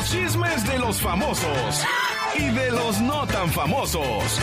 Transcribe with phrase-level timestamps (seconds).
[0.00, 1.84] Los chismes de los famosos
[2.34, 4.40] y de los no tan famosos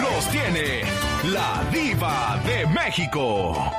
[0.00, 0.82] los tiene
[1.24, 3.72] la diva de México.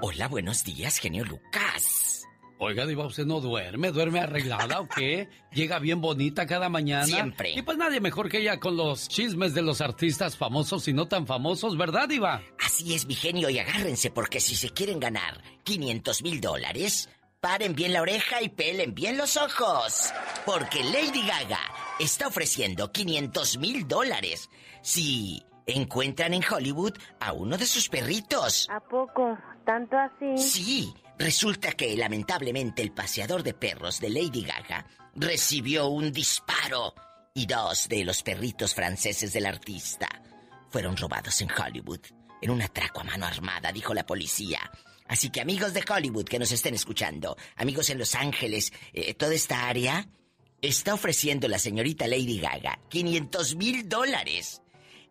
[0.00, 2.22] Hola, buenos días, genio Lucas.
[2.58, 3.90] Oiga, Diva, ¿usted no duerme?
[3.90, 5.28] ¿Duerme arreglada o qué?
[5.52, 7.04] ¿Llega bien bonita cada mañana?
[7.04, 7.50] Siempre.
[7.50, 11.08] Y pues nadie mejor que ella con los chismes de los artistas famosos y no
[11.08, 12.42] tan famosos, ¿verdad, Diva?
[12.64, 17.08] Así es, mi genio, y agárrense porque si se quieren ganar 500 mil dólares,
[17.44, 20.14] paren bien la oreja y pelen bien los ojos.
[20.46, 21.60] Porque Lady Gaga
[22.00, 24.48] está ofreciendo 500 mil dólares
[24.80, 28.66] si encuentran en Hollywood a uno de sus perritos.
[28.70, 29.36] ¿A poco?
[29.66, 30.38] ¿Tanto así?
[30.38, 36.94] Sí, resulta que lamentablemente el paseador de perros de Lady Gaga recibió un disparo
[37.34, 40.08] y dos de los perritos franceses del artista
[40.70, 42.00] fueron robados en Hollywood
[42.40, 44.60] en un atraco a mano armada, dijo la policía.
[45.06, 49.34] Así que amigos de Hollywood que nos estén escuchando, amigos en Los Ángeles, eh, toda
[49.34, 50.08] esta área,
[50.62, 54.62] está ofreciendo la señorita Lady Gaga 500 mil dólares.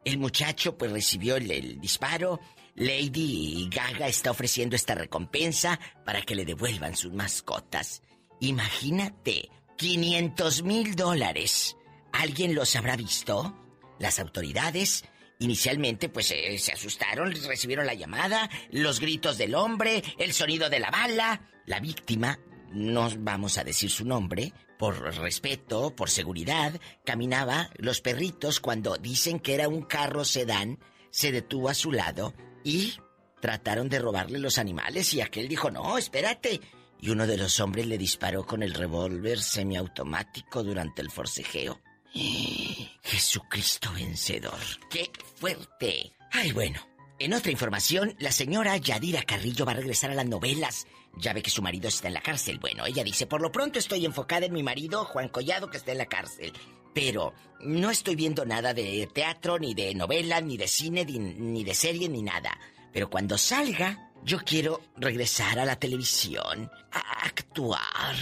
[0.04, 2.40] El muchacho pues recibió el, el disparo.
[2.76, 8.02] Lady Gaga está ofreciendo esta recompensa para que le devuelvan sus mascotas.
[8.40, 11.78] Imagínate, 500 mil dólares.
[12.12, 13.56] ¿Alguien los habrá visto?
[14.00, 15.06] Las autoridades
[15.44, 20.80] inicialmente pues eh, se asustaron, recibieron la llamada, los gritos del hombre, el sonido de
[20.80, 21.50] la bala.
[21.66, 22.40] La víctima,
[22.72, 29.40] no vamos a decir su nombre, por respeto, por seguridad, caminaba los perritos cuando dicen
[29.40, 32.34] que era un carro sedán, se detuvo a su lado
[32.64, 32.94] y
[33.40, 36.60] trataron de robarle los animales y aquel dijo, no, espérate.
[37.00, 41.82] Y uno de los hombres le disparó con el revólver semiautomático durante el forcejeo.
[42.14, 44.60] Jesucristo vencedor.
[44.90, 46.14] ¡Qué fuerte!
[46.32, 46.80] Ay, bueno.
[47.20, 50.88] En otra información, la señora Yadira Carrillo va a regresar a las novelas.
[51.18, 52.60] Ya ve que su marido está en la cárcel.
[52.60, 55.92] Bueno, ella dice, por lo pronto estoy enfocada en mi marido, Juan Collado, que está
[55.92, 56.52] en la cárcel.
[56.94, 61.64] Pero no estoy viendo nada de teatro, ni de novela, ni de cine, ni, ni
[61.64, 62.60] de serie, ni nada.
[62.92, 68.16] Pero cuando salga, yo quiero regresar a la televisión, a actuar.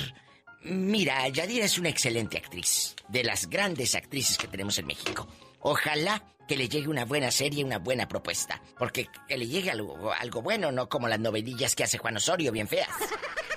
[0.64, 5.28] Mira, Yadira es una excelente actriz, de las grandes actrices que tenemos en México.
[5.60, 8.62] Ojalá que le llegue una buena serie, una buena propuesta.
[8.78, 12.52] Porque que le llegue algo, algo bueno, no como las novelillas que hace Juan Osorio,
[12.52, 12.90] bien feas.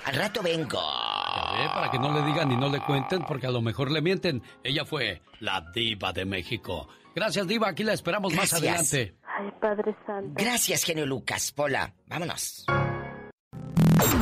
[0.05, 0.79] Al rato vengo.
[0.79, 3.91] Ya ve, para que no le digan ni no le cuenten, porque a lo mejor
[3.91, 4.41] le mienten.
[4.63, 6.87] Ella fue la diva de México.
[7.15, 7.69] Gracias, diva.
[7.69, 9.15] Aquí la esperamos más adelante.
[9.23, 10.33] Ay, Padre Santo.
[10.35, 11.51] Gracias, genio Lucas.
[11.51, 12.65] Pola, vámonos.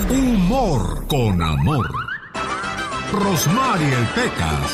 [0.09, 2.02] Humor con amor.
[3.13, 4.71] Rosmarie el Pecas.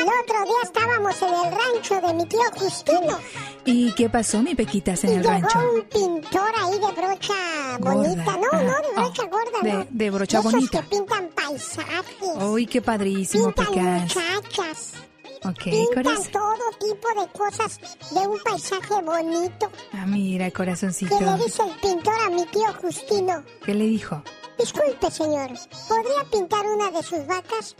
[0.00, 3.18] El otro día estábamos en el rancho de mi tío Justino.
[3.64, 5.58] ¿Y qué pasó, mi Pequitas, en y el llegó rancho?
[5.72, 8.24] un pintor ahí de brocha bonita.
[8.24, 8.36] Gorda.
[8.36, 9.86] No, no, de Ah, brocha ah, gorda, de- no.
[9.88, 10.82] de brocha Esos bonita.
[10.82, 12.42] que pintan paisajes.
[12.42, 14.16] ¡Uy, qué padrísimo, pintan Pecas!
[14.16, 14.92] muchachas.
[15.44, 16.32] Ok, Pintan corazón.
[16.32, 17.80] todo tipo de cosas
[18.10, 19.70] de un paisaje bonito.
[19.92, 21.20] Ah, mira, ¿Qué corazoncito.
[21.20, 23.42] le dice el pintor a mi tío Justino?
[23.64, 24.22] ¿Qué le dijo?
[24.58, 25.50] Disculpe, señor,
[25.88, 27.74] ¿podría pintar una de sus vacas?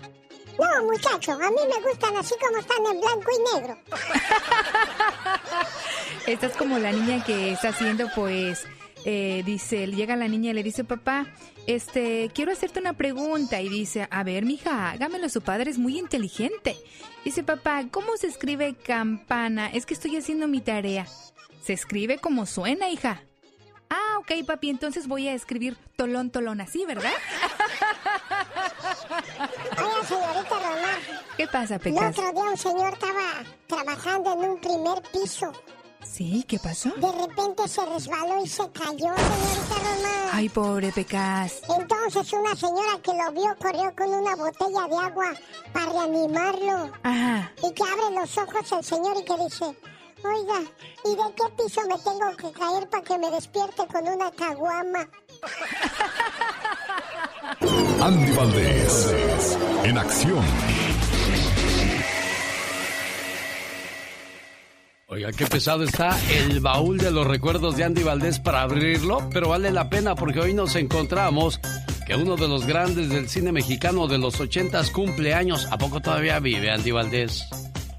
[0.58, 3.78] No, muchacho, a mí me gustan así como están en blanco y negro.
[6.26, 8.66] Esta es como la niña que está haciendo, pues,
[9.04, 11.26] eh, dice, llega la niña y le dice, papá,
[11.66, 13.60] este, quiero hacerte una pregunta.
[13.60, 16.76] Y dice, a ver, mija, hágamelo, su padre es muy inteligente.
[17.24, 19.68] Dice, papá, ¿cómo se escribe campana?
[19.68, 21.06] Es que estoy haciendo mi tarea.
[21.62, 23.22] Se escribe como suena, hija.
[24.14, 27.10] Ah, ok, papi, entonces voy a escribir tolón, tolón, así, ¿verdad?
[29.78, 30.98] Oiga, señorita Román,
[31.36, 32.18] ¿Qué pasa, el Pecas?
[32.18, 35.52] otro día un señor estaba trabajando en un primer piso
[36.04, 36.90] Sí, ¿qué pasó?
[36.90, 40.28] De repente se resbaló y se cayó, señorita Román.
[40.32, 41.62] Ay, pobre Pecas.
[41.76, 45.32] Entonces una señora que lo vio corrió con una botella de agua
[45.72, 46.92] para reanimarlo.
[47.02, 47.52] Ajá.
[47.62, 49.76] Y que abre los ojos el señor y que dice,
[50.24, 50.60] oiga,
[51.04, 55.08] ¿y de qué piso me tengo que caer para que me despierte con una caguama?
[58.00, 59.16] Andy Valdés,
[59.84, 60.44] en acción.
[65.06, 69.48] Oiga, qué pesado está el baúl de los recuerdos de Andy Valdés para abrirlo, pero
[69.48, 71.60] vale la pena porque hoy nos encontramos
[72.06, 75.68] que uno de los grandes del cine mexicano de los ochentas cumple años.
[75.70, 77.44] ¿A poco todavía vive Andy Valdés?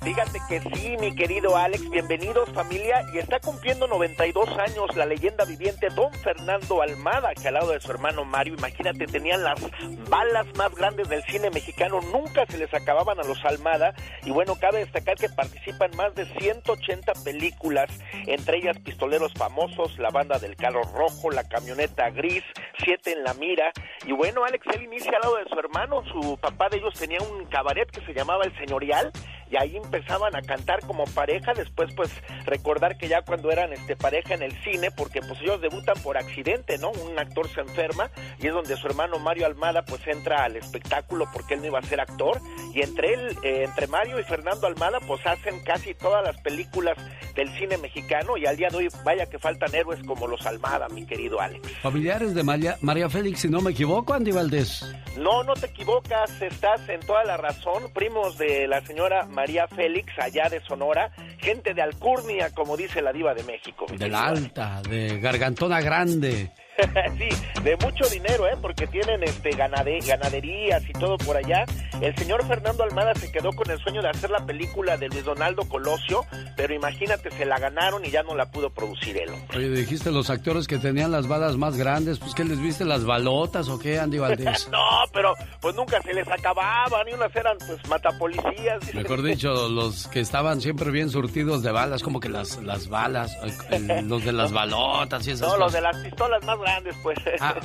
[0.05, 5.45] Fíjate que sí, mi querido Alex, bienvenidos familia, y está cumpliendo 92 años la leyenda
[5.45, 9.59] viviente Don Fernando Almada, que al lado de su hermano Mario, imagínate, tenían las
[10.07, 14.53] balas más grandes del cine mexicano, nunca se les acababan a los Almada, y bueno,
[14.61, 17.89] cabe destacar que participan más de 180 películas,
[18.27, 22.43] entre ellas Pistoleros Famosos, La Banda del Carro Rojo, La Camioneta Gris,
[22.77, 23.71] Siete en la Mira,
[24.05, 27.17] y bueno, Alex, él inicia al lado de su hermano, su papá de ellos tenía
[27.21, 29.11] un cabaret que se llamaba El Señorial,
[29.49, 32.09] y ahí empezaban a cantar como pareja, después pues
[32.45, 36.17] recordar que ya cuando eran este pareja en el cine, porque pues ellos debutan por
[36.17, 36.91] accidente, ¿no?
[36.91, 38.09] Un actor se enferma
[38.39, 41.79] y es donde su hermano Mario Almada pues entra al espectáculo porque él no iba
[41.79, 42.39] a ser actor
[42.73, 46.97] y entre él, eh, entre Mario y Fernando Almada pues hacen casi todas las películas
[47.35, 50.87] del cine mexicano y al día de hoy vaya que faltan héroes como los Almada,
[50.89, 51.67] mi querido Alex.
[51.81, 54.85] Familiares de María, María Félix, si no me equivoco, Andy Valdés.
[55.17, 60.17] No, no te equivocas, estás en toda la razón, primos de la señora María Félix,
[60.17, 63.85] allá de Sonora, gente de Alcurnia, como dice la diva de México.
[63.95, 66.51] De la alta, de Gargantona Grande.
[67.17, 68.57] sí, de mucho dinero, ¿eh?
[68.61, 71.65] Porque tienen este ganade ganaderías y todo por allá.
[72.01, 75.23] El señor Fernando Almada se quedó con el sueño de hacer la película de Luis
[75.23, 76.25] Donaldo Colosio,
[76.57, 79.29] pero imagínate, se la ganaron y ya no la pudo producir él.
[79.55, 83.05] Oye, dijiste los actores que tenían las balas más grandes, pues ¿qué les viste las
[83.05, 84.67] balotas o qué, Andy Valdés?
[84.71, 84.79] no,
[85.13, 88.93] pero pues nunca se les acababan y unas eran pues matapolicías.
[88.93, 93.37] Mejor dicho, los que estaban siempre bien surtidos de balas, como que las, las balas,
[94.03, 95.59] los de las balotas y esas no, cosas.
[95.59, 96.59] los de las pistolas más
[97.03, 97.17] pues.
[97.39, 97.55] Ah,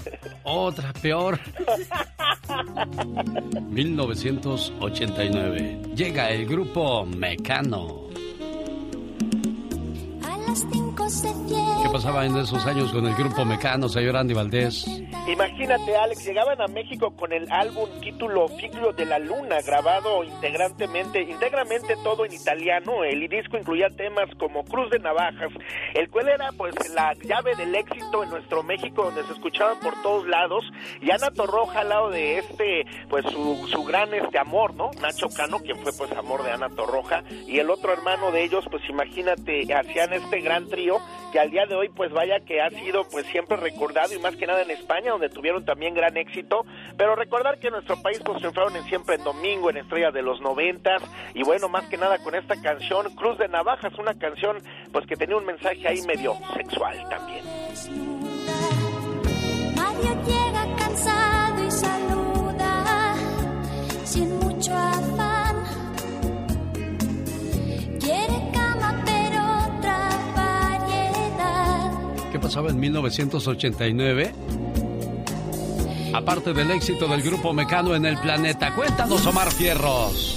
[0.45, 1.39] otra, peor.
[3.71, 5.83] 1989.
[5.95, 8.09] Llega el grupo Mecano.
[10.51, 14.85] ¿Qué pasaba en esos años con el grupo Mecano, señor Andy Valdés?
[15.29, 21.23] Imagínate, Alex, llegaban a México con el álbum título Figlio de la Luna, grabado integrantemente,
[21.23, 23.05] íntegramente todo en italiano.
[23.05, 25.53] El disco incluía temas como Cruz de Navajas,
[25.95, 30.03] el cual era pues la llave del éxito en nuestro México, donde se escuchaban por
[30.03, 30.65] todos lados.
[31.01, 34.91] Y Ana Torroja al lado de este, pues su, su gran este amor, ¿no?
[35.01, 38.65] Nacho Cano, quien fue pues amor de Ana Torroja, y el otro hermano de ellos,
[38.69, 40.99] pues imagínate, hacían este gran trío
[41.33, 44.37] que al día de hoy pues vaya que ha sido pues siempre recordado y más
[44.37, 46.65] que nada en España donde tuvieron también gran éxito.
[46.97, 51.03] Pero recordar que nuestro país pues triunfaron siempre en domingo en estrellas de los noventas.
[51.35, 54.59] Y bueno más que nada con esta canción Cruz de Navajas una canción
[54.93, 57.45] pues que tenía un mensaje ahí medio sexual también.
[59.77, 63.15] Mario llega cansado y saluda
[64.05, 64.73] sin mucho
[72.51, 74.33] ¿Qué pasaba en 1989?
[76.13, 80.37] Aparte del éxito del grupo Mecano en el planeta, cuéntanos, Omar Fierros.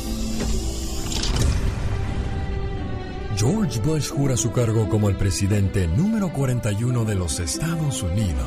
[3.35, 8.45] George Bush jura su cargo como el presidente número 41 de los Estados Unidos.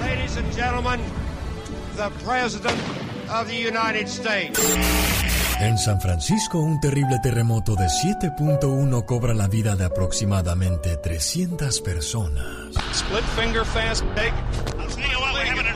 [0.00, 0.98] Ladies and gentlemen,
[1.94, 2.78] the President
[3.28, 4.58] of the United States.
[5.60, 12.74] En San Francisco, un terrible terremoto de 7.1 cobra la vida de aproximadamente 300 personas.
[12.92, 14.32] Split finger fast take.
[14.78, 15.66] I'll tell you what, we have an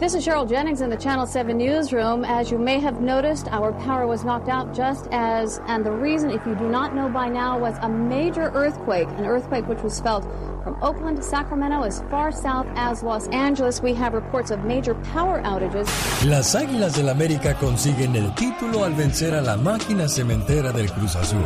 [0.00, 2.24] This is Cheryl Jennings in the Channel 7 newsroom.
[2.24, 6.30] As you may have noticed, our power was knocked out just as, and the reason,
[6.30, 10.00] if you do not know by now, was a major earthquake, an earthquake which was
[10.00, 10.24] felt
[10.62, 13.82] from Oakland to Sacramento as far south as Los Angeles.
[13.82, 15.88] We have reports of major power outages.
[16.24, 21.16] Las Águilas del América consiguen el título al vencer a la máquina cementera del Cruz
[21.16, 21.38] Azul.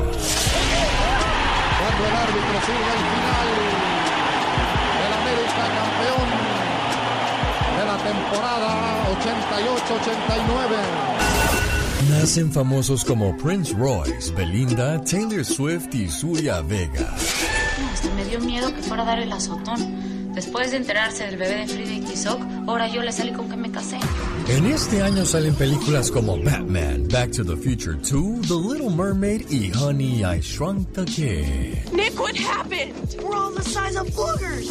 [1.82, 3.48] Cuando el árbitro sirve el final,
[5.06, 6.28] el América campeón
[7.78, 8.70] de la temporada
[9.20, 11.12] 88-89.
[12.10, 17.14] Nacen famosos como Prince Royce, Belinda, Taylor Swift y Zulia Vega.
[18.22, 20.32] Me dio miedo que fuera a dar el azotón.
[20.32, 23.56] Después de enterarse del bebé de Frida y Tizoc, ahora yo le salí con que
[23.56, 23.98] me casé.
[24.46, 29.50] En este año salen películas como Batman, Back to the Future 2, The Little Mermaid
[29.50, 31.92] y Honey, I Shrunk the Kid.
[31.92, 32.94] Nick, what happened?
[33.20, 34.68] We're all the size of boogers.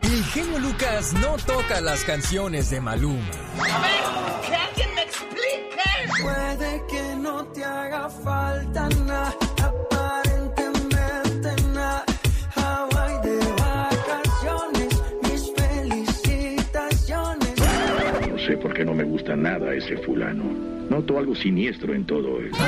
[0.00, 3.20] El genio Lucas no toca las canciones de Maluma.
[3.60, 5.76] A ver, que alguien me explique.
[6.22, 9.34] Puede que no te haga falta nada,
[18.66, 20.42] No sé por qué no me gusta nada ese fulano.
[20.90, 22.58] Noto algo siniestro en todo esto.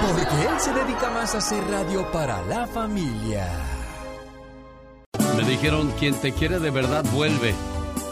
[0.00, 3.46] Porque él se dedica más a hacer radio para la familia.
[5.36, 7.52] Me dijeron, quien te quiere de verdad vuelve.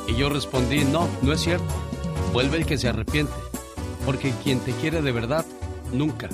[0.07, 1.65] Y yo respondí, no, no es cierto.
[2.35, 3.33] Vuelve el que se arrepiente.
[4.05, 5.47] Porque quien te quiere de verdad,
[5.95, 6.29] nunca,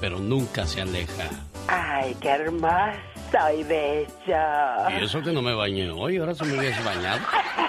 [0.00, 1.28] pero nunca se aleja.
[1.68, 3.15] Ay, qué hermoso
[3.54, 4.98] y bello.
[5.00, 7.20] Y eso que no me bañé hoy, ahora se me habías bañado.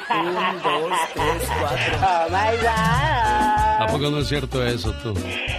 [0.10, 0.34] Un,
[0.64, 1.98] dos, tres, cuatro.
[2.02, 3.68] Oh my God.
[3.80, 5.14] ¿A poco no es cierto eso tú?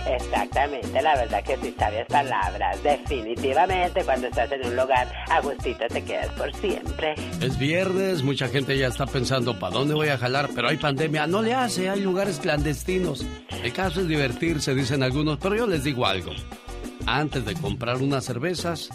[0.06, 2.82] Exactamente, la verdad que sí sabias palabras.
[2.82, 7.14] Definitivamente, cuando estás en un lugar, Agustito te quedas por siempre.
[7.40, 10.48] Es viernes, mucha gente ya está pensando, ¿para dónde voy a jalar?
[10.54, 13.24] Pero hay pandemia, no le hace, hay lugares clandestinos.
[13.62, 16.32] El caso es divertirse, dicen algunos, pero yo les digo algo.
[17.06, 18.90] Antes de comprar unas cervezas,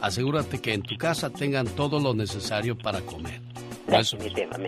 [0.00, 3.40] asegúrate que en tu casa tengan todo lo necesario para comer.
[3.88, 4.16] No es,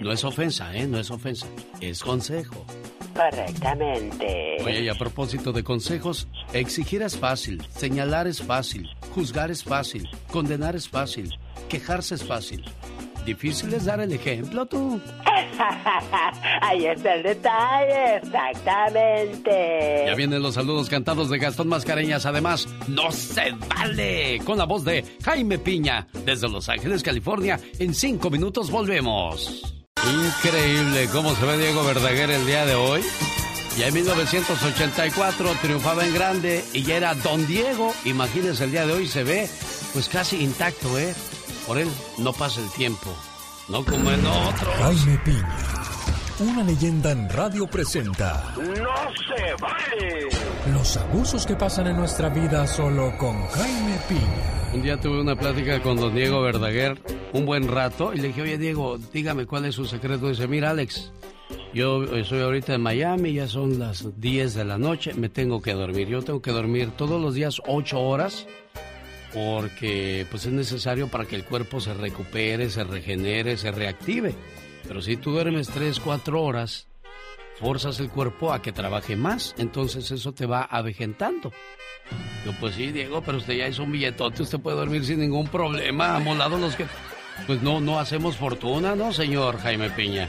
[0.03, 0.87] no es ofensa, ¿eh?
[0.87, 1.47] No es ofensa,
[1.81, 2.67] es consejo.
[3.15, 4.57] Correctamente.
[4.65, 10.09] Oye, y a propósito de consejos, exigir es fácil, señalar es fácil, juzgar es fácil,
[10.33, 11.39] condenar es fácil,
[11.69, 12.65] quejarse es fácil.
[13.25, 15.01] Difícil es dar el ejemplo, tú.
[16.61, 20.05] Ahí está el detalle, exactamente.
[20.07, 22.27] Ya vienen los saludos cantados de Gastón Mascareñas.
[22.27, 24.41] Además, no se vale.
[24.45, 27.59] Con la voz de Jaime Piña, desde Los Ángeles, California.
[27.79, 29.75] En cinco minutos volvemos.
[30.05, 33.01] Increíble cómo se ve Diego Verdaguer el día de hoy.
[33.79, 37.93] Ya en 1984 triunfaba en grande y ya era Don Diego.
[38.05, 39.49] Imagínense el día de hoy se ve
[39.93, 41.15] pues casi intacto, ¿eh?
[41.67, 43.11] Por él no pasa el tiempo.
[43.69, 44.75] No como en otros.
[44.79, 45.59] Jaime Piña,
[46.41, 50.29] una leyenda en radio presenta ¡No se vale!
[50.73, 54.73] los abusos que pasan en nuestra vida solo con Jaime Piña.
[54.75, 57.01] Un día tuve una plática con don Diego Verdaguer
[57.33, 60.29] un buen rato y le dije, oye Diego, dígame cuál es su secreto.
[60.29, 61.13] dice, mira Alex,
[61.73, 65.73] yo estoy ahorita en Miami, ya son las 10 de la noche, me tengo que
[65.73, 66.09] dormir.
[66.09, 68.47] Yo tengo que dormir todos los días 8 horas
[69.35, 74.35] porque pues es necesario para que el cuerpo se recupere, se regenere, se reactive.
[74.87, 76.87] Pero si tú duermes 3, 4 horas,
[77.59, 81.53] forzas el cuerpo a que trabaje más, entonces eso te va avejentando.
[82.45, 85.49] Yo pues sí, Diego, pero usted ya hizo un billetote, usted puede dormir sin ningún
[85.49, 86.87] problema, amolado los que...
[87.49, 90.29] Pues no, no hacemos fortuna, ¿no, señor Jaime Piña?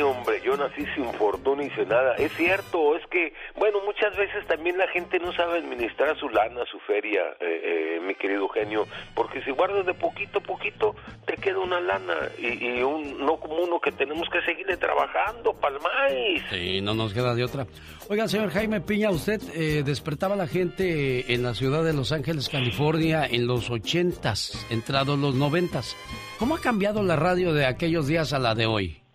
[0.00, 2.14] Hombre, yo nací sin fortuna y sin nada.
[2.16, 6.64] Es cierto, es que, bueno, muchas veces también la gente no sabe administrar su lana,
[6.70, 11.36] su feria, eh, eh, mi querido genio, porque si guardas de poquito a poquito, te
[11.36, 16.42] queda una lana y, y un, no como uno que tenemos que seguirle trabajando, palmáis.
[16.50, 17.66] Sí, no nos queda de otra.
[18.08, 22.12] Oiga, señor Jaime Piña, usted eh, despertaba a la gente en la ciudad de Los
[22.12, 25.96] Ángeles, California, en los ochentas, entrados los noventas.
[26.38, 29.05] ¿Cómo ha cambiado la radio de aquellos días a la de hoy?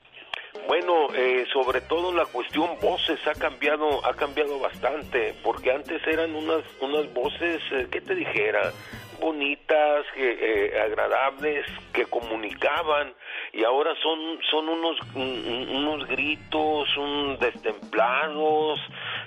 [1.51, 7.11] Sobre todo la cuestión voces ha cambiado, ha cambiado bastante, porque antes eran unas, unas
[7.13, 8.71] voces, eh, ¿qué te dijera?
[9.19, 13.13] bonitas, eh, agradables, que comunicaban
[13.53, 14.17] y ahora son
[14.49, 18.79] son unos un- unos gritos, un destemplados,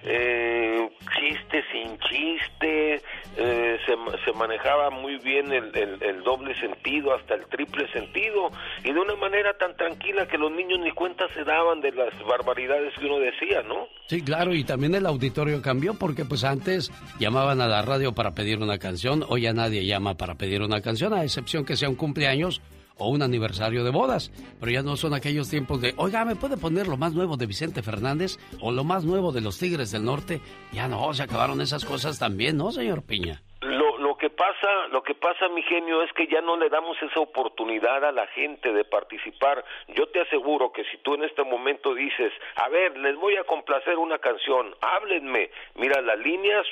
[0.04, 0.88] eh,
[1.18, 2.94] chiste sin chiste,
[3.36, 8.50] eh, se, se manejaba muy bien el, el- el doble sentido, hasta el triple sentido,
[8.84, 12.12] y de una manera tan tranquila que los niños ni cuenta se daban de las
[12.26, 13.88] barbaridades que uno decía, ¿no?
[14.06, 18.32] Sí, claro, y también el auditorio cambió porque pues antes llamaban a la radio para
[18.32, 21.88] pedir una canción, hoy ya nadie llama para pedir una canción, a excepción que sea
[21.88, 22.60] un cumpleaños
[22.98, 26.56] o un aniversario de bodas, pero ya no son aquellos tiempos de, oiga, ¿me puede
[26.56, 30.04] poner lo más nuevo de Vicente Fernández o lo más nuevo de los Tigres del
[30.04, 30.40] Norte?
[30.72, 33.43] Ya no, se acabaron esas cosas también, ¿no, señor Piña?
[34.44, 38.12] Pasa, lo que pasa, mi genio, es que ya no le damos esa oportunidad a
[38.12, 39.64] la gente de participar.
[39.88, 43.44] Yo te aseguro que si tú en este momento dices, a ver, les voy a
[43.44, 45.48] complacer una canción, háblenme.
[45.76, 46.66] Mira, las líneas,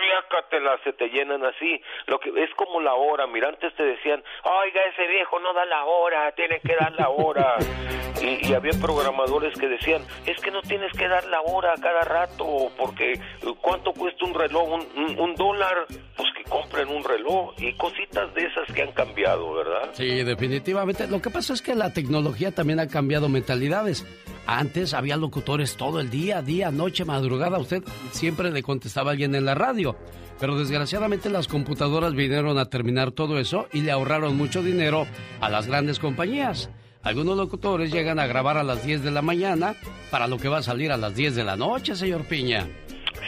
[0.00, 1.80] riácatelas, se te llenan así.
[2.06, 3.28] Lo que es como la hora.
[3.28, 7.10] Mira, antes te decían, oiga, ese viejo no da la hora, tiene que dar la
[7.10, 7.58] hora.
[8.20, 11.80] y, y había programadores que decían, es que no tienes que dar la hora a
[11.80, 12.44] cada rato,
[12.76, 13.14] porque
[13.60, 14.68] ¿cuánto cuesta un reloj?
[14.68, 15.86] Un, un- un dólar.
[16.16, 19.90] Pues que compren un reloj y cositas de esas que han cambiado, ¿verdad?
[19.92, 21.06] Sí, definitivamente.
[21.06, 24.06] Lo que pasa es que la tecnología también ha cambiado mentalidades.
[24.46, 27.58] Antes había locutores todo el día, día, noche, madrugada.
[27.58, 29.96] Usted siempre le contestaba a alguien en la radio.
[30.40, 35.06] Pero desgraciadamente las computadoras vinieron a terminar todo eso y le ahorraron mucho dinero
[35.40, 36.70] a las grandes compañías.
[37.02, 39.74] Algunos locutores llegan a grabar a las 10 de la mañana
[40.10, 42.66] para lo que va a salir a las 10 de la noche, señor Piña.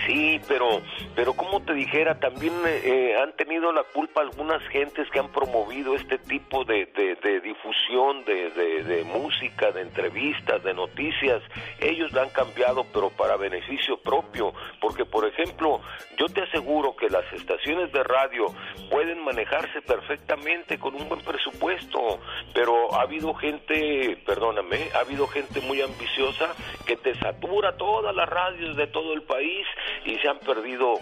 [0.07, 0.81] Sí, pero,
[1.15, 5.95] pero como te dijera, también eh, han tenido la culpa algunas gentes que han promovido
[5.95, 11.43] este tipo de, de, difusión de, de, música, de entrevistas, de noticias.
[11.81, 14.53] Ellos la han cambiado, pero para beneficio propio.
[14.81, 15.81] Porque, por ejemplo,
[16.19, 18.47] yo te aseguro que las estaciones de radio
[18.91, 22.21] pueden manejarse perfectamente con un buen presupuesto,
[22.55, 26.55] pero ha habido gente, perdóname, ha habido gente muy ambiciosa
[26.87, 29.67] que te satura todas las radios de todo el país
[30.05, 30.95] y se han perdido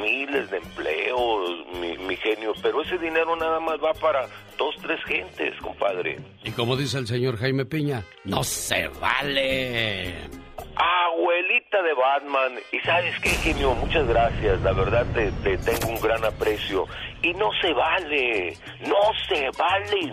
[0.00, 4.26] miles de empleos, mi, genio, pero ese dinero nada más va para
[4.58, 6.18] dos, tres gentes, compadre.
[6.44, 10.47] Y como dice el señor Jaime Piña, no se vale.
[10.78, 16.00] Abuelita de Batman, y sabes qué, genio, muchas gracias, la verdad te, te tengo un
[16.00, 16.86] gran aprecio.
[17.20, 18.56] Y no se vale,
[18.86, 19.68] no se vale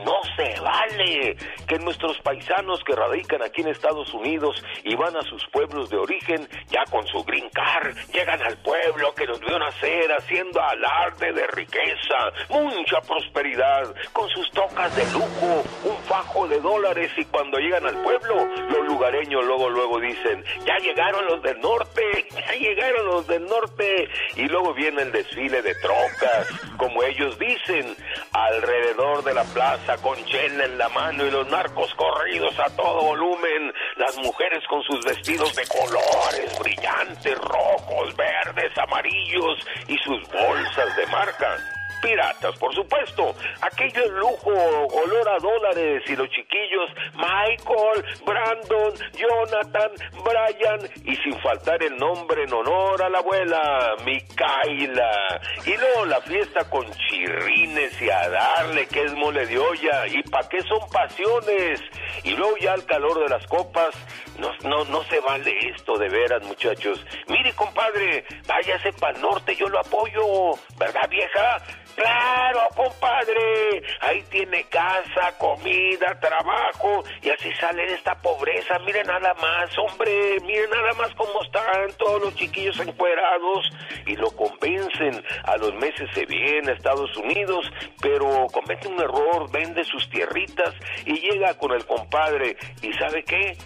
[0.05, 1.35] no se vale
[1.67, 5.97] que nuestros paisanos que radican aquí en Estados Unidos y van a sus pueblos de
[5.97, 11.33] origen, ya con su green card, llegan al pueblo que nos vio nacer haciendo alarde
[11.33, 17.57] de riqueza, mucha prosperidad, con sus tocas de lujo, un fajo de dólares y cuando
[17.57, 23.05] llegan al pueblo, los lugareños luego, luego dicen, ya llegaron los del norte, ya llegaron
[23.05, 24.09] los del norte.
[24.35, 26.47] Y luego viene el desfile de trocas,
[26.77, 27.95] como ellos dicen,
[28.31, 33.01] alrededor de la plaza con chela en la mano y los narcos corridos a todo
[33.01, 40.95] volumen, las mujeres con sus vestidos de colores brillantes, rojos, verdes, amarillos y sus bolsas
[40.95, 41.74] de marca
[42.05, 43.35] piratas, por supuesto.
[43.61, 49.91] Aquello lujo, olor a dólares y los chiquillos, Michael, Brandon, Jonathan,
[50.23, 55.41] Brian y sin faltar el nombre en honor a la abuela, Micaela.
[55.65, 60.07] Y luego la fiesta con chirrines y a darle que es mole de olla.
[60.07, 61.81] ¿Y pa' qué son pasiones?
[62.23, 63.95] Y luego ya al calor de las copas,
[64.39, 67.05] no, no, no se vale esto de veras, muchachos.
[67.27, 71.61] Mire, compadre, váyase para el norte, yo lo apoyo, ¿verdad, vieja?
[71.95, 73.81] Claro, compadre.
[74.01, 78.77] Ahí tiene casa, comida, trabajo y así sale de esta pobreza.
[78.79, 80.37] Miren nada más, hombre.
[80.41, 83.69] Miren nada más cómo están todos los chiquillos encuerados
[84.05, 85.23] y lo convencen.
[85.45, 87.71] A los meses se viene a Estados Unidos,
[88.01, 90.73] pero comete un error, vende sus tierritas
[91.05, 92.57] y llega con el compadre.
[92.81, 93.57] ¿Y sabe qué?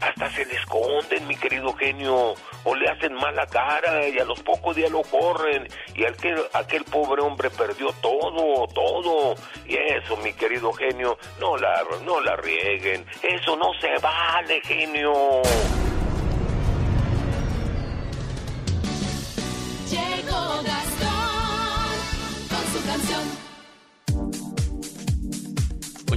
[0.00, 2.34] Hasta se le esconden, mi querido genio,
[2.64, 6.84] o le hacen mala cara y a los pocos días lo corren y aquel, aquel
[6.84, 9.34] pobre hombre perdió todo, todo.
[9.66, 15.42] Y eso, mi querido genio, no la, no la rieguen, eso no se vale, genio.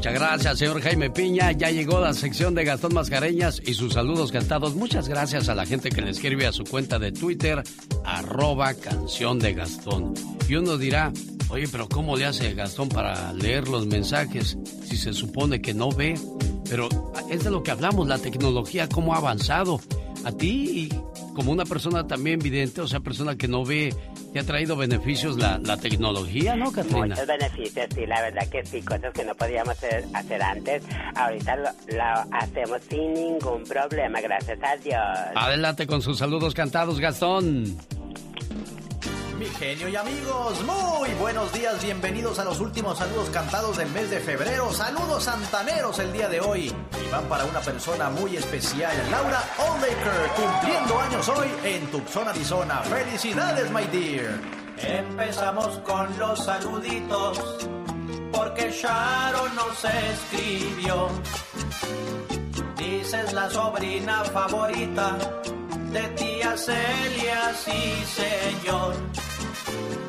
[0.01, 1.51] Muchas gracias, señor Jaime Piña.
[1.51, 4.73] Ya llegó la sección de Gastón Mascareñas y sus saludos cantados.
[4.73, 7.61] Muchas gracias a la gente que le escribe a su cuenta de Twitter,
[8.03, 10.15] arroba canción de Gastón.
[10.49, 11.13] Y uno dirá,
[11.49, 15.91] oye, pero ¿cómo le hace Gastón para leer los mensajes si se supone que no
[15.91, 16.15] ve?
[16.71, 16.89] Pero
[17.29, 19.79] es de lo que hablamos, la tecnología, cómo ha avanzado.
[20.23, 20.89] A ti,
[21.35, 23.93] como una persona también vidente, o sea, persona que no ve
[24.33, 27.07] ¿Te ha traído beneficios la, la tecnología, no, Katrina?
[27.07, 30.83] Muchos beneficios, sí, la verdad que sí, cosas que no podíamos hacer, hacer antes,
[31.15, 31.67] ahorita lo,
[32.31, 35.35] hacemos sin ningún problema, gracias a Dios.
[35.35, 37.77] Adelante con sus saludos cantados, Gastón.
[39.41, 44.11] Mi genio y amigos, muy buenos días, bienvenidos a los últimos saludos cantados del mes
[44.11, 44.71] de febrero.
[44.71, 46.71] Saludos santaneros el día de hoy.
[47.03, 52.83] Y van para una persona muy especial, Laura Olaker, cumpliendo años hoy en Tucson, Arizona.
[52.83, 54.39] Felicidades, my dear.
[54.77, 57.67] Empezamos con los saluditos,
[58.31, 61.09] porque Sharon nos escribió.
[62.77, 65.17] Dices la sobrina favorita
[65.91, 68.95] de tía Celia, sí señor.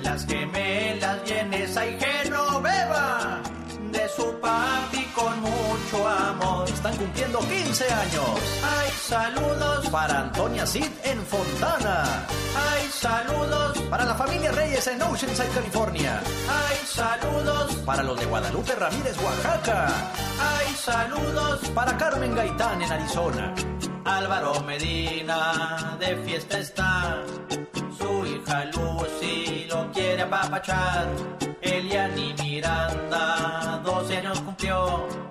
[0.02, 3.40] Las gemelas llenes hay Genoveva
[3.90, 6.68] de su papi con mucho amor.
[6.68, 8.30] Están cumpliendo 15 años.
[8.62, 12.26] Hay saludos para Antonia Cid en Fontana.
[12.56, 16.20] Hay saludos para la familia Reyes en Oceanside, California.
[16.48, 19.88] Hay saludos para los de Guadalupe Ramírez, Oaxaca.
[20.40, 23.54] Hay saludos para Carmen Gaitán en Arizona.
[24.04, 27.22] Álvaro Medina de fiesta está.
[27.96, 31.06] Su hija Lucy lo quiere apapachar.
[31.60, 35.21] Eliani Miranda, 12 años cumplió.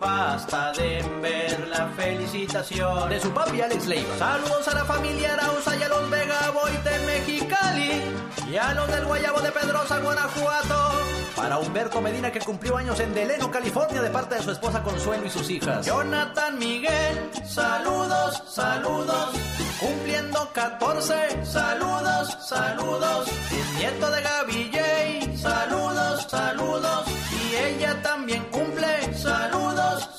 [0.00, 4.16] Basta de ver la felicitación de su papi Alex Leiva.
[4.18, 8.02] Saludos a la familia Arauza y a los Vega Boite en Mexicali.
[8.50, 10.90] Y a los del Guayabo de Pedrosa, Guanajuato.
[11.36, 15.26] Para Humberto Medina que cumplió años en Deleno, California, de parte de su esposa Consuelo
[15.26, 15.84] y sus hijas.
[15.84, 19.34] Jonathan Miguel, saludos, saludos.
[19.78, 23.28] Cumpliendo 14, saludos, saludos.
[23.28, 27.04] Es nieto de Gaby J, saludos, saludos.
[27.32, 29.49] Y ella también cumple, saludos,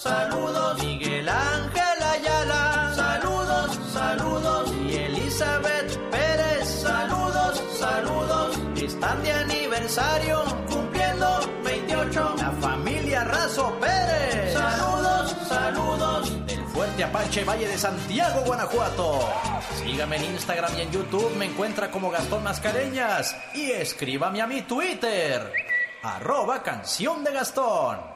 [0.02, 0.84] saludos.
[0.84, 4.74] Miguel Ángel Ayala, saludos, saludos.
[4.88, 8.60] Y Elizabeth Pérez, saludos, saludos.
[8.76, 12.36] Están de aniversario, cumpliendo 28.
[12.38, 16.48] La familia Razo Pérez, saludos, saludos.
[16.48, 19.30] Del Fuerte Apache Valle de Santiago, Guanajuato.
[19.84, 23.36] Sígame en Instagram y en YouTube, me encuentra como Gastón Mascareñas.
[23.54, 25.52] Y escríbame a mi Twitter,
[26.02, 28.12] arroba canción de Gastón.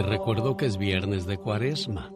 [0.00, 2.10] Le recuerdo que es viernes de cuaresma.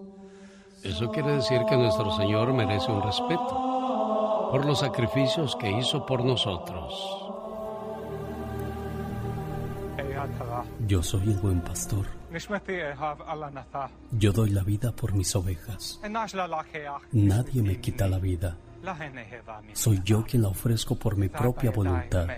[0.82, 6.24] Eso quiere decir que nuestro Señor merece un respeto por los sacrificios que hizo por
[6.24, 6.94] nosotros.
[10.86, 12.06] Yo soy el buen pastor.
[14.12, 16.00] Yo doy la vida por mis ovejas.
[17.12, 18.56] Nadie me quita la vida.
[19.74, 22.28] Soy yo quien la ofrezco por mi propia voluntad.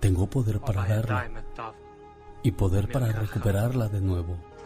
[0.00, 1.30] Tengo poder para darla
[2.42, 4.47] y poder para recuperarla de nuevo.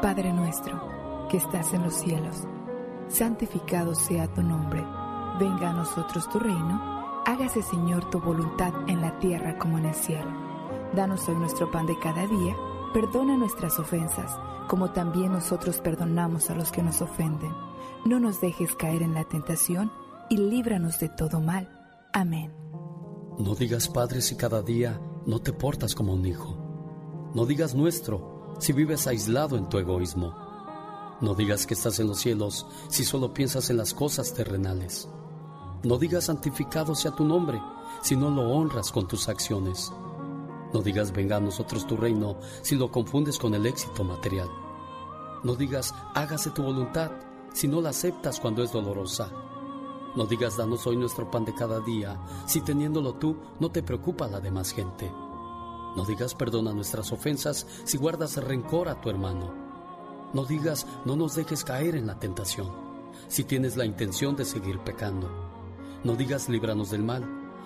[0.00, 2.44] Padre nuestro, que estás en los cielos,
[3.08, 4.82] santificado sea tu nombre.
[5.38, 7.22] Venga a nosotros tu reino.
[7.26, 10.30] Hágase, Señor, tu voluntad en la tierra como en el cielo.
[10.94, 12.56] Danos hoy nuestro pan de cada día.
[12.92, 17.52] Perdona nuestras ofensas, como también nosotros perdonamos a los que nos ofenden.
[18.06, 19.92] No nos dejes caer en la tentación
[20.30, 21.68] y líbranos de todo mal.
[22.14, 22.54] Amén.
[23.38, 26.56] No digas Padre si cada día no te portas como un hijo.
[27.34, 30.34] No digas nuestro si vives aislado en tu egoísmo.
[31.20, 35.08] No digas que estás en los cielos si solo piensas en las cosas terrenales.
[35.84, 37.60] No digas santificado sea tu nombre
[38.02, 39.92] si no lo honras con tus acciones.
[40.72, 44.48] No digas venga a nosotros tu reino si lo confundes con el éxito material.
[45.42, 47.10] No digas hágase tu voluntad
[47.54, 49.30] si no la aceptas cuando es dolorosa.
[50.14, 54.28] No digas danos hoy nuestro pan de cada día si teniéndolo tú no te preocupa
[54.28, 55.10] la demás gente.
[55.96, 59.54] No digas perdona nuestras ofensas si guardas rencor a tu hermano.
[60.34, 62.70] No digas no nos dejes caer en la tentación
[63.28, 65.30] si tienes la intención de seguir pecando.
[66.04, 67.24] No digas líbranos del mal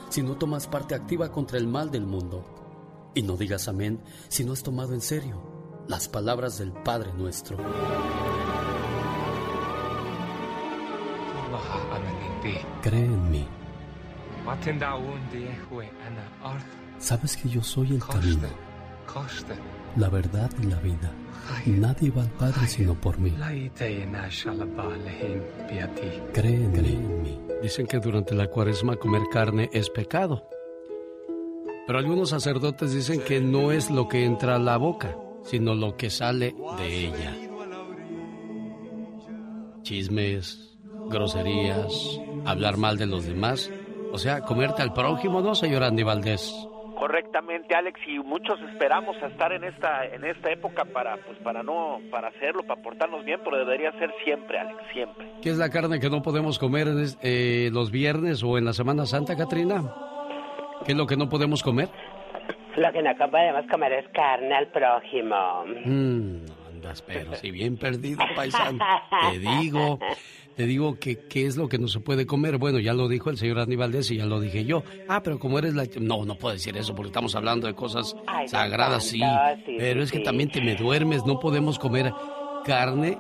[0.09, 2.62] si no tomas parte activa contra el mal del mundo.
[3.14, 5.42] Y no digas amén si no has tomado en serio
[5.88, 7.57] las palabras del Padre nuestro.
[12.83, 13.46] Cree en mí.
[16.98, 18.48] Sabes que yo soy el camino,
[19.96, 21.12] la verdad y la vida.
[21.66, 23.31] Nadie va al Padre sino por mí.
[26.33, 27.40] Cree en mí.
[27.62, 30.48] Dicen que durante la cuaresma comer carne es pecado.
[31.87, 35.97] Pero algunos sacerdotes dicen que no es lo que entra a la boca, sino lo
[35.97, 37.37] que sale de ella.
[39.83, 40.79] Chismes,
[41.11, 43.71] groserías, hablar mal de los demás.
[44.12, 46.53] O sea, comerte al prójimo, ¿no, señor Andy Valdés?
[46.97, 51.64] Correctamente, Alex, y muchos esperamos a estar en esta en esta época para pues para
[51.64, 55.27] no para hacerlo, para portarnos bien, pero debería ser siempre, Alex, siempre.
[55.42, 58.66] ¿Qué es la carne que no podemos comer en es- eh, los viernes o en
[58.66, 59.92] la Semana Santa, Katrina?
[60.85, 61.88] ¿Qué es lo que no podemos comer?
[62.77, 65.64] Lo que no podemos comer es carne al prójimo.
[65.85, 66.37] Mm,
[66.71, 68.79] andas, pero si bien perdido, paisano.
[69.31, 69.99] Te digo,
[70.57, 72.57] te digo que qué es lo que no se puede comer.
[72.57, 74.83] Bueno, ya lo dijo el señor Aníbal y ya lo dije yo.
[75.07, 75.85] Ah, pero como eres la...
[76.01, 78.16] No, no puedo decir eso porque estamos hablando de cosas
[78.47, 79.21] sagradas, sí.
[79.66, 81.27] Pero es que también te me duermes.
[81.27, 82.12] No podemos comer
[82.64, 83.18] carne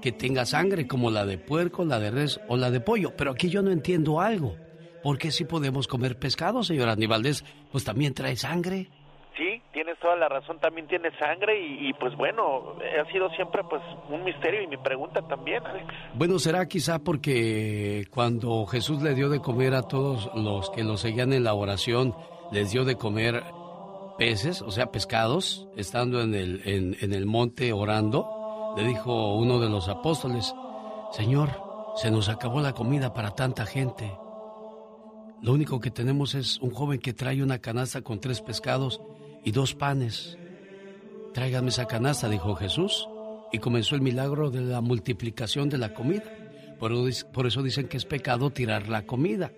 [0.00, 3.14] que tenga sangre como la de puerco, la de res o la de pollo.
[3.16, 4.56] Pero aquí yo no entiendo algo.
[5.02, 7.22] ¿Por qué si podemos comer pescado, señor Aníbal
[7.70, 8.88] Pues también trae sangre.
[9.36, 13.82] Sí, tienes toda la razón, también tiene sangre y, pues bueno, ha sido siempre pues
[14.10, 15.86] un misterio y mi pregunta también, Alex.
[16.14, 20.98] Bueno, será quizá porque cuando Jesús le dio de comer a todos los que lo
[20.98, 22.14] seguían en la oración,
[22.52, 23.42] les dio de comer
[24.18, 29.58] peces, o sea, pescados, estando en el, en, en el monte orando, le dijo uno
[29.60, 30.54] de los apóstoles,
[31.12, 31.48] Señor,
[31.96, 34.12] se nos acabó la comida para tanta gente.
[35.42, 39.00] Lo único que tenemos es un joven que trae una canasta con tres pescados
[39.44, 40.38] y dos panes.
[41.34, 43.08] Tráigame esa canasta, dijo Jesús,
[43.50, 46.24] y comenzó el milagro de la multiplicación de la comida.
[46.78, 49.50] Por, eso dicen que es pecado tirar la comida.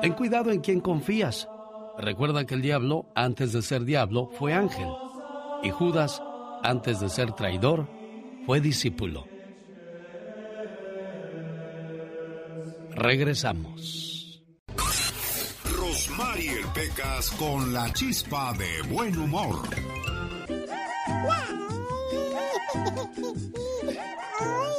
[0.00, 1.46] Ten cuidado en quién confías.
[1.98, 4.88] Recuerda que el diablo, antes de ser diablo, fue ángel.
[5.62, 6.22] Y Judas,
[6.62, 7.86] antes de ser traidor,
[8.46, 9.29] fue discípulo.
[13.00, 14.42] Regresamos.
[16.18, 19.62] Mariel Pecas con la chispa de buen humor.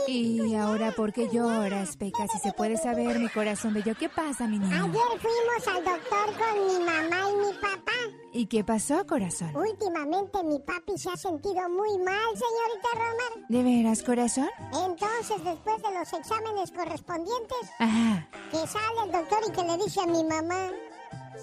[0.07, 2.29] Y ahora, ¿por qué lloras, Pecas?
[2.31, 4.83] Si se puede saber, mi corazón bello, ¿qué pasa, mi niña?
[4.83, 8.10] Ayer fuimos al doctor con mi mamá y mi papá.
[8.33, 9.53] ¿Y qué pasó, corazón?
[9.55, 13.47] Últimamente mi papi se ha sentido muy mal, señorita Romar.
[13.49, 14.49] ¿De veras, corazón?
[14.67, 18.27] Entonces, después de los exámenes correspondientes, Ajá.
[18.51, 20.69] que sale el doctor y que le dice a mi mamá,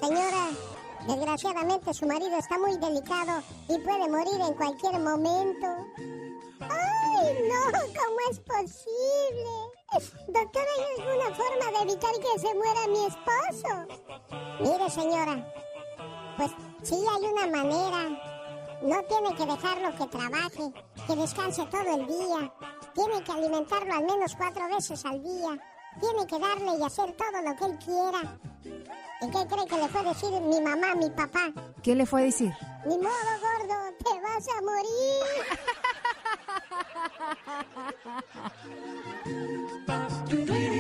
[0.01, 0.49] Señora,
[1.07, 5.67] desgraciadamente su marido está muy delicado y puede morir en cualquier momento.
[6.61, 7.79] ¡Ay, no!
[7.81, 9.51] ¿Cómo es posible?
[10.29, 13.87] Doctor, ¿hay alguna forma de evitar que se muera mi esposo?
[14.61, 15.53] Mire, señora,
[16.37, 16.51] pues
[16.83, 18.09] sí hay una manera.
[18.83, 20.73] No tiene que dejarlo que trabaje,
[21.07, 22.53] que descanse todo el día.
[22.95, 25.59] Tiene que alimentarlo al menos cuatro veces al día.
[26.01, 28.39] Tiene que darle y hacer todo lo que él quiera.
[29.21, 31.53] ¿Y qué cree que le fue a decir mi mamá, mi papá?
[31.83, 32.55] ¿Qué le fue a decir?
[32.87, 33.11] Ni modo,
[33.43, 35.25] gordo, te vas a morir.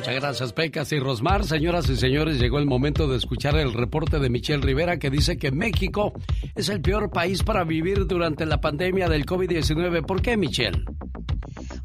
[0.00, 1.44] Muchas gracias, Pecas y Rosmar.
[1.44, 5.36] Señoras y señores, llegó el momento de escuchar el reporte de Michelle Rivera que dice
[5.36, 6.14] que México
[6.54, 10.06] es el peor país para vivir durante la pandemia del COVID-19.
[10.06, 10.86] ¿Por qué, Michelle?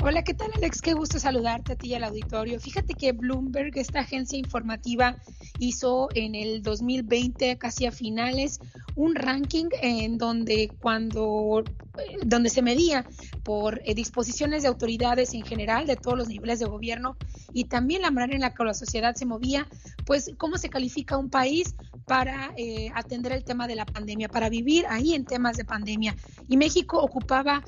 [0.08, 0.84] Hola, ¿qué tal Alex?
[0.84, 2.60] Qué gusto saludarte a ti y al auditorio.
[2.60, 5.18] Fíjate que Bloomberg, esta agencia informativa,
[5.58, 8.60] hizo en el 2020, casi a finales,
[8.96, 11.63] un ranking en donde cuando
[11.98, 13.06] eh, donde se medía
[13.44, 17.15] por eh, disposiciones de autoridades en general de todos los niveles de gobierno
[17.54, 19.68] y también la manera en la que la sociedad se movía,
[20.06, 24.50] pues cómo se califica un país para eh, atender el tema de la pandemia, para
[24.50, 26.15] vivir ahí en temas de pandemia.
[26.48, 27.63] Y México ocupaba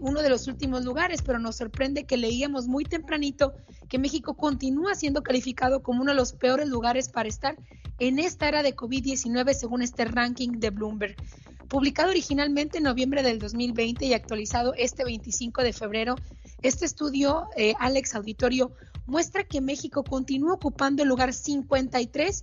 [0.00, 3.54] uno de los últimos lugares, pero nos sorprende que leíamos muy tempranito
[3.88, 7.56] que México continúa siendo calificado como uno de los peores lugares para estar
[8.00, 11.14] en esta era de COVID-19 según este ranking de Bloomberg.
[11.68, 16.16] Publicado originalmente en noviembre del 2020 y actualizado este 25 de febrero,
[16.60, 18.72] este estudio, eh, Alex Auditorio,
[19.06, 22.42] muestra que México continúa ocupando el lugar 53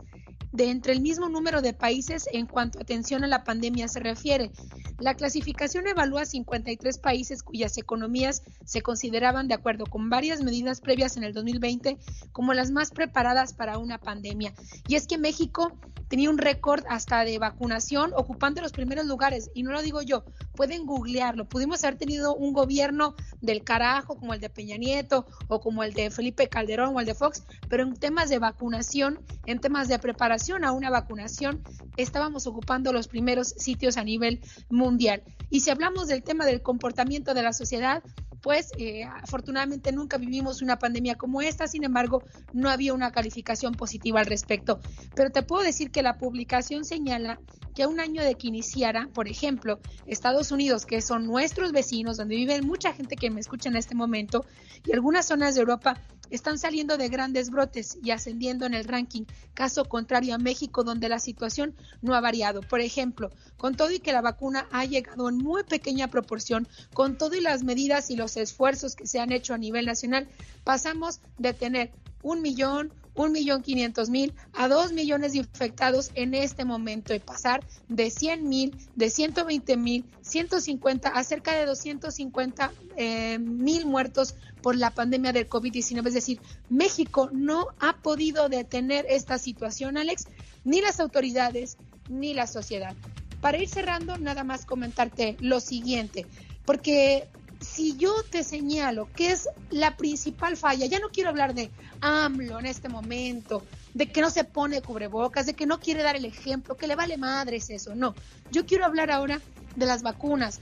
[0.52, 4.00] de entre el mismo número de países en cuanto a atención a la pandemia se
[4.00, 4.52] refiere.
[5.00, 11.18] La clasificación evalúa 53 países cuyas economías se consideraban, de acuerdo con varias medidas previas
[11.18, 11.98] en el 2020,
[12.32, 14.54] como las más preparadas para una pandemia.
[14.88, 19.52] Y es que México tenía un récord hasta de vacunación, ocupando los primeros lugares.
[19.54, 20.24] Y no lo digo yo,
[20.56, 21.48] pueden googlearlo.
[21.50, 25.94] Pudimos haber tenido un gobierno del carajo, como el de Peña Nieto, o como el
[25.94, 30.00] de Felipe Calderón o el de Fox, pero en temas de vacunación, en temas de
[30.00, 30.27] preparación
[30.64, 31.64] a una vacunación,
[31.96, 35.24] estábamos ocupando los primeros sitios a nivel mundial.
[35.50, 38.04] Y si hablamos del tema del comportamiento de la sociedad,
[38.48, 43.74] pues eh, afortunadamente nunca vivimos una pandemia como esta, sin embargo, no había una calificación
[43.74, 44.80] positiva al respecto.
[45.16, 47.42] Pero te puedo decir que la publicación señala
[47.76, 52.16] que a un año de que iniciara, por ejemplo, Estados Unidos, que son nuestros vecinos,
[52.16, 54.46] donde vive mucha gente que me escucha en este momento,
[54.86, 59.24] y algunas zonas de Europa, están saliendo de grandes brotes y ascendiendo en el ranking,
[59.54, 62.62] caso contrario a México, donde la situación no ha variado.
[62.62, 67.18] Por ejemplo, con todo y que la vacuna ha llegado en muy pequeña proporción, con
[67.18, 70.28] todo y las medidas y los esfuerzos que se han hecho a nivel nacional,
[70.64, 71.92] pasamos de tener
[72.24, 78.74] un millón, 1.500.000 a 2 millones de infectados en este momento y pasar de 100.000,
[78.96, 86.08] de 120.000, 150 a cerca de 250 eh, mil muertos por la pandemia del COVID-19.
[86.08, 90.28] Es decir, México no ha podido detener esta situación, Alex,
[90.64, 91.78] ni las autoridades
[92.10, 92.96] ni la sociedad.
[93.42, 96.26] Para ir cerrando, nada más comentarte lo siguiente,
[96.66, 97.28] porque
[97.62, 102.60] si yo te señalo que es la principal falla, ya no quiero hablar de AMLO
[102.60, 106.26] en este momento, de que no se pone cubrebocas, de que no quiere dar el
[106.26, 108.14] ejemplo, que le vale madres eso, no.
[108.52, 109.42] Yo quiero hablar ahora
[109.76, 110.60] de las vacunas.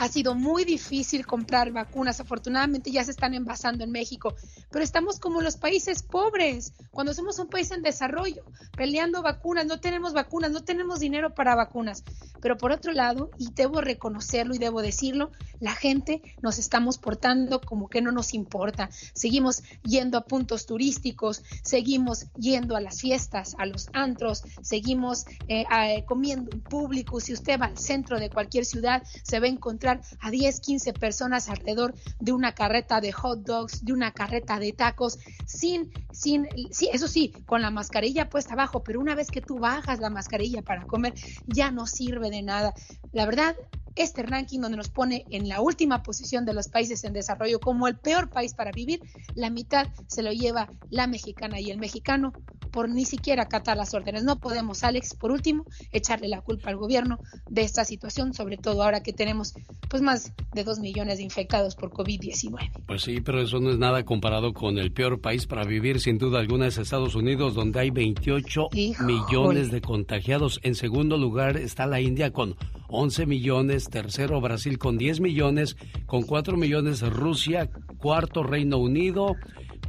[0.00, 4.34] Ha sido muy difícil comprar vacunas, afortunadamente ya se están envasando en México,
[4.70, 8.44] pero estamos como los países pobres, cuando somos un país en desarrollo,
[8.76, 12.02] peleando vacunas, no tenemos vacunas, no tenemos dinero para vacunas.
[12.40, 15.30] Pero por otro lado, y debo reconocerlo y debo decirlo,
[15.60, 18.90] la gente nos estamos portando como que no nos importa.
[19.14, 25.64] Seguimos yendo a puntos turísticos, seguimos yendo a las fiestas, a los antros, seguimos eh,
[26.06, 27.20] comiendo en público.
[27.20, 30.92] Si usted va al centro de cualquier ciudad, se va a encontrar a 10, 15
[30.92, 36.48] personas alrededor de una carreta de hot dogs, de una carreta de tacos, sin, sin,
[36.70, 40.10] sí, eso sí, con la mascarilla puesta abajo, pero una vez que tú bajas la
[40.10, 41.14] mascarilla para comer,
[41.46, 42.74] ya no sirve de nada.
[43.12, 43.56] La verdad,
[43.96, 47.88] este ranking donde nos pone en la última posición de los países en desarrollo como
[47.88, 49.00] el peor país para vivir,
[49.34, 52.32] la mitad se lo lleva la mexicana y el mexicano
[52.74, 54.24] por ni siquiera acatar las órdenes.
[54.24, 58.82] No podemos, Alex, por último, echarle la culpa al gobierno de esta situación, sobre todo
[58.82, 59.54] ahora que tenemos
[59.88, 62.72] pues más de dos millones de infectados por COVID-19.
[62.84, 66.18] Pues sí, pero eso no es nada comparado con el peor país para vivir, sin
[66.18, 70.58] duda alguna, es Estados Unidos, donde hay 28 millones de contagiados.
[70.64, 72.56] En segundo lugar está la India con
[72.94, 75.76] 11 millones, tercero Brasil con 10 millones,
[76.06, 79.36] con 4 millones Rusia, cuarto Reino Unido,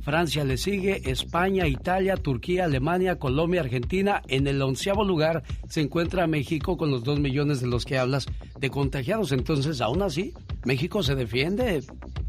[0.05, 4.21] Francia le sigue, España, Italia, Turquía, Alemania, Colombia, Argentina.
[4.27, 8.27] En el onceavo lugar se encuentra México con los 2 millones de los que hablas
[8.59, 9.31] de contagiados.
[9.31, 11.81] Entonces, aún así, México se defiende.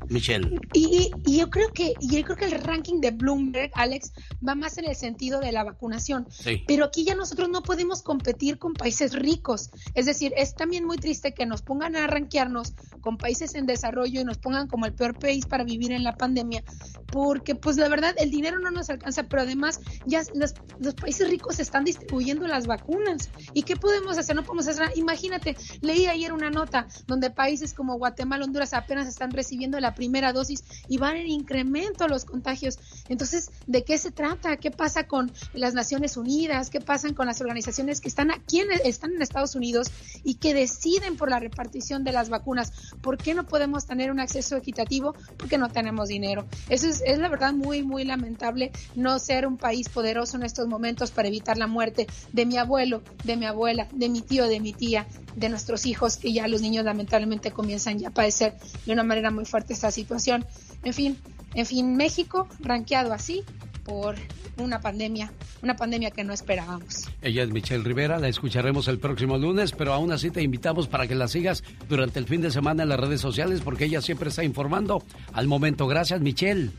[0.09, 0.61] Michelle.
[0.73, 4.13] Y, yo creo que yo creo que el ranking de Bloomberg, Alex,
[4.47, 6.27] va más en el sentido de la vacunación.
[6.67, 9.71] Pero aquí ya nosotros no podemos competir con países ricos.
[9.95, 14.21] Es decir, es también muy triste que nos pongan a rankearnos con países en desarrollo
[14.21, 16.65] y nos pongan como el peor país para vivir en la pandemia,
[17.07, 21.29] porque pues la verdad el dinero no nos alcanza, pero además ya los, los países
[21.29, 23.31] ricos están distribuyendo las vacunas.
[23.55, 24.35] ¿Y qué podemos hacer?
[24.35, 24.93] No podemos hacer nada.
[24.97, 30.33] Imagínate, leí ayer una nota donde países como Guatemala, Honduras apenas están recibiendo la primera
[30.33, 32.79] dosis y van en incremento los contagios.
[33.09, 34.57] Entonces, ¿de qué se trata?
[34.59, 36.71] ¿Qué pasa con las Naciones Unidas?
[36.71, 39.89] ¿Qué pasa con las organizaciones que están aquí en, están en Estados Unidos
[40.23, 42.73] y que deciden por la repartición de las vacunas?
[43.01, 45.15] ¿Por qué no podemos tener un acceso equitativo?
[45.37, 46.47] Porque no tenemos dinero.
[46.69, 50.69] Eso es, es la verdad muy, muy lamentable no ser un país poderoso en estos
[50.69, 54.61] momentos para evitar la muerte de mi abuelo, de mi abuela, de mi tío, de
[54.61, 58.55] mi tía, de nuestros hijos, que ya los niños lamentablemente comienzan ya a padecer
[58.85, 60.45] de una manera muy fuerte situación.
[60.85, 61.19] En fin,
[61.55, 63.45] en fin, México ranqueado así
[63.85, 64.17] por
[64.59, 67.09] una pandemia, una pandemia que no esperábamos.
[67.23, 71.07] Ella es Michelle Rivera, la escucharemos el próximo lunes, pero aún así te invitamos para
[71.07, 74.31] que la sigas durante el fin de semana en las redes sociales porque ella siempre
[74.31, 75.87] está informando al momento.
[75.87, 76.71] Gracias, Michelle.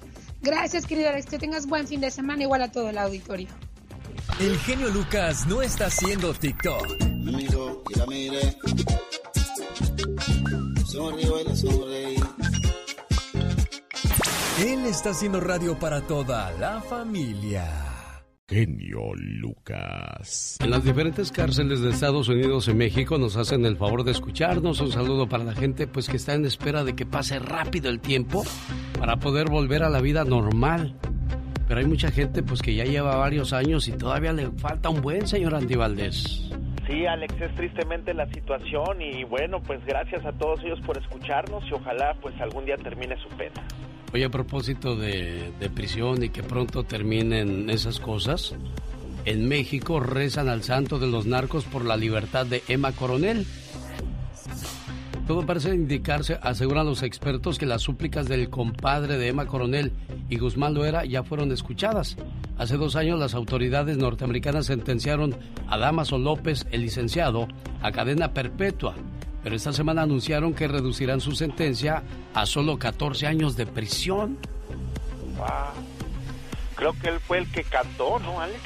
[0.41, 3.47] Gracias, querido Alex, que tengas buen fin de semana, igual a todo el auditorio.
[4.39, 6.85] El genio Lucas no está haciendo TikTok.
[14.59, 17.67] Él está haciendo radio para toda la familia.
[18.49, 20.57] Genio Lucas.
[20.59, 24.81] En las diferentes cárceles de Estados Unidos y México nos hacen el favor de escucharnos.
[24.81, 27.99] Un saludo para la gente pues que está en espera de que pase rápido el
[27.99, 28.43] tiempo
[28.97, 30.95] para poder volver a la vida normal.
[31.67, 35.01] Pero hay mucha gente pues que ya lleva varios años y todavía le falta un
[35.01, 36.49] buen señor Andy Valdés.
[36.87, 41.63] Sí, Alex, es tristemente la situación y bueno, pues gracias a todos ellos por escucharnos
[41.69, 43.61] y ojalá pues algún día termine su pena.
[44.13, 48.55] Oye, a propósito de, de prisión y que pronto terminen esas cosas,
[49.25, 53.45] en México rezan al santo de los narcos por la libertad de Emma Coronel.
[55.27, 59.91] Todo parece indicarse, aseguran los expertos, que las súplicas del compadre de Emma Coronel
[60.29, 62.15] y Guzmán Loera ya fueron escuchadas.
[62.57, 65.35] Hace dos años las autoridades norteamericanas sentenciaron
[65.67, 67.49] a Damaso López, el licenciado,
[67.81, 68.95] a cadena perpetua,
[69.47, 74.37] pero esta semana anunciaron que reducirán su sentencia a solo 14 años de prisión.
[76.75, 78.59] Creo que él fue el que cantó, ¿no, Alex?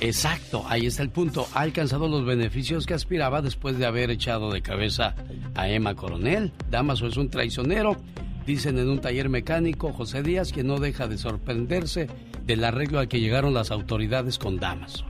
[0.00, 1.46] Exacto, ahí está el punto.
[1.54, 5.14] Ha alcanzado los beneficios que aspiraba después de haber echado de cabeza
[5.54, 6.52] a Emma Coronel.
[6.68, 7.96] Damaso es un traicionero,
[8.44, 12.08] dicen en un taller mecánico José Díaz, que no deja de sorprenderse
[12.44, 15.04] del arreglo al que llegaron las autoridades con Damas.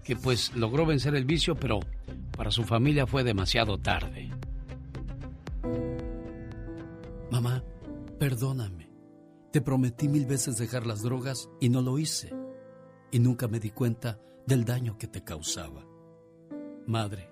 [0.03, 1.79] que pues logró vencer el vicio, pero
[2.35, 4.29] para su familia fue demasiado tarde.
[7.31, 7.63] Mamá,
[8.19, 8.87] perdóname.
[9.51, 12.35] Te prometí mil veces dejar las drogas y no lo hice.
[13.11, 15.86] Y nunca me di cuenta del daño que te causaba.
[16.88, 17.29] Madre,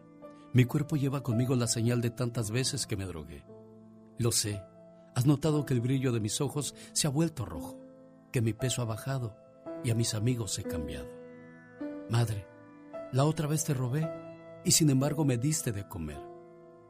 [0.52, 3.46] mi cuerpo lleva conmigo la señal de tantas veces que me drogué.
[4.18, 4.62] Lo sé.
[5.16, 7.80] Has notado que el brillo de mis ojos se ha vuelto rojo,
[8.34, 9.38] que mi peso ha bajado
[9.82, 11.08] y a mis amigos he cambiado.
[12.10, 12.46] Madre,
[13.14, 14.06] la otra vez te robé
[14.66, 16.22] y sin embargo me diste de comer.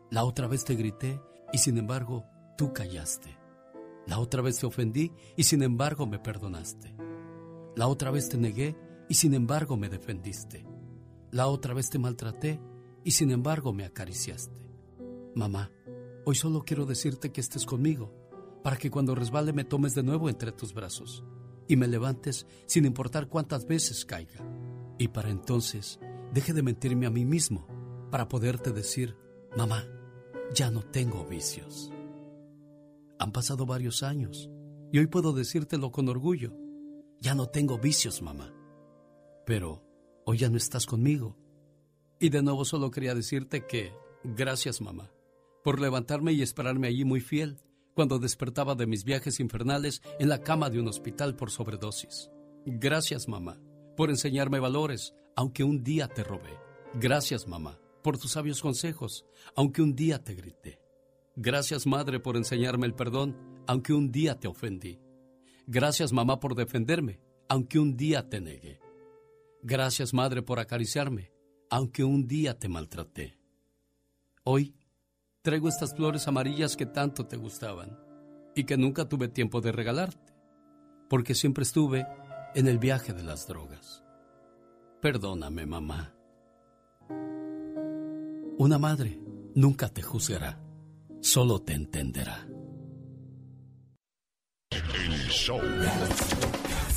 [0.10, 1.22] La otra vez te grité
[1.54, 2.26] y sin embargo
[2.58, 3.38] tú callaste.
[4.08, 6.96] La otra vez te ofendí y sin embargo me perdonaste.
[7.76, 8.76] La otra vez te negué
[9.08, 10.66] y sin embargo me defendiste.
[11.36, 12.62] La otra vez te maltraté
[13.04, 14.58] y sin embargo me acariciaste.
[15.36, 15.70] Mamá,
[16.24, 18.14] hoy solo quiero decirte que estés conmigo,
[18.64, 21.26] para que cuando resbale me tomes de nuevo entre tus brazos
[21.68, 24.40] y me levantes sin importar cuántas veces caiga.
[24.98, 26.00] Y para entonces
[26.32, 27.68] deje de mentirme a mí mismo
[28.12, 29.18] para poderte decir,
[29.58, 29.84] mamá,
[30.54, 31.92] ya no tengo vicios.
[33.20, 34.50] Han pasado varios años
[34.90, 36.54] y hoy puedo decírtelo con orgullo.
[37.20, 38.54] Ya no tengo vicios, mamá.
[39.46, 39.85] Pero
[40.26, 41.38] hoy ya no estás conmigo.
[42.20, 45.12] Y de nuevo solo quería decirte que gracias, mamá,
[45.64, 47.58] por levantarme y esperarme allí muy fiel
[47.94, 52.30] cuando despertaba de mis viajes infernales en la cama de un hospital por sobredosis.
[52.66, 53.60] Gracias, mamá,
[53.96, 56.60] por enseñarme valores, aunque un día te robé.
[56.96, 60.80] Gracias, mamá, por tus sabios consejos, aunque un día te grité.
[61.36, 65.00] Gracias, madre, por enseñarme el perdón, aunque un día te ofendí.
[65.68, 67.20] Gracias, mamá, por defenderme,
[67.50, 68.85] aunque un día te negué.
[69.68, 71.32] Gracias, madre, por acariciarme,
[71.72, 73.40] aunque un día te maltraté.
[74.44, 74.76] Hoy
[75.42, 77.98] traigo estas flores amarillas que tanto te gustaban
[78.54, 80.36] y que nunca tuve tiempo de regalarte,
[81.10, 82.06] porque siempre estuve
[82.54, 84.04] en el viaje de las drogas.
[85.02, 86.14] Perdóname, mamá.
[88.60, 89.20] Una madre
[89.56, 90.62] nunca te juzgará
[91.22, 92.48] solo te entenderá.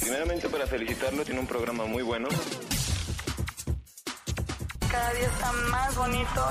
[0.08, 2.28] Primeramente para felicitarlo, tiene un programa muy bueno.
[4.90, 6.48] Cada día está más bonito.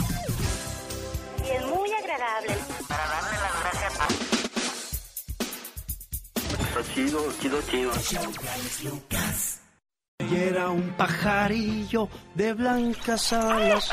[1.43, 2.55] Y es muy agradable.
[2.87, 4.07] Para darle las gracias a...
[6.67, 7.91] Está chido, chido, chido.
[10.19, 13.89] Y era un pajarillo de blancas alas.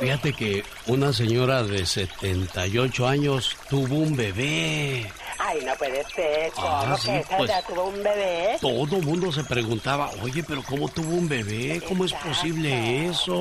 [0.00, 5.06] Fíjate que una señora de 78 años tuvo un bebé.
[5.46, 6.50] Ay, no puede ser.
[6.52, 7.50] ¿Cómo Ah, que sí, esa pues.
[7.50, 8.58] ya tuvo un bebé?
[8.60, 11.80] Todo mundo se preguntaba, oye, pero ¿cómo tuvo un bebé?
[11.86, 13.34] ¿Cómo es posible eso?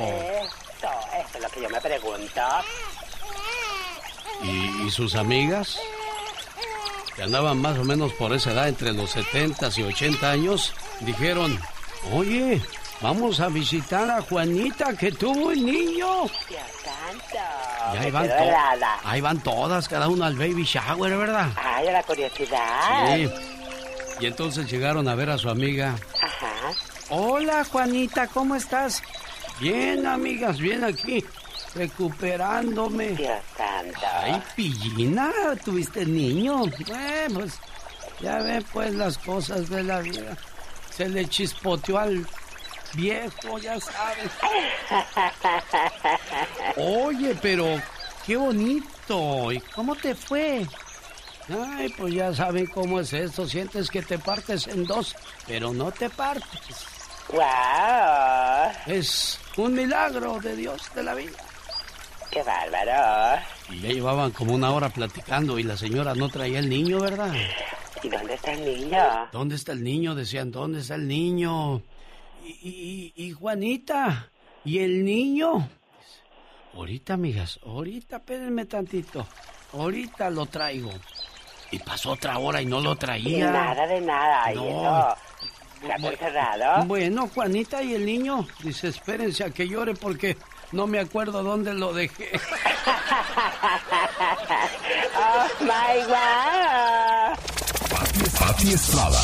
[0.00, 0.88] Esto,
[1.18, 2.40] esto es lo que yo me pregunto.
[4.42, 5.78] ¿Y, y sus amigas?
[7.16, 11.58] que andaban más o menos por esa edad, entre los 70 y 80 años, dijeron,
[12.12, 12.62] oye,
[13.00, 16.06] vamos a visitar a Juanita que tuvo el niño.
[17.08, 17.94] Santo.
[17.94, 18.98] Y ahí van, to- helada.
[19.04, 21.48] ahí van todas, cada una al baby shower, ¿verdad?
[21.56, 23.06] Ay, la curiosidad.
[23.16, 23.30] Sí.
[24.20, 25.94] Y entonces llegaron a ver a su amiga.
[26.22, 26.72] Ajá.
[27.10, 29.02] Hola, Juanita, ¿cómo estás?
[29.60, 31.24] Bien, amigas, bien aquí,
[31.74, 33.08] recuperándome.
[33.10, 34.00] Dios santo.
[34.20, 35.30] Ay, pillina,
[35.64, 36.64] tuviste niño.
[36.86, 37.58] Bueno, pues,
[38.20, 40.36] ya ve, pues, las cosas de la vida.
[40.94, 42.26] Se le chispoteó al
[42.94, 44.30] viejo, ya sabes.
[46.76, 47.66] Oye, pero
[48.26, 49.52] qué bonito.
[49.52, 50.66] ¿Y cómo te fue?
[51.48, 53.46] Ay, pues ya saben cómo es esto.
[53.46, 55.16] Sientes que te partes en dos,
[55.46, 56.86] pero no te partes.
[57.30, 58.72] ¡Wow!
[58.86, 61.36] Es un milagro de Dios de la vida.
[62.30, 63.42] ¡Qué bárbaro!
[63.70, 67.32] Y ya llevaban como una hora platicando y la señora no traía el niño, ¿verdad?
[68.02, 69.28] ¿Y dónde está el niño?
[69.32, 70.14] ¿Dónde está el niño?
[70.14, 71.82] Decían, ¿dónde está el niño?
[72.48, 74.30] Y, y- y Juanita,
[74.64, 75.68] ¿y el niño?
[76.74, 79.26] Ahorita, amigas, ahorita, espérenme tantito.
[79.74, 80.90] Ahorita lo traigo.
[81.70, 83.50] Y pasó otra hora y no lo traía.
[83.50, 84.50] Nada de nada.
[84.52, 84.62] ¿Y No.
[84.62, 85.16] eso?
[85.82, 86.84] ¿Está encerrado?
[86.86, 90.36] Bueno, Juanita y el niño, dice, espérense a que llore porque
[90.72, 92.30] no me acuerdo dónde lo dejé.
[95.16, 97.38] ¡Oh, my God!
[98.38, 99.20] Pati Estrada.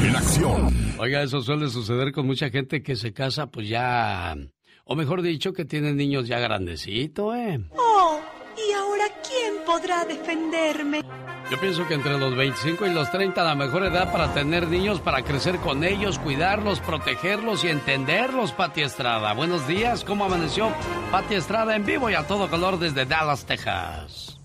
[0.00, 0.85] En acción.
[0.98, 4.34] Oiga, eso suele suceder con mucha gente que se casa, pues ya.
[4.84, 7.60] O mejor dicho, que tiene niños ya grandecitos, ¿eh?
[7.76, 8.18] Oh,
[8.56, 11.02] ¿y ahora quién podrá defenderme?
[11.50, 15.00] Yo pienso que entre los 25 y los 30 la mejor edad para tener niños,
[15.00, 19.34] para crecer con ellos, cuidarlos, protegerlos y entenderlos, Pati Estrada.
[19.34, 20.72] Buenos días, ¿cómo amaneció?
[21.12, 24.40] Pati Estrada en vivo y a todo color desde Dallas, Texas.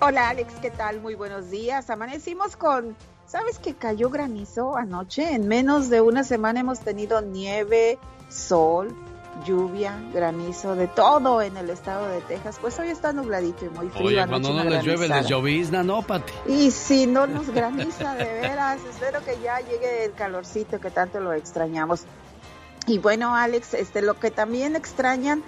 [0.00, 1.00] Hola Alex, ¿qué tal?
[1.00, 1.88] Muy buenos días.
[1.88, 2.96] Amanecimos con,
[3.26, 5.34] ¿sabes que cayó granizo anoche?
[5.34, 7.98] En menos de una semana hemos tenido nieve,
[8.28, 8.94] sol,
[9.44, 12.58] lluvia, granizo, de todo en el estado de Texas.
[12.60, 14.06] Pues hoy está nubladito y muy frío.
[14.06, 16.32] Oye, cuando no les llueve, les llovizna, ¿no, Pati?
[16.46, 21.20] Y si no nos graniza, de veras, espero que ya llegue el calorcito que tanto
[21.20, 22.04] lo extrañamos.
[22.86, 25.42] Y bueno, Alex, este, lo que también extrañan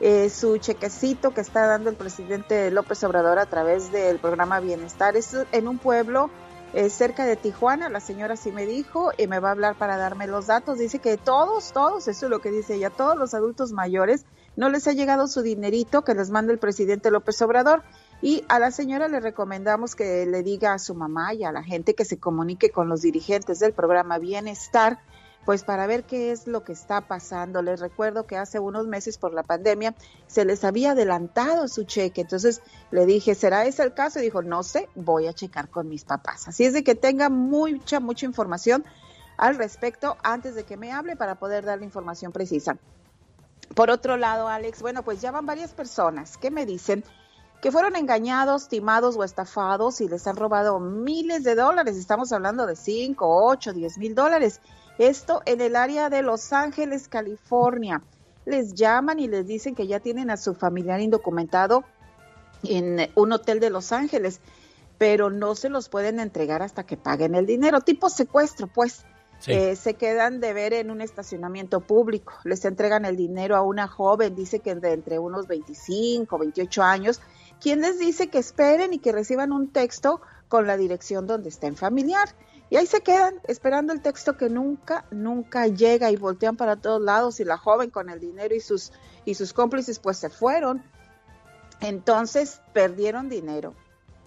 [0.00, 5.16] eh, su chequecito que está dando el presidente López Obrador a través del programa Bienestar
[5.16, 6.30] es en un pueblo
[6.74, 7.88] eh, cerca de Tijuana.
[7.88, 10.78] La señora sí me dijo y me va a hablar para darme los datos.
[10.78, 14.24] Dice que todos, todos, eso es lo que dice ella, todos los adultos mayores
[14.56, 17.84] no les ha llegado su dinerito que les manda el presidente López Obrador.
[18.20, 21.62] Y a la señora le recomendamos que le diga a su mamá y a la
[21.62, 24.98] gente que se comunique con los dirigentes del programa Bienestar,
[25.48, 27.62] pues para ver qué es lo que está pasando.
[27.62, 29.94] Les recuerdo que hace unos meses por la pandemia
[30.26, 32.20] se les había adelantado su cheque.
[32.20, 34.18] Entonces le dije, ¿será ese el caso?
[34.18, 36.48] Y dijo, no sé, voy a checar con mis papás.
[36.48, 38.84] Así es de que tenga mucha, mucha información
[39.38, 42.76] al respecto antes de que me hable para poder dar la información precisa.
[43.74, 47.04] Por otro lado, Alex, bueno, pues ya van varias personas que me dicen
[47.62, 51.96] que fueron engañados, timados o estafados y les han robado miles de dólares.
[51.96, 54.60] Estamos hablando de 5, 8, 10 mil dólares.
[54.98, 58.02] Esto en el área de Los Ángeles, California.
[58.44, 61.84] Les llaman y les dicen que ya tienen a su familiar indocumentado
[62.64, 64.40] en un hotel de Los Ángeles,
[64.98, 69.04] pero no se los pueden entregar hasta que paguen el dinero, tipo secuestro, pues.
[69.40, 69.52] Sí.
[69.52, 73.86] Eh, se quedan de ver en un estacionamiento público, les entregan el dinero a una
[73.86, 77.20] joven, dice que de entre unos 25, 28 años,
[77.60, 81.68] quien les dice que esperen y que reciban un texto con la dirección donde está
[81.68, 82.28] en familiar.
[82.70, 87.00] Y ahí se quedan esperando el texto que nunca, nunca llega y voltean para todos
[87.00, 88.92] lados y la joven con el dinero y sus,
[89.24, 90.82] y sus cómplices pues se fueron.
[91.80, 93.74] Entonces perdieron dinero.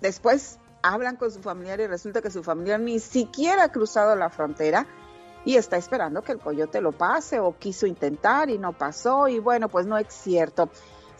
[0.02, 4.30] Después hablan con su familiar y resulta que su familiar ni siquiera ha cruzado la
[4.30, 4.88] frontera
[5.46, 9.40] y está esperando que el coyote lo pase o quiso intentar y no pasó y
[9.40, 10.70] bueno, pues no es cierto.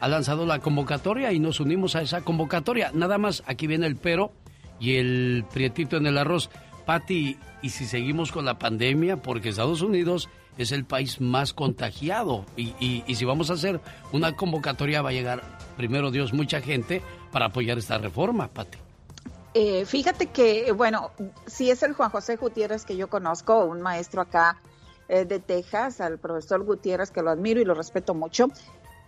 [0.00, 2.90] ha lanzado la convocatoria y nos unimos a esa convocatoria.
[2.94, 4.32] Nada más, aquí viene el pero
[4.80, 6.48] y el prietito en el arroz.
[6.86, 9.16] Patti, ¿y si seguimos con la pandemia?
[9.16, 10.28] Porque Estados Unidos
[10.58, 12.44] es el país más contagiado.
[12.56, 13.80] Y, y, si vamos a hacer
[14.12, 15.42] una convocatoria, va a llegar,
[15.76, 17.02] primero Dios, mucha gente
[17.32, 18.78] para apoyar esta reforma, Pati.
[19.54, 21.12] Eh, fíjate que, bueno,
[21.46, 24.60] si es el Juan José Gutiérrez que yo conozco, un maestro acá
[25.08, 28.48] eh, de Texas, al profesor Gutiérrez, que lo admiro y lo respeto mucho.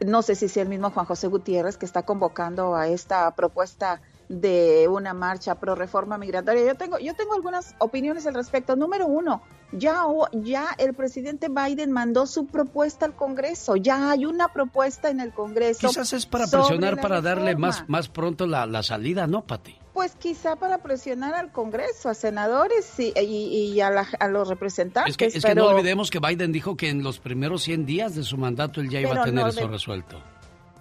[0.01, 4.01] No sé si es el mismo Juan José Gutiérrez que está convocando a esta propuesta
[4.29, 6.65] de una marcha pro reforma migratoria.
[6.65, 8.77] Yo tengo, yo tengo algunas opiniones al respecto.
[8.77, 10.03] Número uno, ya,
[10.33, 13.77] ya el presidente Biden mandó su propuesta al Congreso.
[13.77, 15.89] Ya hay una propuesta en el Congreso.
[15.89, 19.77] Quizás es para presionar para darle más, más pronto la, la salida, ¿no, Pati?
[19.95, 23.91] Pues quizá para presionar al Congreso, a senadores y, y, a,
[24.29, 25.11] los representantes.
[25.11, 28.15] Es que, es que no olvidemos que Biden dijo que en los primeros 100 días
[28.15, 30.23] de su mandato él ya iba a tener eso resuelto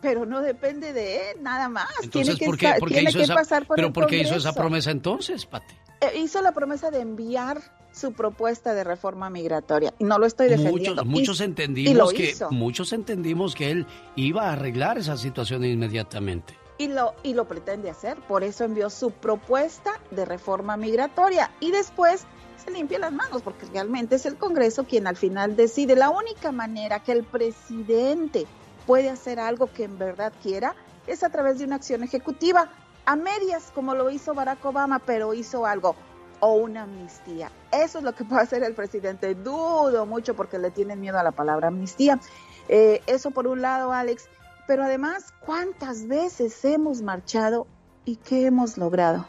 [0.01, 1.89] pero no depende de él, nada más.
[2.03, 5.75] Entonces, ¿por qué, hizo esa, ¿Pero por qué hizo esa promesa entonces, Pati?
[6.01, 11.03] Eh, hizo la promesa de enviar su propuesta de reforma migratoria no lo estoy defendiendo.
[11.03, 16.55] Muchos, entendimos que muchos entendimos que él iba a arreglar esa situación inmediatamente.
[16.77, 21.71] Y lo y lo pretende hacer, por eso envió su propuesta de reforma migratoria y
[21.71, 22.25] después
[22.63, 25.95] se limpia las manos porque realmente es el Congreso quien al final decide.
[25.95, 28.45] La única manera que el presidente
[28.87, 30.73] puede hacer algo que en verdad quiera
[31.05, 32.71] es a través de una acción ejecutiva,
[33.05, 35.95] a medias, como lo hizo Barack Obama, pero hizo algo,
[36.39, 37.51] o una amnistía.
[37.71, 39.35] Eso es lo que puede hacer el presidente.
[39.35, 42.19] Dudo mucho porque le tienen miedo a la palabra amnistía.
[42.67, 44.29] Eh, eso por un lado, Alex.
[44.67, 47.67] Pero además, ¿cuántas veces hemos marchado
[48.03, 49.25] y qué hemos logrado?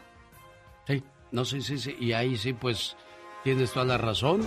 [0.85, 1.01] Sí,
[1.31, 1.95] no, sí, sí, sí.
[1.97, 2.97] Y ahí sí, pues
[3.43, 4.41] tienes toda la razón.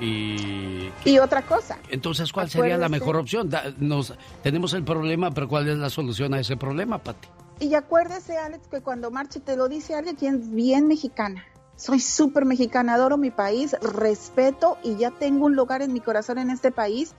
[0.00, 1.78] Y, otra cosa.
[1.88, 3.48] Entonces, ¿cuál sería la mejor opción?
[3.78, 4.12] nos,
[4.42, 7.28] tenemos el problema, pero ¿cuál es la solución a ese problema, Pati?
[7.60, 11.44] Y acuérdese, Alex, que cuando marche te lo dice alguien quien bien mexicana.
[11.76, 16.38] Soy súper mexicana, adoro mi país, respeto y ya tengo un lugar en mi corazón
[16.38, 17.14] en este país.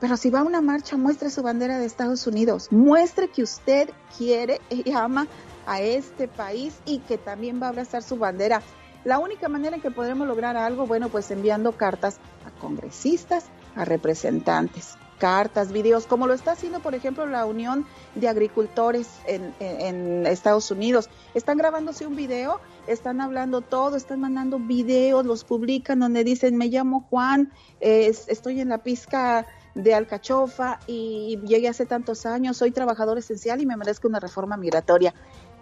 [0.00, 2.68] Pero si va a una marcha, muestre su bandera de Estados Unidos.
[2.70, 5.26] Muestre que usted quiere y ama
[5.66, 8.62] a este país y que también va a abrazar su bandera.
[9.04, 13.46] La única manera en que podremos lograr algo, bueno, pues enviando cartas a congresistas,
[13.76, 20.26] a representantes, cartas, videos, como lo está haciendo, por ejemplo, la Unión de Agricultores en,
[20.26, 21.10] Estados Unidos.
[21.34, 26.68] Están grabándose un video, están hablando todo, están mandando videos, los publican donde dicen, me
[26.68, 33.18] llamo Juan, estoy en la pizca de alcachofa y llegué hace tantos años, soy trabajador
[33.18, 35.14] esencial y me merezco una reforma migratoria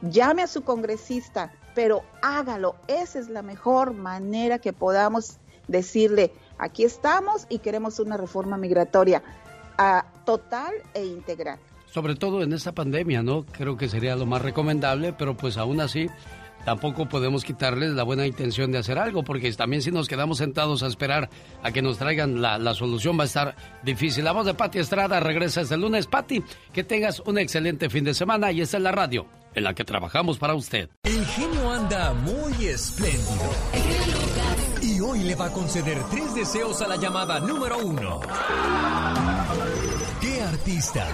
[0.02, 2.76] llame a su congresista, pero hágalo.
[2.88, 5.38] Esa es la mejor manera que podamos
[5.68, 9.22] decirle, aquí estamos y queremos una reforma migratoria
[9.78, 11.58] a, total e integral.
[11.86, 13.44] Sobre todo en esta pandemia, ¿no?
[13.44, 16.08] Creo que sería lo más recomendable, pero pues aún así
[16.64, 20.82] tampoco podemos quitarles la buena intención de hacer algo, porque también si nos quedamos sentados
[20.82, 21.28] a esperar
[21.62, 24.24] a que nos traigan la, solución va a estar difícil.
[24.24, 26.06] La voz de Pati Estrada regresa este lunes.
[26.06, 26.42] Pati,
[26.72, 29.84] que tengas un excelente fin de semana y esta es la radio en la que
[29.84, 30.88] trabajamos para usted.
[31.04, 33.50] El genio anda muy espléndido.
[34.80, 38.20] Y hoy le va a conceder tres deseos a la llamada número uno.
[40.20, 41.06] ¿Qué artista?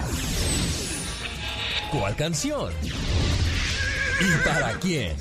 [1.91, 2.71] ¿Cuál canción?
[4.21, 5.15] ¿Y para quién?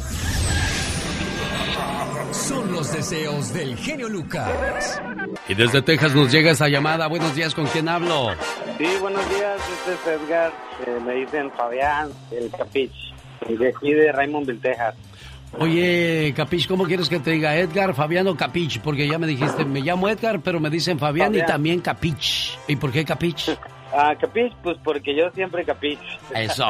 [2.33, 5.01] Son los deseos del genio Lucas.
[5.49, 7.07] Y desde Texas nos llega esa llamada.
[7.07, 8.29] Buenos días, ¿con quién hablo?
[8.79, 10.53] Sí, buenos días, este es Edgar.
[10.87, 12.95] Eh, me dicen Fabián, el Capich.
[13.49, 14.95] De aquí de Raymondville, Texas.
[15.59, 18.81] Oye, Capich, ¿cómo quieres que te diga Edgar, Fabián o Capich?
[18.81, 22.57] Porque ya me dijiste, me llamo Edgar, pero me dicen Fabián, y también Capich.
[22.69, 23.51] ¿Y por qué Capich?
[23.91, 25.99] Ah, Capich, pues porque yo siempre Capich.
[26.35, 26.67] Eso.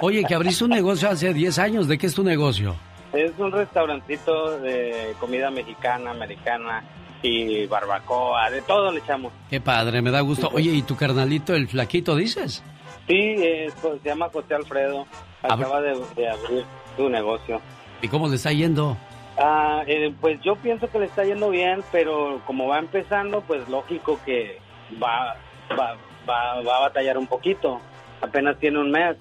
[0.00, 1.86] Oye, que abriste un negocio hace 10 años.
[1.86, 2.74] ¿De qué es tu negocio?
[3.12, 6.82] Es un restaurantito de comida mexicana, americana
[7.22, 9.32] y barbacoa, de todo le echamos.
[9.48, 10.50] Qué padre, me da gusto.
[10.52, 12.62] Oye, ¿y tu carnalito, el flaquito, dices?
[13.06, 13.36] Sí,
[13.80, 15.06] pues, se llama José Alfredo.
[15.42, 15.90] Acaba de,
[16.28, 16.64] abrir
[16.96, 17.60] su negocio.
[18.00, 18.96] ¿Y cómo le está yendo?
[19.38, 23.68] Ah, eh, pues yo pienso que le está yendo bien, pero como va empezando, pues
[23.68, 24.58] lógico que
[25.02, 25.36] va,
[25.70, 25.96] va,
[26.28, 27.80] va, va a batallar un poquito.
[28.20, 29.16] Apenas tiene un mes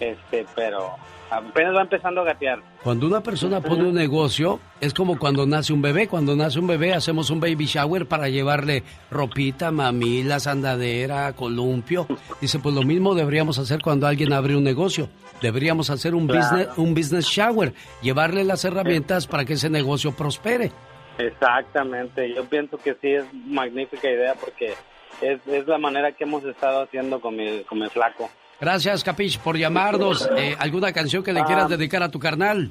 [0.00, 0.96] este, pero
[1.30, 2.60] apenas va empezando a gatear.
[2.82, 6.08] Cuando una persona pone un negocio, es como cuando nace un bebé.
[6.08, 12.06] Cuando nace un bebé, hacemos un baby shower para llevarle ropita, mamila, sandadera, columpio.
[12.40, 15.08] Dice, pues lo mismo deberíamos hacer cuando alguien abre un negocio.
[15.42, 16.40] Deberíamos hacer un, Claro.
[16.56, 17.72] business, un business shower,
[18.02, 20.72] llevarle las herramientas para que ese negocio prospere.
[21.18, 24.74] Exactamente, yo pienso que sí es magnífica idea porque
[25.20, 28.30] es, es la manera que hemos estado haciendo con mi, con mi flaco.
[28.60, 30.28] Gracias, Capich, por llamarnos.
[30.36, 31.44] Eh, ¿Alguna canción que le Ah.
[31.44, 32.70] quieras dedicar a tu carnal?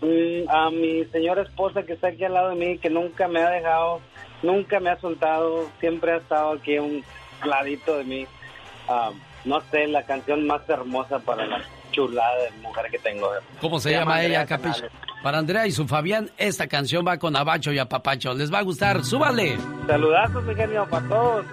[0.00, 3.42] Mm, A mi señora esposa que está aquí al lado de mí, que nunca me
[3.42, 4.00] ha dejado,
[4.42, 7.02] nunca me ha soltado, siempre ha estado aquí a un
[7.44, 8.26] ladito de mí.
[8.88, 9.10] Ah,
[9.44, 13.28] no sé, la canción más hermosa para la chulada de mujer que tengo.
[13.60, 14.84] ¿Cómo se, llama Andrea ella, Capich?
[15.22, 18.34] Para Andrea y su Fabián, esta canción va con Abacho y Apapacho.
[18.34, 19.56] Les va a gustar, súbale.
[19.86, 21.44] Saludazos, mi genio, para todos.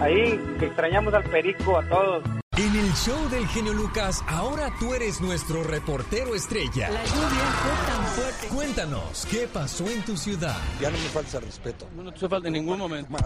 [0.00, 2.22] Ahí, que extrañamos al perico, a todos.
[2.58, 6.90] En el show del genio Lucas, ahora tú eres nuestro reportero estrella.
[6.90, 7.28] La lluvia
[7.62, 8.48] fue tan fuerte.
[8.48, 10.56] Cuéntanos, ¿qué pasó en tu ciudad?
[10.80, 11.86] Ya no me falta el respeto.
[11.94, 13.16] No te falta en ningún momento.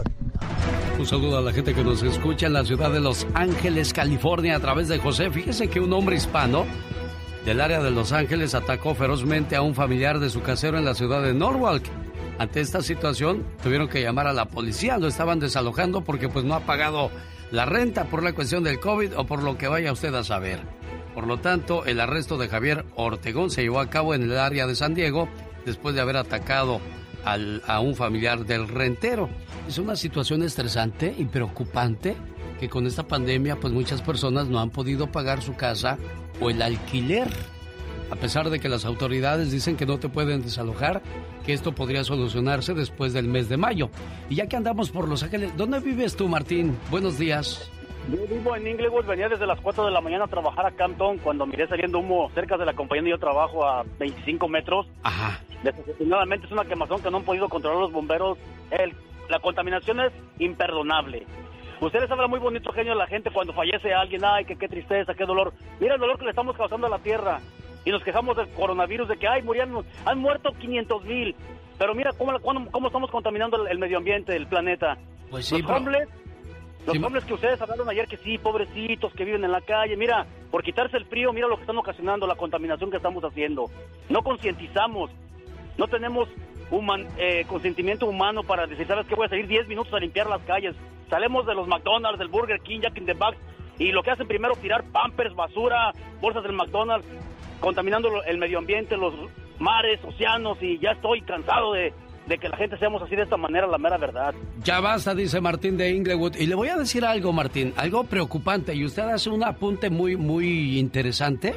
[0.98, 4.54] Un saludo a la gente que nos escucha en la ciudad de Los Ángeles, California,
[4.54, 5.30] a través de José.
[5.30, 6.66] Fíjese que un hombre hispano
[7.46, 10.94] del área de Los Ángeles atacó ferozmente a un familiar de su casero en la
[10.94, 11.84] ciudad de Norwalk.
[12.38, 14.98] Ante esta situación, tuvieron que llamar a la policía.
[14.98, 17.10] Lo estaban desalojando porque pues no ha pagado
[17.52, 20.58] la renta por la cuestión del COVID o por lo que vaya usted a saber.
[21.14, 24.66] Por lo tanto, el arresto de Javier Ortegón se llevó a cabo en el área
[24.66, 25.28] de San Diego
[25.66, 26.80] después de haber atacado
[27.24, 29.28] al- a un familiar del rentero.
[29.68, 32.16] Es una situación estresante y preocupante
[32.58, 35.98] que con esta pandemia pues muchas personas no han podido pagar su casa
[36.40, 37.28] o el alquiler.
[38.10, 41.02] A pesar de que las autoridades dicen que no te pueden desalojar,
[41.44, 43.90] que esto podría solucionarse después del mes de mayo.
[44.28, 46.76] Y ya que andamos por Los Ángeles, ¿dónde vives tú, Martín?
[46.90, 47.70] Buenos días.
[48.10, 51.18] Yo vivo en Inglewood, venía desde las 4 de la mañana a trabajar a Campton
[51.18, 54.86] cuando miré saliendo humo cerca de la compañía donde yo trabajo a 25 metros.
[55.04, 55.38] Ajá.
[55.62, 58.38] Desafortunadamente es una quemazón que no han podido controlar los bomberos.
[58.72, 58.92] El-
[59.28, 61.24] la contaminación es imperdonable.
[61.80, 65.24] Ustedes hablan muy bonito, genio, la gente cuando fallece alguien, ay, que qué tristeza, qué
[65.24, 65.52] dolor.
[65.80, 67.40] Mira el dolor que le estamos causando a la tierra.
[67.84, 71.34] Y nos quejamos del coronavirus, de que, ay, murieron, han muerto 500 mil.
[71.78, 74.98] Pero mira cómo, cómo, cómo estamos contaminando el, el medio ambiente, el planeta.
[75.30, 76.08] Pues sí, los pero- hombres
[76.84, 79.96] los Sí, hombres que ustedes hablaron ayer que sí, pobrecitos, que viven en la calle,
[79.96, 83.66] mira, por quitarse el frío, mira lo que están ocasionando, la contaminación que estamos haciendo.
[84.08, 85.08] No concientizamos,
[85.78, 86.28] no tenemos
[86.72, 89.14] human- eh, consentimiento humano para decir, ¿sabes qué?
[89.14, 90.74] Voy a salir 10 minutos a limpiar las calles.
[91.08, 93.36] Salemos de los McDonald's, del Burger King, Jack in the Box,
[93.78, 97.06] y lo que hacen primero tirar pampers, basura, bolsas del McDonald's,
[97.62, 99.14] contaminando el medio ambiente, los
[99.58, 101.94] mares, océanos, y ya estoy cansado de,
[102.26, 104.34] de que la gente seamos así de esta manera, la mera verdad.
[104.64, 106.36] Ya basta, dice Martín de Inglewood.
[106.36, 108.74] Y le voy a decir algo, Martín, algo preocupante.
[108.74, 111.54] Y usted hace un apunte muy, muy interesante.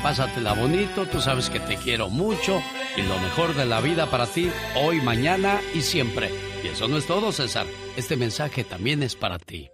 [0.02, 2.60] pásatela bonito, tú sabes que te quiero mucho
[2.96, 6.30] y lo mejor de la vida para ti hoy, mañana y siempre.
[6.64, 7.66] Y eso no es todo, César.
[7.96, 9.70] Este mensaje también es para ti.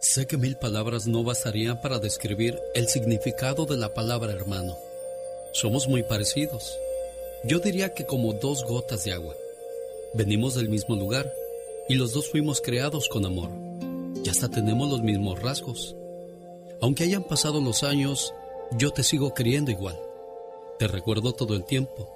[0.00, 4.76] Sé que mil palabras no bastarían para describir el significado de la palabra hermano.
[5.52, 6.76] Somos muy parecidos.
[7.44, 9.34] Yo diría que como dos gotas de agua.
[10.14, 11.32] Venimos del mismo lugar
[11.88, 13.50] y los dos fuimos creados con amor.
[14.24, 15.94] Y hasta tenemos los mismos rasgos.
[16.80, 18.34] Aunque hayan pasado los años,
[18.76, 19.98] yo te sigo queriendo igual.
[20.78, 22.10] Te recuerdo todo el tiempo.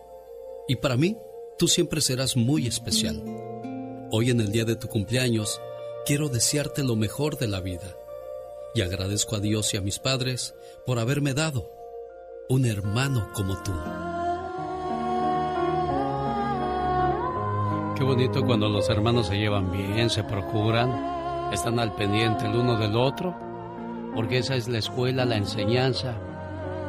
[0.67, 1.17] Y para mí,
[1.57, 3.23] tú siempre serás muy especial.
[4.11, 5.61] Hoy en el día de tu cumpleaños,
[6.05, 7.97] quiero desearte lo mejor de la vida.
[8.75, 10.55] Y agradezco a Dios y a mis padres
[10.85, 11.71] por haberme dado
[12.49, 13.73] un hermano como tú.
[17.97, 22.79] Qué bonito cuando los hermanos se llevan bien, se procuran, están al pendiente el uno
[22.79, 23.37] del otro,
[24.15, 26.17] porque esa es la escuela, la enseñanza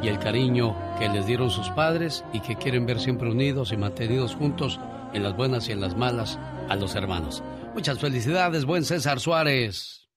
[0.02, 3.76] y el cariño que les dieron sus padres y que quieren ver siempre unidos y
[3.76, 4.80] mantenidos juntos
[5.12, 6.38] en las buenas y en las malas
[6.68, 7.42] a los hermanos.
[7.74, 10.08] Muchas felicidades, buen César Suárez.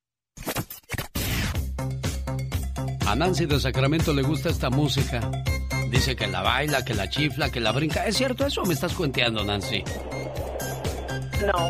[3.06, 5.30] A Nancy de Sacramento le gusta esta música.
[5.90, 8.08] Dice que la baila, que la chifla, que la brinca.
[8.08, 9.84] ¿Es cierto eso o me estás cuenteando, Nancy?
[11.46, 11.70] No.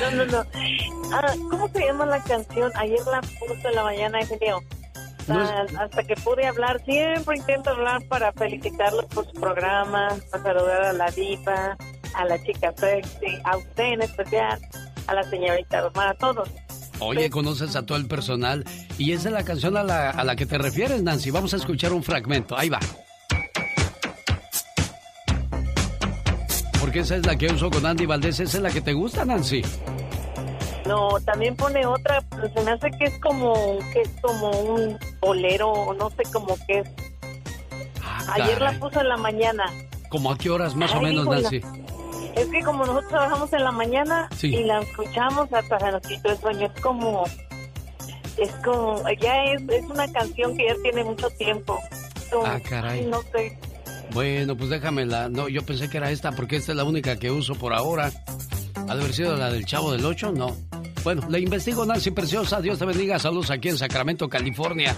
[0.00, 0.44] no, no, no,
[1.12, 2.70] ah, ¿Cómo se llama la canción?
[2.76, 4.20] Ayer la puse en la mañana,
[5.28, 10.92] hasta que pude hablar, siempre intento hablar para felicitarlos por su programa, para saludar a
[10.92, 11.76] la diva,
[12.14, 14.60] a la chica sexy, a usted en especial,
[15.06, 16.48] a la señorita Romana, a todos.
[17.00, 18.64] Oye, conoces a todo el personal
[18.98, 21.30] y esa es la canción a la, a la que te refieres, Nancy.
[21.30, 22.56] Vamos a escuchar un fragmento.
[22.56, 22.78] Ahí va.
[26.80, 28.40] Porque esa es la que uso con Andy Valdés.
[28.40, 29.62] ¿Esa es la que te gusta, Nancy?
[30.86, 32.22] No, también pone otra,
[32.54, 33.54] se me hace que es como
[33.92, 36.88] que es como un bolero, no sé cómo que es.
[38.02, 39.64] Ah, Ayer la puso en la mañana.
[40.10, 41.40] ¿Cómo a qué horas más o menos, híjola.
[41.40, 41.60] Nancy?
[42.36, 44.48] Es que como nosotros trabajamos en la mañana Sí.
[44.54, 47.24] y la escuchamos hasta se nos quitó el sueño, es como,
[48.36, 51.78] es como, ya es, es una canción que ya tiene mucho tiempo.
[52.30, 53.00] Como, Ah, caray.
[53.00, 53.56] ay, no sé.
[54.12, 55.28] Bueno, pues déjamela.
[55.28, 58.10] No, yo pensé que era esta porque esta es la única que uso por ahora.
[58.76, 60.32] ¿Ha de haber sido la del Chavo del 8?
[60.32, 60.54] No.
[61.04, 62.62] Bueno, le investigo, Nancy Preciosa.
[62.62, 63.18] Dios te bendiga.
[63.18, 64.96] Saludos aquí en Sacramento, California.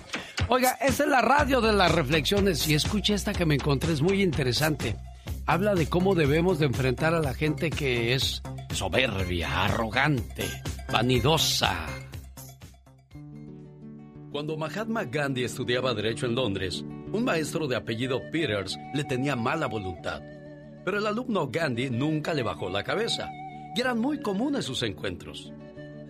[0.48, 4.00] Oiga, esta es la radio de las reflexiones y escuche esta que me encontré, es
[4.00, 4.96] muy interesante.
[5.46, 8.40] Habla de cómo debemos de enfrentar a la gente que es
[8.72, 10.44] soberbia, arrogante,
[10.92, 11.86] vanidosa.
[14.30, 19.66] Cuando Mahatma Gandhi estudiaba Derecho en Londres, un maestro de apellido Peters le tenía mala
[19.66, 20.22] voluntad.
[20.84, 23.28] Pero el alumno Gandhi nunca le bajó la cabeza
[23.74, 25.52] y eran muy comunes sus encuentros.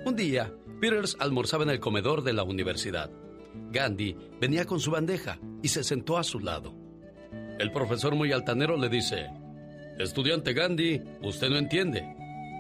[0.07, 3.11] Un día, Peters almorzaba en el comedor de la universidad.
[3.73, 6.77] Gandhi venía con su bandeja y se sentó a su lado.
[7.59, 9.27] El profesor muy altanero le dice,
[9.99, 12.07] Estudiante Gandhi, usted no entiende.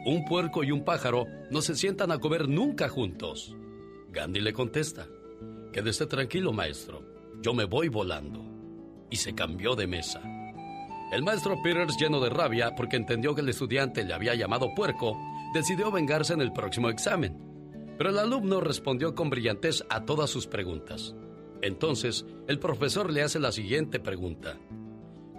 [0.06, 3.54] Un puerco y un pájaro no se sientan a comer nunca juntos.
[4.10, 5.06] Gandhi le contesta,
[5.72, 7.04] Quédese tranquilo, maestro.
[7.42, 8.44] Yo me voy volando.
[9.08, 10.20] Y se cambió de mesa.
[11.12, 15.16] El maestro Peters, lleno de rabia porque entendió que el estudiante le había llamado puerco,
[15.56, 17.38] decidió vengarse en el próximo examen.
[17.96, 21.14] Pero el alumno respondió con brillantez a todas sus preguntas.
[21.62, 24.58] Entonces, el profesor le hace la siguiente pregunta.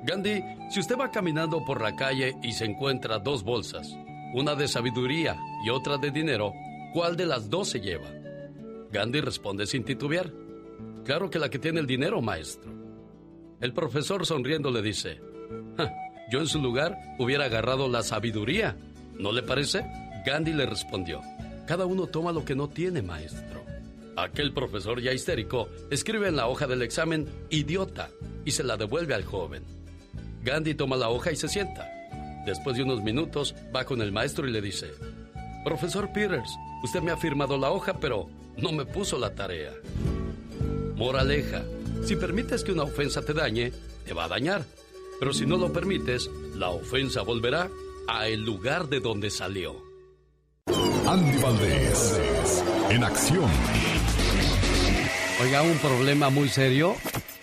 [0.03, 0.41] Gandhi,
[0.71, 3.95] si usted va caminando por la calle y se encuentra dos bolsas,
[4.33, 6.51] una de sabiduría y otra de dinero,
[6.93, 8.09] ¿cuál de las dos se lleva?
[8.91, 10.33] Gandhi responde sin titubear.
[11.05, 12.71] Claro que la que tiene el dinero, maestro.
[13.61, 15.21] El profesor sonriendo le dice,
[15.77, 15.93] "Ja,
[16.31, 18.75] yo en su lugar hubiera agarrado la sabiduría.
[19.19, 19.85] ¿No le parece?
[20.27, 21.21] Gandhi le respondió,
[21.65, 23.63] cada uno toma lo que no tiene, maestro.
[24.17, 28.09] Aquel profesor ya histérico escribe en la hoja del examen idiota
[28.43, 29.63] y se la devuelve al joven.
[30.43, 31.89] Gandhi toma la hoja y se sienta.
[32.45, 34.91] Después de unos minutos va con el maestro y le dice,
[35.63, 36.49] Profesor Peters,
[36.83, 39.71] usted me ha firmado la hoja, pero no me puso la tarea.
[40.97, 41.63] Moraleja,
[42.03, 43.71] si permites que una ofensa te dañe,
[44.05, 44.65] te va a dañar.
[45.21, 47.69] Pero si no lo permites, la ofensa volverá
[48.09, 49.86] a el lugar de donde salió.
[51.07, 52.21] Andy Valdés,
[52.89, 53.49] en acción.
[55.41, 56.95] Oiga, un problema muy serio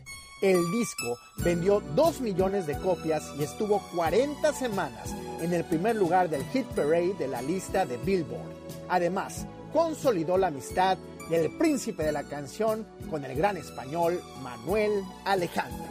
[0.42, 6.28] El disco vendió 2 millones de copias y estuvo 40 semanas en el primer lugar
[6.28, 8.50] del Hit Parade de la lista de Billboard.
[8.90, 10.98] Además, consolidó la amistad
[11.30, 15.86] del príncipe de la canción con el gran español Manuel Alejandro.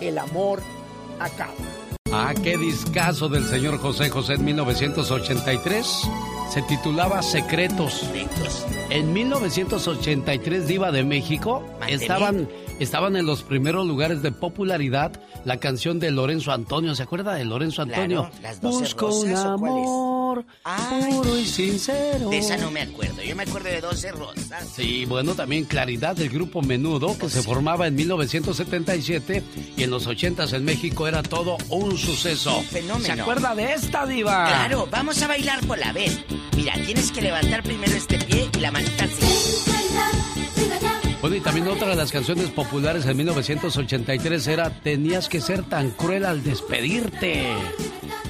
[0.00, 0.60] El amor
[1.18, 1.83] acaba.
[2.16, 6.08] Ah, qué discazo del señor José José en 1983.
[6.48, 8.08] Se titulaba Secretos.
[8.88, 12.48] En 1983, Diva de México, estaban,
[12.78, 15.12] estaban en los primeros lugares de popularidad
[15.44, 16.94] la canción de Lorenzo Antonio.
[16.94, 18.30] ¿Se acuerda de Lorenzo Antonio?
[18.30, 20.44] Claro, las 12 Busco rosas, un amor
[21.10, 22.30] puro y sincero.
[22.30, 23.22] De esa no me acuerdo.
[23.22, 24.68] Yo me acuerdo de 12 rosas.
[24.74, 29.42] Sí, bueno, también Claridad del grupo Menudo, que se formaba en 1977
[29.76, 32.62] y en los 80s en México era todo un suceso.
[32.62, 33.04] fenómeno.
[33.14, 34.46] ¿Se acuerda de esta diva?
[34.46, 36.18] Claro, vamos a bailar por la vez.
[36.56, 39.73] Mira, tienes que levantar primero este pie y la manita así.
[41.24, 45.88] Bueno, y también otra de las canciones populares en 1983 era Tenías que ser tan
[45.92, 47.46] cruel al despedirte.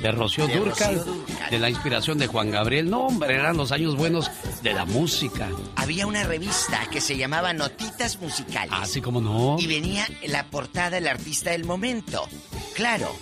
[0.00, 1.04] De Rocío De Rocío
[1.50, 2.88] de la inspiración de Juan Gabriel.
[2.88, 4.30] No, hombre, eran los años buenos
[4.62, 5.50] de la música.
[5.74, 8.72] Había una revista que se llamaba Notitas Musicales.
[8.72, 9.56] Así como no.
[9.58, 12.28] Y venía la portada del artista del momento.
[12.76, 13.12] Claro.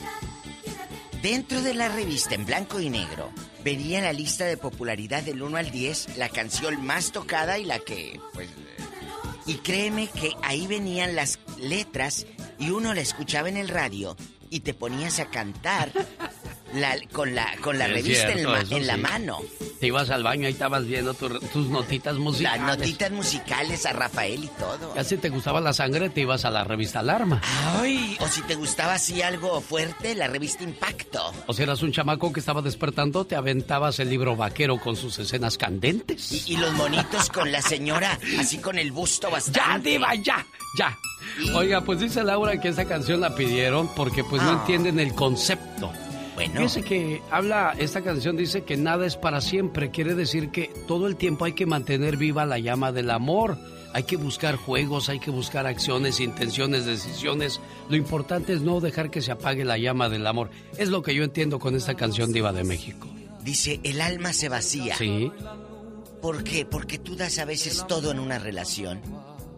[1.22, 3.30] Dentro de la revista en blanco y negro
[3.64, 7.78] venía la lista de popularidad del 1 al 10, la canción más tocada y la
[7.78, 8.50] que, pues...
[9.52, 12.24] Y créeme que ahí venían las letras
[12.58, 14.16] y uno la escuchaba en el radio
[14.48, 15.92] y te ponías a cantar
[16.74, 19.38] la- con la, con la Sí, revista en, cierto, la mano.
[19.80, 22.60] Te ibas al baño, ahí estabas viendo tu- tus notitas musicales.
[22.62, 24.94] Las notitas musicales a Rafael y todo.
[24.94, 27.40] Ya si te gustaba la sangre, te ibas a la revista Alarma.
[27.80, 31.32] Ay, o si te gustaba así algo fuerte, la revista Impacto.
[31.46, 35.18] O si eras un chamaco que estaba despertando, te aventabas el libro vaquero con sus
[35.18, 36.30] escenas candentes.
[36.48, 39.60] Y, y los monitos con la señora, así con el busto bastante.
[39.60, 40.46] ¡Ya, diva, ya!
[40.78, 40.96] ¡Ya!
[41.54, 44.52] Oiga, pues dice Laura que esta canción la pidieron porque pues no Ah.
[44.60, 45.92] entienden el concepto.
[46.34, 46.54] Bueno.
[46.54, 49.90] Fíjese que habla, esta canción dice que nada es para siempre.
[49.90, 53.58] Quiere decir que todo el tiempo hay que mantener viva la llama del amor.
[53.94, 57.60] Hay que buscar juegos, hay que buscar acciones, intenciones, decisiones.
[57.90, 60.50] Lo importante es no dejar que se apague la llama del amor.
[60.78, 63.08] Es lo que yo entiendo con esta canción Diva de México.
[63.42, 64.96] Dice, el alma se vacía.
[64.96, 65.30] Sí.
[66.22, 66.64] ¿Por qué?
[66.64, 69.02] Porque tú das a veces todo en una relación.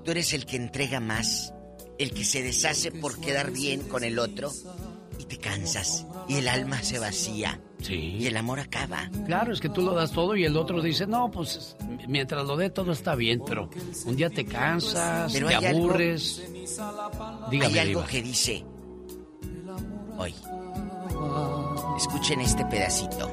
[0.04, 1.52] Tú eres el que entrega más,
[1.98, 4.50] el que se deshace por quedar bien con el otro
[5.18, 7.60] y te cansas y el alma se vacía.
[7.80, 8.16] Sí.
[8.18, 9.10] Y el amor acaba.
[9.26, 11.76] Claro, es que tú lo das todo y el otro dice, no, pues
[12.08, 13.68] mientras lo dé todo está bien, pero
[14.06, 16.42] un día te cansas, Pero te hay algo- aburres.
[17.50, 18.06] Dígame, Hay algo Diva.
[18.06, 18.64] que dice.
[20.16, 20.34] Hoy.
[21.98, 23.30] Escuchen este pedacito.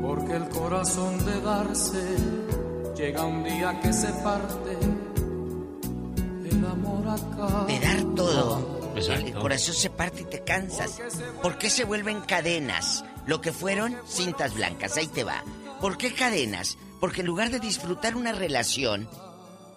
[0.00, 2.16] Porque el corazón de darse
[2.96, 4.78] llega un día que se parte.
[6.50, 7.64] El amor acaba.
[7.66, 8.81] De dar todo.
[8.94, 11.00] El corazón se parte y te cansas.
[11.42, 13.04] ¿Por qué se vuelven cadenas?
[13.26, 15.42] Lo que fueron cintas blancas, ahí te va.
[15.80, 16.76] ¿Por qué cadenas?
[17.00, 19.08] Porque en lugar de disfrutar una relación,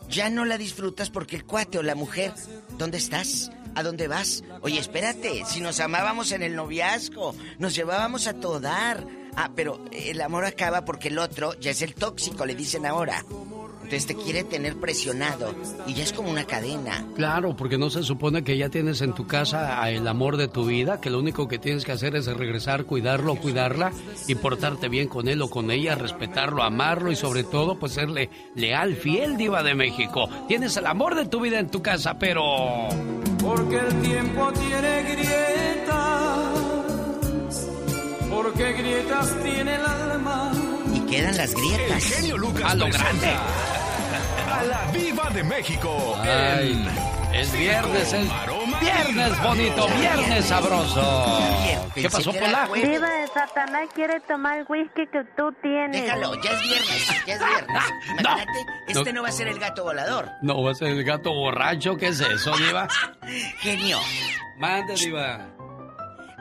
[0.10, 2.34] ya no la disfrutas porque el cuate o la mujer,
[2.78, 3.52] ¿dónde estás?
[3.74, 4.44] ¿A dónde vas?
[4.62, 9.06] Oye, espérate, si nos amábamos en el noviazgo, nos llevábamos a todo dar.
[9.36, 13.26] Ah, pero el amor acaba porque el otro ya es el tóxico, le dicen ahora.
[13.86, 15.54] Entonces te quiere tener presionado
[15.86, 17.06] y ya es como una cadena.
[17.16, 20.48] Claro, porque no se supone que ya tienes en tu casa a el amor de
[20.48, 23.92] tu vida, que lo único que tienes que hacer es regresar, cuidarlo, cuidarla
[24.28, 28.32] y portarte bien con él o con ella, respetarlo, amarlo y sobre todo pues serle
[28.56, 30.28] leal, fiel diva de México.
[30.48, 32.90] Tienes el amor de tu vida en tu casa, pero...
[33.40, 35.96] Porque el tiempo tiene grietas.
[38.32, 40.65] Porque grietas tiene el alma.
[41.10, 41.92] Quedan las grietas.
[41.92, 43.28] El genio Lucas A lo grande.
[43.28, 46.18] A la Viva de México.
[46.22, 48.30] Ay, en es viernes, es
[48.80, 51.40] viernes bonito, viernes sabroso.
[51.94, 52.70] ¿Qué pasó, Pola?
[52.74, 56.02] Viva de Satanás quiere tomar el whisky que tú tienes.
[56.02, 57.84] Déjalo, ya es viernes, ya es viernes.
[58.20, 59.24] Imagínate, este no.
[59.24, 60.32] va a ser el gato volador.
[60.42, 62.88] No, va a ser el gato borracho, ¿qué es eso, diva?
[63.60, 64.00] Genio.
[64.58, 65.50] Mande, diva.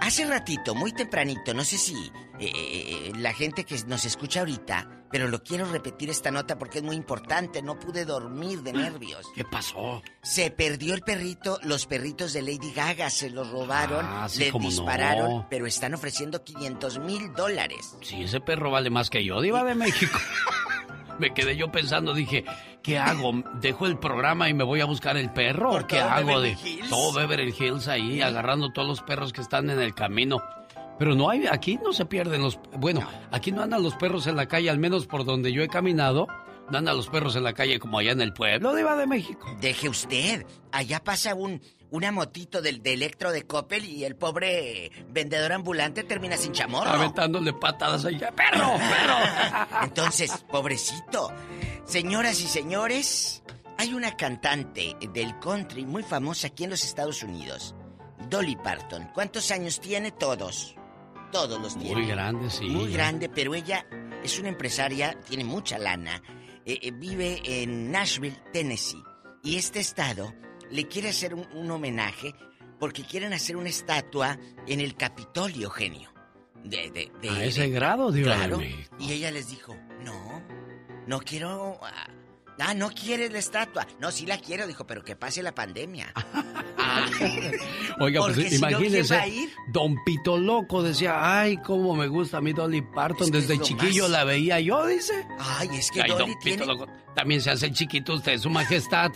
[0.00, 2.12] Hace ratito, muy tempranito, no sé si
[2.46, 6.78] eh, eh, la gente que nos escucha ahorita pero lo quiero repetir esta nota porque
[6.78, 7.62] es muy importante.
[7.62, 9.24] No pude dormir de nervios.
[9.32, 10.02] ¿Qué pasó?
[10.24, 14.58] Se perdió el perrito, los perritos de Lady Gaga se los robaron, Ah, sí, le
[14.58, 15.46] dispararon, no.
[15.48, 17.96] pero están ofreciendo 500 mil dólares.
[18.02, 20.18] Sí, ese perro vale más que yo, Diva de México.
[21.20, 22.44] Me quedé yo pensando, dije,
[22.82, 23.34] ¿qué hago?
[23.60, 25.74] ¿Dejo el programa y me voy a buscar el perro?
[25.74, 26.90] ¿O qué hago de Hills.
[26.90, 30.42] todo Beverly Hills ahí, agarrando todos los perros que están en el camino?
[30.98, 32.58] Pero no hay, aquí no se pierden los...
[32.78, 35.68] Bueno, aquí no andan los perros en la calle, al menos por donde yo he
[35.68, 36.26] caminado.
[36.70, 39.54] No andan los perros en la calle como allá en el pueblo, Diva de México.
[39.60, 41.60] Deje usted, allá pasa un
[41.94, 46.90] una motito del de Electro de Coppel y el pobre vendedor ambulante termina sin chamorro.
[46.90, 48.32] Aventándole patadas allá.
[48.32, 48.72] ¡Perro!
[48.78, 49.78] ¡Perro!
[49.84, 51.32] Entonces, pobrecito.
[51.84, 53.44] Señoras y señores,
[53.78, 57.76] hay una cantante del country muy famosa aquí en los Estados Unidos,
[58.28, 59.10] Dolly Parton.
[59.14, 60.10] ¿Cuántos años tiene?
[60.10, 60.74] Todos.
[61.34, 61.94] Todos los tiene.
[61.96, 62.64] Muy grande, sí.
[62.70, 63.84] Muy grande, pero ella
[64.22, 66.22] es una empresaria, tiene mucha lana.
[66.64, 69.02] eh, eh, vive en Nashville, Tennessee.
[69.42, 70.32] Y este estado
[70.70, 72.34] le quiere hacer un, un homenaje
[72.80, 76.10] porque quieren hacer una estatua en el Capitolio, genio.
[76.62, 78.58] De, de, de- A ese grado, de Claro.
[78.98, 80.42] Y ella les dijo, no,
[81.06, 81.78] no quiero...
[82.60, 83.86] ah, no quieres la estatua.
[84.00, 86.12] No, sí la quiero, dijo, pero que pase la pandemia.
[86.86, 87.06] Ah.
[87.98, 89.48] Oiga, pues si no, ¿quién imagínese, va a ir?
[89.68, 93.54] Don Pito Loco decía, ay, cómo me gusta a mí Dolly Parton, Es que desde
[93.54, 94.10] es lo chiquillo más.
[94.12, 95.26] la veía yo, dice.
[95.40, 96.58] Ay, es que Ay, Dolly Don tiene...
[96.58, 99.10] Pito Loco, también se hace el chiquito usted, su majestad.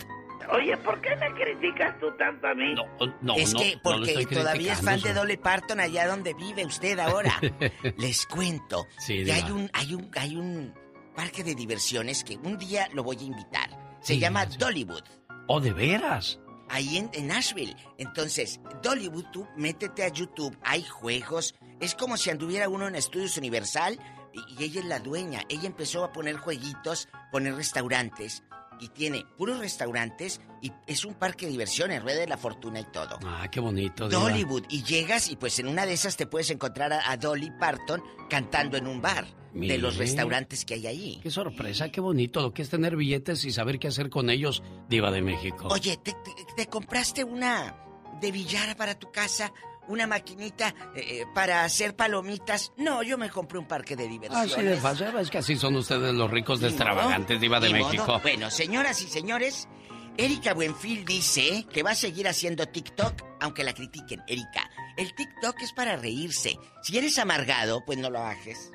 [0.51, 2.73] Oye, ¿por qué me criticas tú tanto a mí?
[2.73, 2.85] No,
[3.21, 6.33] no, es no, que no lo porque todavía es fan de Dolly Parton allá donde
[6.33, 7.39] vive usted ahora.
[7.97, 10.73] Les cuento Sí, que hay un, hay un, hay un
[11.19, 13.69] parque de diversiones que un día lo voy a invitar.
[14.01, 14.45] Se Sí, llama.
[14.45, 15.03] Dollywood.
[15.47, 16.39] Oh, de veras.
[16.69, 17.75] Ahí en, en Nashville.
[17.97, 21.55] Entonces, Dollywood, tú métete a YouTube, hay juegos.
[21.81, 23.99] Es como si anduviera uno en Estudios Universal
[24.33, 25.41] y, y ella es la dueña.
[25.49, 28.43] Ella empezó a poner jueguitos, poner restaurantes.
[28.79, 32.85] Y tiene puros restaurantes y es un parque de diversiones, rueda de la fortuna y
[32.85, 33.19] todo.
[33.25, 34.07] Ah, qué bonito.
[34.07, 34.21] Diva.
[34.21, 34.63] Dollywood.
[34.69, 38.01] Y llegas y pues en una de esas te puedes encontrar a, a Dolly Parton
[38.29, 39.73] cantando en un bar Mire.
[39.73, 41.19] de los restaurantes que hay ahí.
[41.23, 44.61] Qué sorpresa, qué bonito lo que es tener billetes y saber qué hacer con ellos,
[44.89, 45.67] Diva de México.
[45.69, 47.75] Oye, ¿te, te- te compraste una
[48.21, 49.51] de billar para tu casa?
[49.87, 52.71] ¿Una maquinita eh, eh, para hacer palomitas?
[52.77, 54.53] No, yo me compré un parque de diversiones.
[54.53, 57.69] Así de fácil, es que así son ustedes los ricos de modo, extravagantes, Diva de
[57.69, 57.85] modo.
[57.89, 58.19] México.
[58.21, 59.67] Bueno, señoras y señores,
[60.15, 64.21] Erika Buenfil dice que va a seguir haciendo TikTok, aunque la critiquen.
[64.27, 66.55] Erika, el TikTok es para reírse.
[66.83, 68.69] Si eres amargado, pues no lo hagas.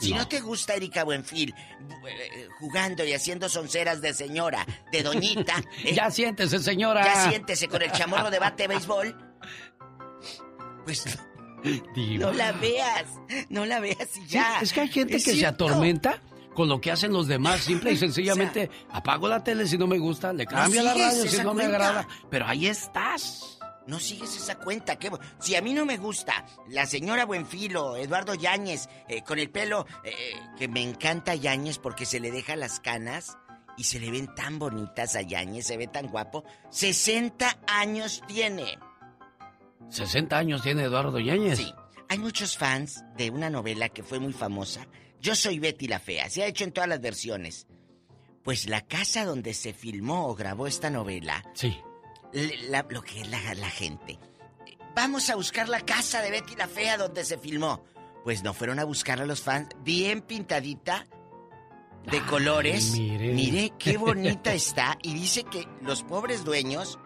[0.00, 0.28] Si no, No.
[0.28, 1.54] te gusta Erika Buenfil
[2.08, 7.04] eh, jugando y haciendo sonceras de señora, de doñita, eh, Ya siéntese, señora.
[7.04, 9.16] ya siéntese con el chamorro de bate de béisbol,
[10.84, 11.04] pues
[11.94, 12.26] Diva.
[12.26, 13.04] no la veas,
[13.50, 14.60] no la veas y Sí, ya.
[14.62, 16.20] es que hay gente Es que se atormenta
[16.54, 17.60] con lo que hacen los demás.
[17.60, 21.42] Simple y sencillamente apago la tele si no me gusta, le cambio la radio si
[21.42, 22.08] no me agrada.
[22.30, 23.58] Pero ahí estás.
[23.86, 24.96] No sigues esa cuenta.
[24.96, 25.10] ¿qué?
[25.38, 29.86] Si a mí no me gusta la señora Buenfilo, Eduardo Yáñez, eh, con el pelo,
[30.04, 30.12] eh,
[30.58, 33.36] que me encanta Yáñez porque se le deja las canas
[33.76, 36.44] y se le ven tan bonitas a Yáñez, se ve tan guapo.
[36.70, 38.78] 60 años tiene.
[39.88, 41.58] 60 años tiene Eduardo Yáñez.
[41.58, 41.74] Sí.
[42.08, 44.86] Hay muchos fans de una novela que fue muy famosa.
[45.20, 46.28] Yo soy Betty la Fea.
[46.28, 47.66] Se ha hecho en todas las versiones.
[48.42, 51.76] Pues la casa donde se filmó o grabó esta novela Sí.
[52.32, 54.18] La- lo que es la, la gente.
[54.94, 57.84] Vamos a buscar la casa de Betty la Fea donde se filmó.
[58.24, 59.68] Pues no fueron a buscar a los fans.
[59.82, 61.06] Bien pintadita,
[62.10, 62.92] de Ay, colores.
[62.92, 63.32] mire.
[63.32, 64.98] Mire qué bonita está.
[65.02, 66.98] Y dice que los pobres dueños,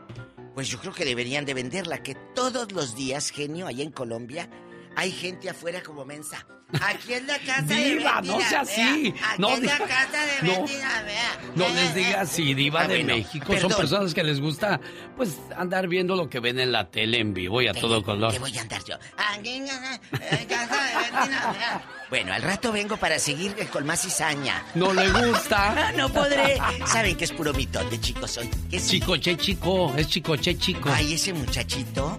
[0.54, 2.02] pues yo creo que deberían de venderla.
[2.02, 4.48] Que todos los días, genio, allá en Colombia,
[4.96, 6.46] hay gente afuera como mensa.
[6.82, 9.14] Aquí es la casa de Diva, no sea así.
[9.22, 10.62] Aquí No es la casa de no.
[10.62, 11.38] Betty la Fea.
[11.54, 11.94] No Eh, les eh.
[11.94, 13.46] diga así, Diva Ah, de México.
[13.46, 13.70] perdón.
[13.70, 14.80] Son personas que les gusta,
[15.16, 18.32] pues, andar viendo lo que ven en la tele en vivo y a todo color.
[18.32, 18.94] ¿Qué voy a andar yo?
[19.16, 21.82] Aquí, eh, casa de Betty la Fea.
[22.10, 24.62] Bueno, al rato vengo para seguir con más cizaña.
[24.74, 25.92] No le gusta.
[25.96, 26.58] no podré.
[26.86, 28.30] Saben que es puro mitote, chicos.
[28.32, 28.48] Soy.
[28.70, 29.00] Que sí.
[29.00, 30.90] Chicoche chico, es chicoche chico.
[30.92, 32.18] Ay, ese muchachito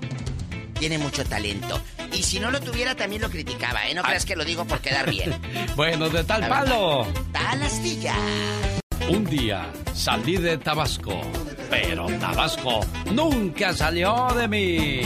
[0.80, 1.82] tiene mucho talento.
[2.12, 3.94] Y si no lo tuviera, también lo criticaba, ¿eh?
[3.94, 5.34] No creas que lo digo por quedar bien.
[5.76, 7.06] Bueno, de tal palo.
[7.34, 8.16] Tal astilla.
[9.10, 11.20] Un día salí de Tabasco,
[11.70, 12.80] pero Tabasco
[13.12, 15.02] nunca salió de mí.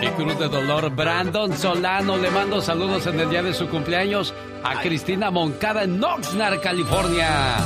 [0.00, 4.32] Y cruz de dolor, Brandon Solano le mando saludos en el día de su cumpleaños
[4.62, 7.56] a Cristina Moncada en Oxnard, California.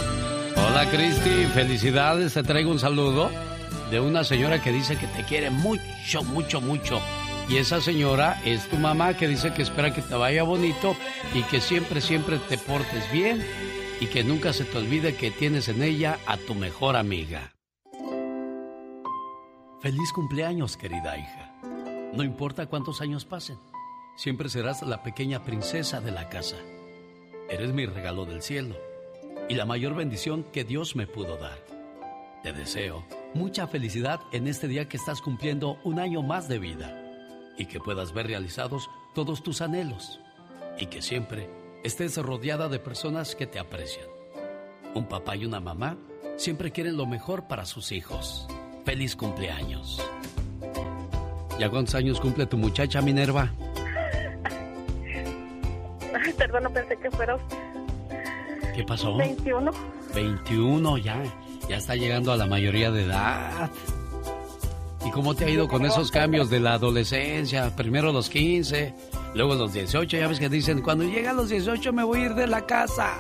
[0.57, 3.31] Hola Cristi, felicidades, te traigo un saludo
[3.91, 7.01] de una señora que dice que te quiere mucho, mucho, mucho.
[7.49, 10.97] Y esa señora es tu mamá que dice que espera que te vaya bonito
[11.35, 13.45] y que siempre, siempre te portes bien
[14.01, 17.53] y que nunca se te olvide que tienes en ella a tu mejor amiga.
[19.81, 21.55] Feliz cumpleaños, querida hija.
[22.15, 23.59] No importa cuántos años pasen,
[24.17, 26.57] siempre serás la pequeña princesa de la casa.
[27.51, 28.77] Eres mi regalo del cielo
[29.49, 31.74] y la mayor bendición que Dios me pudo dar.
[32.45, 33.03] Te deseo
[33.33, 36.95] mucha felicidad en este día que estás cumpliendo un año más de vida
[37.57, 40.21] y que puedas ver realizados todos tus anhelos
[40.79, 41.49] y que siempre
[41.85, 44.05] estés rodeada de personas que te aprecian.
[44.95, 45.97] Un papá y una mamá
[46.37, 48.47] siempre quieren lo mejor para sus hijos.
[48.85, 50.07] Feliz cumpleaños.
[51.59, 53.55] ¿Ya cuántos años cumple tu muchacha Minerva?
[56.37, 57.39] Perdón, no pensé que fuera
[58.77, 59.17] ¿Qué pasó?
[59.17, 59.71] 21.
[60.15, 61.23] 21 ya.
[61.69, 63.71] Ya está llegando a la mayoría de edad.
[65.05, 67.75] ¿Y cómo te ha ido con esos cambios de la adolescencia?
[67.77, 68.95] Primero los 15,
[69.35, 70.17] luego los 18.
[70.17, 72.65] Ya ves que dicen, cuando llega a los 18 me voy a ir de la
[72.65, 73.15] casa.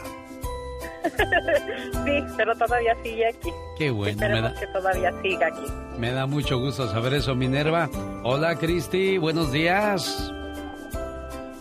[1.04, 3.50] sí, pero todavía sigue aquí.
[3.78, 4.54] Qué bueno, me da...
[4.54, 5.64] que todavía siga aquí.
[5.98, 7.90] Me da mucho gusto saber eso, Minerva.
[8.22, 10.32] Hola, Cristi, buenos días.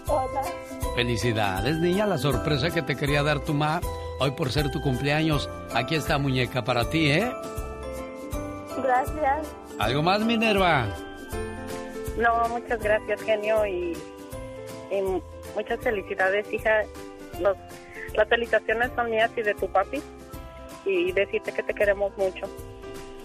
[0.08, 0.42] Hola.
[0.96, 3.82] Felicidades, niña, la sorpresa que te quería dar tu ma
[4.24, 5.50] hoy por ser tu cumpleaños.
[5.74, 7.32] Aquí está muñeca para ti, ¿eh?
[8.82, 9.54] Gracias.
[9.80, 10.88] ¿Algo más, Minerva?
[12.18, 13.98] No, muchas gracias, genio, y,
[15.56, 16.84] muchas felicidades, hija.
[17.40, 17.58] Los,
[18.16, 20.02] las felicitaciones son mías y de tu papi,
[20.86, 22.48] y decirte que te queremos mucho,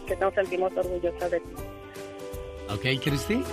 [0.06, 1.54] que nos sentimos orgullosas de ti.
[2.70, 3.44] Ok, Cristi.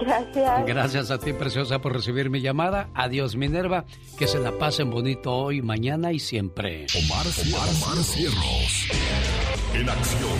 [0.00, 0.66] Gracias.
[0.66, 2.90] Gracias a ti, preciosa, por recibir mi llamada.
[2.94, 3.84] Adiós, Minerva.
[4.18, 6.86] Que se la pasen bonito hoy, mañana y siempre.
[7.04, 8.88] Omar, Omar, Omar Cierros.
[9.74, 10.38] En acción.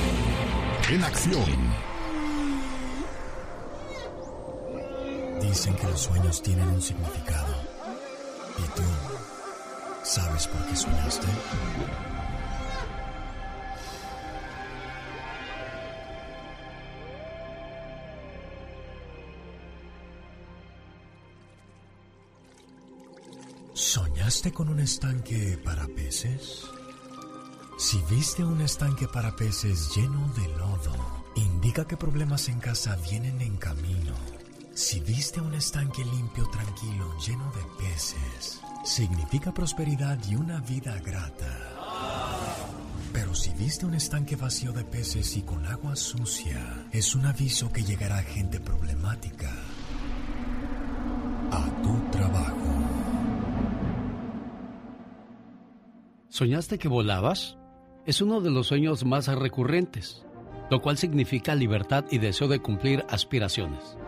[0.90, 1.92] En acción.
[5.40, 7.54] Dicen que los sueños tienen un significado.
[8.58, 8.82] ¿Y tú
[10.02, 11.26] sabes por qué soñaste?
[23.82, 26.70] ¿Soñaste con un estanque para peces?
[27.76, 33.40] Si viste un estanque para peces lleno de lodo, indica que problemas en casa vienen
[33.40, 34.14] en camino.
[34.72, 41.50] Si viste un estanque limpio, tranquilo, lleno de peces, significa prosperidad y una vida grata.
[43.12, 47.70] Pero si viste un estanque vacío de peces y con agua sucia, es un aviso
[47.72, 49.50] que llegará gente problemática
[51.50, 52.91] a tu trabajo.
[56.32, 57.58] ¿Soñaste que volabas?
[58.06, 60.24] Es uno de los sueños más recurrentes,
[60.70, 63.98] lo cual significa libertad y deseo de cumplir aspiraciones.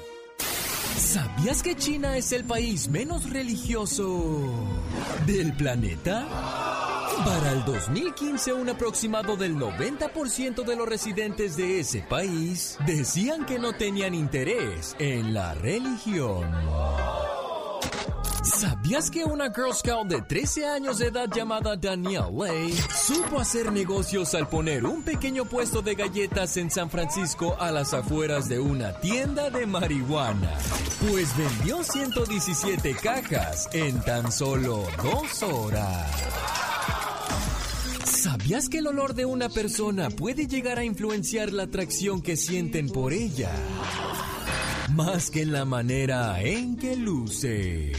[0.98, 4.68] ¿Sabías que China es el país menos religioso
[5.26, 6.26] del planeta?
[7.24, 13.60] Para el 2015, un aproximado del 90% de los residentes de ese país decían que
[13.60, 16.50] no tenían interés en la religión.
[18.48, 23.70] ¿Sabías que una Girl Scout de 13 años de edad llamada Danielle Lay supo hacer
[23.70, 28.58] negocios al poner un pequeño puesto de galletas en San Francisco a las afueras de
[28.58, 30.56] una tienda de marihuana?
[31.08, 36.10] Pues vendió 117 cajas en tan solo dos horas.
[38.04, 42.88] ¿Sabías que el olor de una persona puede llegar a influenciar la atracción que sienten
[42.88, 43.50] por ella?
[44.94, 47.92] Más que la manera en que luce.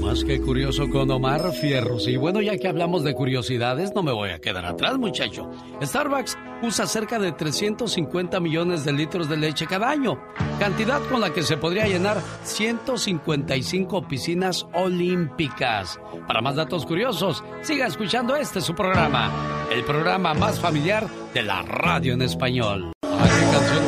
[0.00, 2.08] Más que curioso con Omar Fierros.
[2.08, 5.50] Y bueno, ya que hablamos de curiosidades, no me voy a quedar atrás, muchacho.
[5.82, 10.18] Starbucks usa cerca de 350 millones de litros de leche cada año,
[10.58, 16.00] cantidad con la que se podría llenar 155 piscinas olímpicas.
[16.26, 21.62] Para más datos curiosos, siga escuchando este su programa, el programa más familiar de la
[21.62, 22.95] radio en español.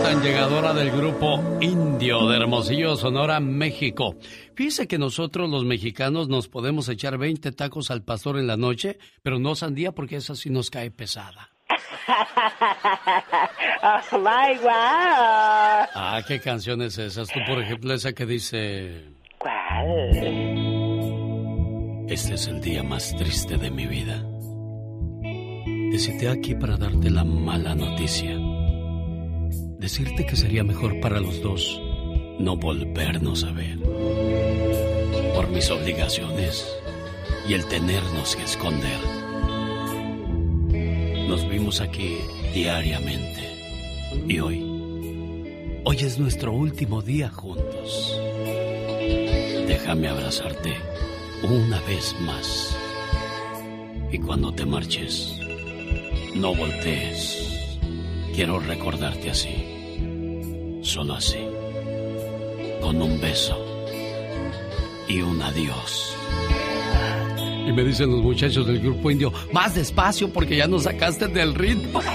[0.09, 4.17] Tan llegadora del grupo Indio de Hermosillo, Sonora, México.
[4.55, 8.99] Fíjese que nosotros los mexicanos nos podemos echar 20 tacos al pastor en la noche,
[9.23, 11.51] pero no sandía porque esa sí nos cae pesada.
[13.83, 15.85] oh my wow.
[15.93, 17.27] Ah, ¿qué canción es esa?
[17.27, 19.05] Tú, por ejemplo, esa que dice.
[19.37, 20.09] ¿Cuál?
[22.09, 24.25] Este es el día más triste de mi vida.
[25.21, 28.48] Te cité aquí para darte la mala noticia.
[29.79, 31.81] Decirte que sería mejor para los dos
[32.41, 33.79] no volvernos a ver.
[35.35, 36.67] Por mis obligaciones
[37.49, 38.99] y el tenernos que esconder.
[41.29, 42.17] Nos vimos aquí
[42.53, 43.41] diariamente.
[44.27, 48.21] Y hoy, hoy es nuestro último día juntos.
[49.69, 50.75] Déjame abrazarte
[51.43, 52.77] una vez más.
[54.11, 55.39] Y cuando te marches,
[56.35, 57.48] no voltees.
[58.39, 59.51] Quiero recordarte así.
[60.81, 61.41] Solo así.
[62.81, 63.59] Con un beso.
[65.09, 66.17] Y un adiós.
[67.67, 71.53] Y me dicen los muchachos del grupo indio, más despacio porque ya nos sacaste del
[71.53, 72.01] ritmo.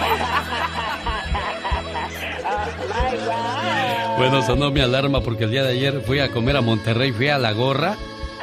[4.16, 7.28] Bueno, sonó mi alarma porque el día de ayer fui a comer a Monterrey, fui
[7.28, 7.98] a La Gorra.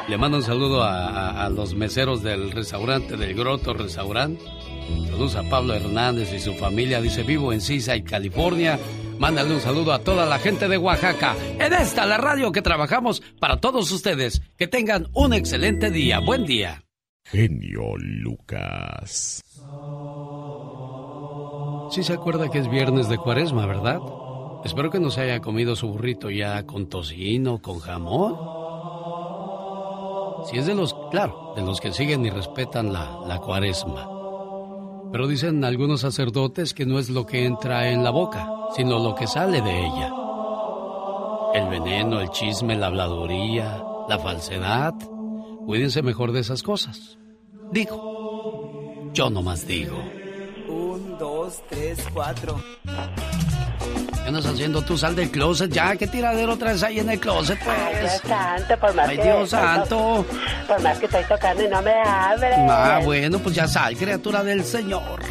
[0.07, 4.39] Le mando un saludo a, a los meseros del restaurante, del Groto Restaurant.
[5.05, 7.01] Saludos a Pablo Hernández y su familia.
[7.01, 8.79] Dice, vivo en Seaside, California.
[9.19, 11.35] Mándale un saludo a toda la gente de Oaxaca.
[11.59, 14.41] En esta, la radio que trabajamos para todos ustedes.
[14.57, 16.19] Que tengan un excelente día.
[16.19, 16.83] Buen día.
[17.25, 19.41] Genio Lucas.
[21.91, 23.99] Sí se acuerda que es viernes de cuaresma, ¿verdad?
[24.65, 28.37] Espero que no se haya comido su burrito ya con tocino, con jamón.
[30.49, 34.07] Si es de los, claro, de los que siguen y respetan la, la cuaresma.
[35.11, 39.13] Pero dicen algunos sacerdotes que no es lo que entra en la boca, sino lo
[39.15, 40.13] que sale de ella.
[41.53, 44.93] El veneno, el chisme, la habladuría, la falsedad.
[45.65, 47.17] Cuídense mejor de esas cosas.
[47.71, 49.11] Digo.
[49.13, 49.97] Yo nomás digo.
[50.69, 52.55] Un, dos, tres, cuatro.
[54.21, 54.97] ¿Qué andas haciendo tú?
[54.97, 55.95] Sal del closet ya.
[55.95, 57.77] ¿Qué tiradero traes ahí en el closet, pues?
[57.77, 59.23] Ay, Dios santo, por más Ay, que...
[59.23, 60.25] Dios santo.
[60.67, 62.55] Por más que estoy tocando y no me abre.
[62.69, 65.21] Ah, bueno, pues ya sal, criatura del Señor.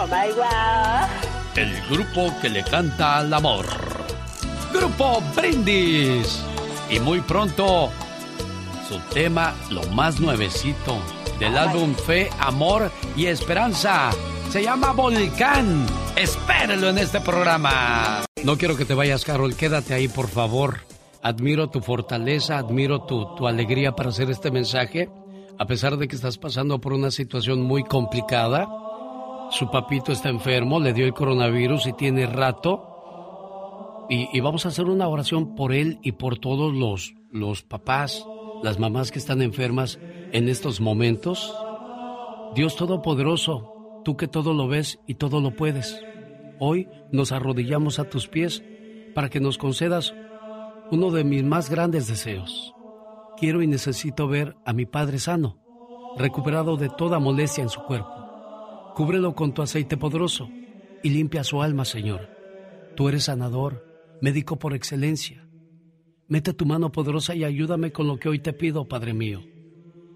[0.00, 1.08] Oh my wow.
[1.56, 3.66] El grupo que le canta al amor.
[4.72, 6.40] Grupo Brindis.
[6.90, 7.90] Y muy pronto,
[8.88, 10.96] su tema, lo más nuevecito,
[11.38, 14.10] del álbum Fe, Amor y Esperanza.
[14.48, 15.84] Se llama Volcán.
[16.16, 18.24] Espérelo en este programa.
[18.42, 19.54] No quiero que te vayas, Carol.
[19.54, 20.78] Quédate ahí, por favor.
[21.22, 25.10] Admiro tu fortaleza, admiro tu, tu alegría para hacer este mensaje.
[25.58, 28.66] A pesar de que estás pasando por una situación muy complicada,
[29.50, 32.87] su papito está enfermo, le dio el coronavirus y tiene rato.
[34.10, 38.26] Y, vamos a hacer una oración por él y por todos los, los papás,
[38.62, 39.98] las mamás que están enfermas
[40.32, 41.54] en estos momentos.
[42.54, 46.02] Dios Todopoderoso, tú que todo lo ves y todo lo puedes,
[46.58, 48.62] hoy nos arrodillamos a tus pies
[49.14, 50.14] para que nos concedas
[50.90, 52.74] uno de mis más grandes deseos.
[53.36, 55.58] Quiero y necesito ver a mi Padre sano,
[56.16, 58.92] recuperado de toda molestia en su cuerpo.
[58.96, 60.48] Cúbrelo con tu aceite poderoso
[61.02, 62.30] y limpia su alma, Señor.
[62.96, 63.87] Tú eres sanador
[64.20, 65.46] médico por excelencia.
[66.28, 69.42] Mete tu mano poderosa y ayúdame con lo que hoy te pido, Padre mío.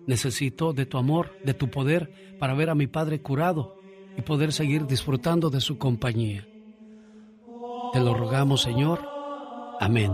[0.06, 3.78] Necesito de tu amor, de tu poder, para ver a mi Padre curado
[4.16, 6.46] y poder seguir disfrutando de su compañía.
[7.92, 9.00] Te lo rogamos, Señor.
[9.80, 10.12] Amén.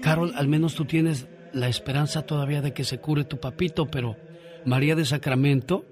[0.00, 4.16] Carol, al menos tú tienes la esperanza todavía de que se cure tu papito, pero
[4.64, 5.84] María de Sacramento,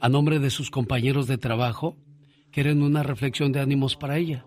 [0.00, 1.96] a nombre de sus compañeros de trabajo,
[2.50, 4.44] quieren una reflexión de ánimos para ella.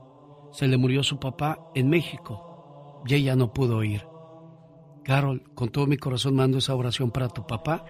[0.51, 4.05] Se le murió su papá en México y ella no pudo ir.
[5.03, 7.85] Carol, con todo mi corazón mando esa oración para tu papá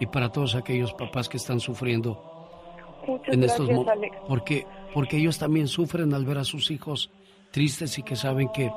[0.00, 2.22] y para todos aquellos papás que están sufriendo
[3.26, 4.20] en estos momentos.
[4.28, 7.10] Porque, porque ellos también sufren al ver a sus hijos
[7.50, 8.70] tristes y que saben que,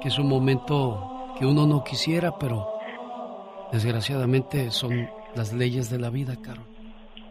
[0.00, 2.68] que es un momento que uno no quisiera, pero
[3.72, 6.66] desgraciadamente son las leyes de la vida, Carol.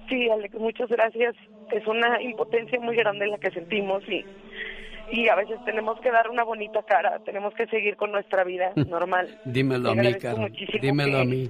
[0.10, 1.36] Sí, Alex, muchas gracias.
[1.72, 4.24] Es una impotencia muy grande la que sentimos y,
[5.12, 8.72] y a veces tenemos que dar una bonita cara, tenemos que seguir con nuestra vida
[8.76, 9.40] normal.
[9.46, 10.52] Dímelo a mí, Carol.
[10.82, 11.50] Dímelo a mí.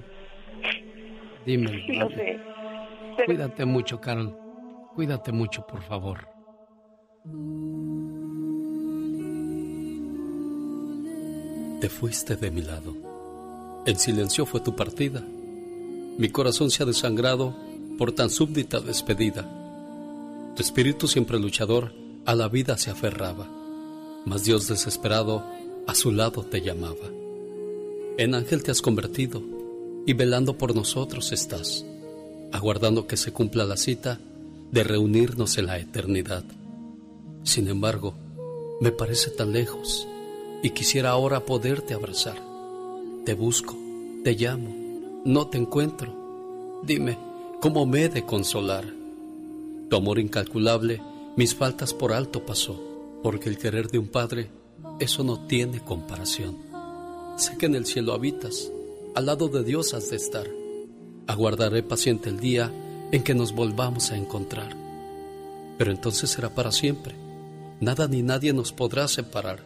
[1.44, 2.08] Dímelo.
[2.14, 2.38] sé.
[3.26, 4.36] Cuídate mucho, Carol.
[4.94, 6.28] Cuídate mucho, por favor.
[11.80, 12.94] Te fuiste de mi lado.
[13.86, 15.20] El silencio fue tu partida.
[16.18, 17.54] Mi corazón se ha desangrado
[17.96, 19.44] por tan súbdita despedida.
[20.56, 21.92] Tu espíritu siempre luchador
[22.28, 23.48] a la vida se aferraba,
[24.26, 25.42] mas Dios desesperado
[25.86, 27.08] a su lado te llamaba.
[28.18, 29.42] En ángel te has convertido
[30.04, 31.86] y velando por nosotros estás,
[32.52, 34.20] aguardando que se cumpla la cita
[34.70, 36.44] de reunirnos en la eternidad.
[37.44, 38.12] Sin embargo,
[38.82, 40.06] me parece tan lejos
[40.62, 42.36] y quisiera ahora poderte abrazar.
[43.24, 43.74] Te busco,
[44.22, 46.82] te llamo, no te encuentro.
[46.82, 47.16] Dime,
[47.62, 48.84] ¿cómo me he de consolar?
[49.88, 51.00] Tu amor incalculable,
[51.38, 52.82] mis faltas por alto pasó,
[53.22, 54.50] porque el querer de un padre,
[54.98, 56.56] eso no tiene comparación.
[57.36, 58.72] Sé que en el cielo habitas,
[59.14, 60.48] al lado de Dios has de estar.
[61.28, 62.72] Aguardaré paciente el día
[63.12, 64.76] en que nos volvamos a encontrar.
[65.78, 67.14] Pero entonces será para siempre.
[67.78, 69.64] Nada ni nadie nos podrá separar.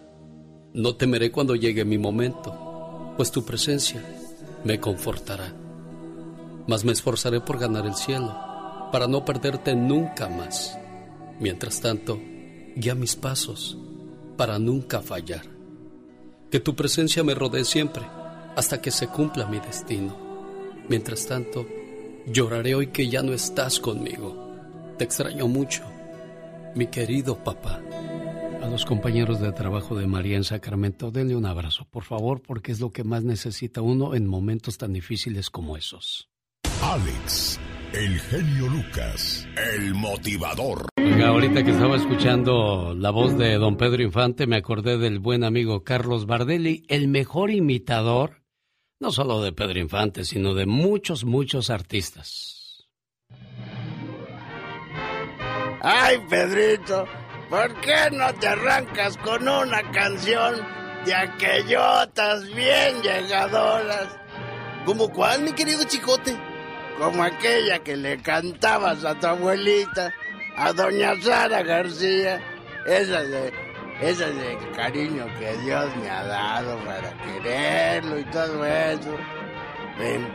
[0.74, 4.04] No temeré cuando llegue mi momento, pues tu presencia
[4.62, 5.54] me confortará.
[6.66, 8.36] Mas me esforzaré por ganar el cielo,
[8.92, 10.76] para no perderte nunca más.
[11.40, 12.20] Mientras tanto,
[12.76, 13.78] guía mis pasos,
[14.36, 15.44] para nunca fallar.
[16.50, 18.04] Que tu presencia me rodee siempre,
[18.56, 20.16] hasta que se cumpla mi destino.
[20.88, 21.66] Mientras tanto,
[22.26, 24.94] Lloraré hoy que ya no estás conmigo.
[24.96, 25.82] Te extraño mucho,
[26.74, 27.80] mi querido papá.
[28.62, 32.70] A los compañeros de trabajo de María en Sacramento, denle un abrazo, por favor, porque
[32.70, 36.28] es lo que más necesita uno en momentos tan difíciles como esos.
[36.80, 37.58] Alex,
[37.92, 40.91] el genio Lucas, el motivador.
[41.22, 45.44] Oiga, ahorita que estaba escuchando la voz de don Pedro Infante, me acordé del buen
[45.44, 48.42] amigo Carlos Bardelli, el mejor imitador
[48.98, 52.88] no solo de Pedro Infante, sino de muchos, muchos artistas.
[55.80, 57.06] Ay, Pedrito,
[57.48, 60.56] ¿por qué no te arrancas con una canción
[61.04, 64.08] de aquellotas bien llegadoras?
[64.84, 66.36] ¿Como cuál, mi querido chicote?
[66.98, 70.12] Como aquella que le cantabas a tu abuelita,
[70.56, 72.40] a doña Sara García,
[72.86, 73.52] esa de
[74.02, 79.16] ese es el cariño que Dios me ha dado para quererlo y todo eso.
[79.96, 80.28] Ven,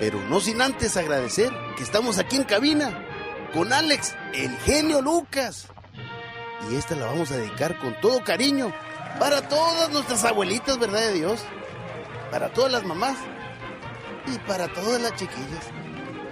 [0.00, 3.06] pero no sin antes agradecer que estamos aquí en cabina
[3.52, 5.68] con Alex, el genio Lucas.
[6.70, 8.72] Y esta la vamos a dedicar con todo cariño
[9.18, 11.44] para todas nuestras abuelitas, ¿verdad de Dios?
[12.30, 13.18] Para todas las mamás
[14.26, 15.66] y para todas las chiquillas.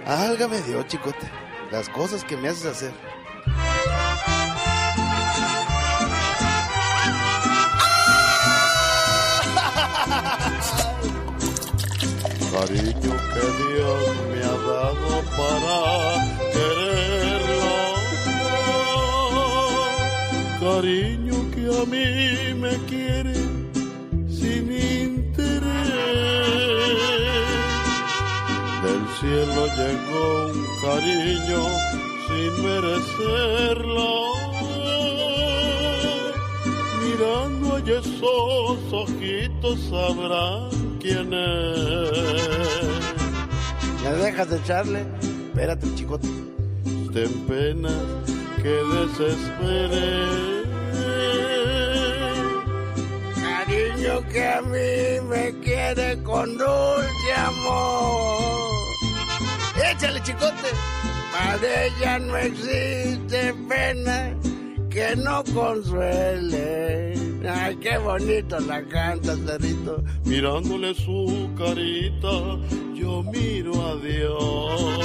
[0.07, 1.29] Álgame Dios, chicote,
[1.71, 2.93] las cosas que me haces hacer.
[12.51, 15.75] cariño que Dios me ha dado para
[16.53, 17.71] quererlo,
[20.59, 22.09] cariño que a mí
[22.55, 23.26] me quiere
[29.19, 31.61] cielo llegó un cariño
[32.27, 34.09] sin merecerlo.
[37.01, 40.69] Mirando a esos ojitos sabrán
[40.99, 41.29] quién
[44.03, 45.05] ¿Me dejas de echarle?
[45.49, 46.27] Espérate, chicote.
[47.13, 47.89] Ten pena
[48.61, 50.05] que desespere.
[53.35, 58.76] Cariño que a mí me quiere con dulce amor.
[59.77, 60.69] Échale, chicote.
[61.31, 64.33] Para ella no existe pena
[64.89, 67.13] que no consuele.
[67.47, 70.03] Ay, qué bonito la canta, Cerrito.
[70.25, 72.57] Mirándole su carita,
[72.95, 74.99] yo miro a Dios.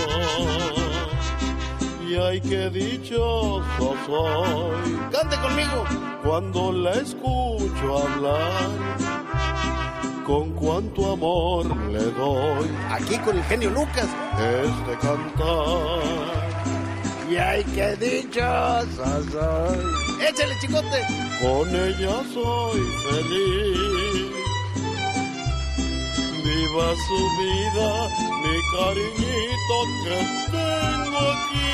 [2.09, 4.99] Y ay, qué dichoso soy.
[5.13, 5.85] Cante conmigo.
[6.23, 8.71] Cuando la escucho hablar,
[10.27, 12.69] con cuánto amor le doy.
[12.91, 14.09] Aquí con el genio Lucas.
[14.39, 16.43] Este cantar
[17.33, 19.79] ay, ay, qué dichoso soy.
[20.29, 21.07] Échale, chicote.
[21.41, 24.33] Con ella soy feliz.
[26.45, 27.91] Viva su vida,
[28.43, 30.19] mi cariñito que
[30.51, 31.73] tengo aquí.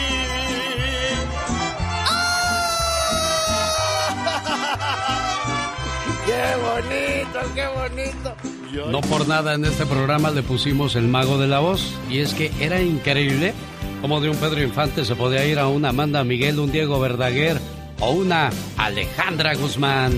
[6.29, 8.91] ¡Qué bonito, qué bonito!
[8.91, 11.95] No por nada en este programa le pusimos el mago de la voz.
[12.11, 13.55] Y es que era increíble
[14.03, 17.59] como de un Pedro Infante se podía ir a una Amanda Miguel, un Diego Verdaguer
[17.99, 20.13] o una Alejandra Guzmán.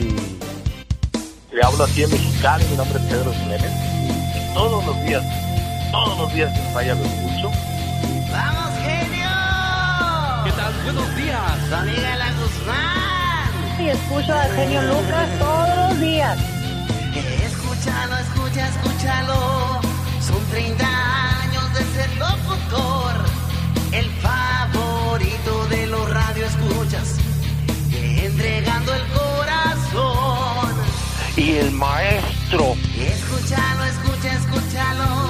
[1.53, 3.73] Le hablo aquí en Mexicali, mi nombre es Pedro Jiménez.
[4.53, 5.23] Todos los días,
[5.93, 7.51] todos los días sin falla lo escucho.
[8.33, 9.31] ¡Vamos, genio!
[10.45, 10.75] ¿Qué tal?
[10.85, 11.73] Buenos días.
[11.73, 12.30] Amiga La
[13.93, 16.39] escucho al genio Lucas todos los días.
[17.45, 19.81] Escúchalo, escucha, escúchalo.
[20.21, 20.85] Son 30
[21.43, 23.25] años de ser locutor.
[23.93, 27.17] El favorito de los radioescuchas.
[27.93, 30.75] Entregando el corazón.
[31.37, 32.77] Y el maestro.
[32.97, 35.30] Escúchalo, escucha, escúchalo.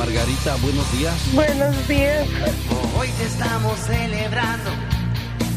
[0.00, 1.14] Margarita, buenos días.
[1.34, 2.26] Buenos días.
[2.98, 4.70] Hoy te estamos celebrando,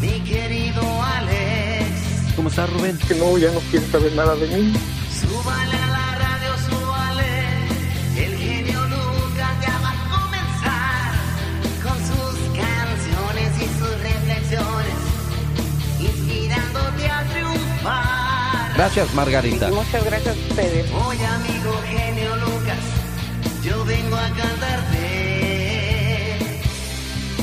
[0.01, 2.35] mi querido Alex.
[2.35, 2.97] ¿Cómo está Rubén?
[3.07, 4.73] Que no, ya no quiere saber nada de mí.
[5.17, 7.67] Súbale a la radio, súbale.
[8.17, 11.13] El genio Lucas ya va a comenzar
[11.81, 14.99] con sus canciones y sus reflexiones,
[16.01, 18.73] inspirándote a triunfar.
[18.75, 19.69] Gracias, Margarita.
[19.69, 20.91] Muchas gracias a ustedes.
[20.91, 22.52] Hoy, amigo genio Lucas,
[23.63, 24.99] yo vengo a cantarte.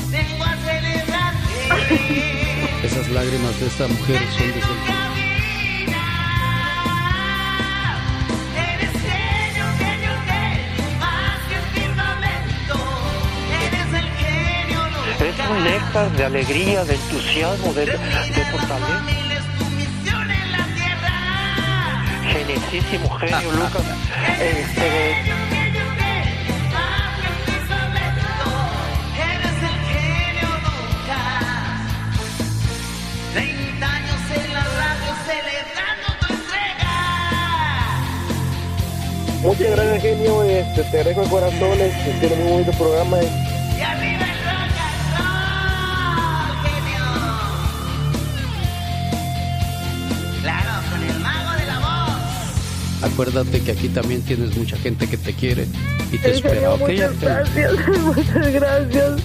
[0.09, 1.55] Vengo a celebrarte.
[2.83, 4.67] Esas lágrimas de esta mujer son de sentimiento.
[8.55, 12.75] Eres genio, genio, genio, más que el firmamento.
[13.65, 15.21] Eres el genio Lucas.
[15.21, 19.01] Es un néctar de alegría, de entusiasmo, de, de fortaleza.
[22.31, 23.83] Genicísimo genio, Lucas.
[24.39, 25.40] Este,
[39.41, 40.43] muchas gracias, genio.
[40.43, 41.79] Este, te dejo el corazón.
[41.79, 43.17] Este, tiene muy bonito programa.
[43.21, 47.05] Y arriba el rock and roll, genio.
[50.41, 53.11] Claro, con el mago de la voz.
[53.11, 55.67] Acuérdate que aquí también tienes mucha gente que te quiere
[56.11, 56.79] y te espera, ¿ok?
[56.89, 57.73] muchas gracias.
[58.03, 59.21] Muchas gracias.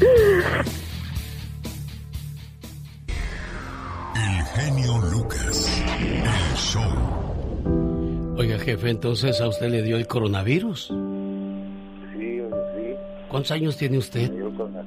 [8.67, 10.89] Jefe, entonces a usted le dio el coronavirus.
[10.89, 12.95] Sí, sí.
[13.29, 14.35] ¿Cuántos años tiene usted?
[14.37, 14.85] Yo con la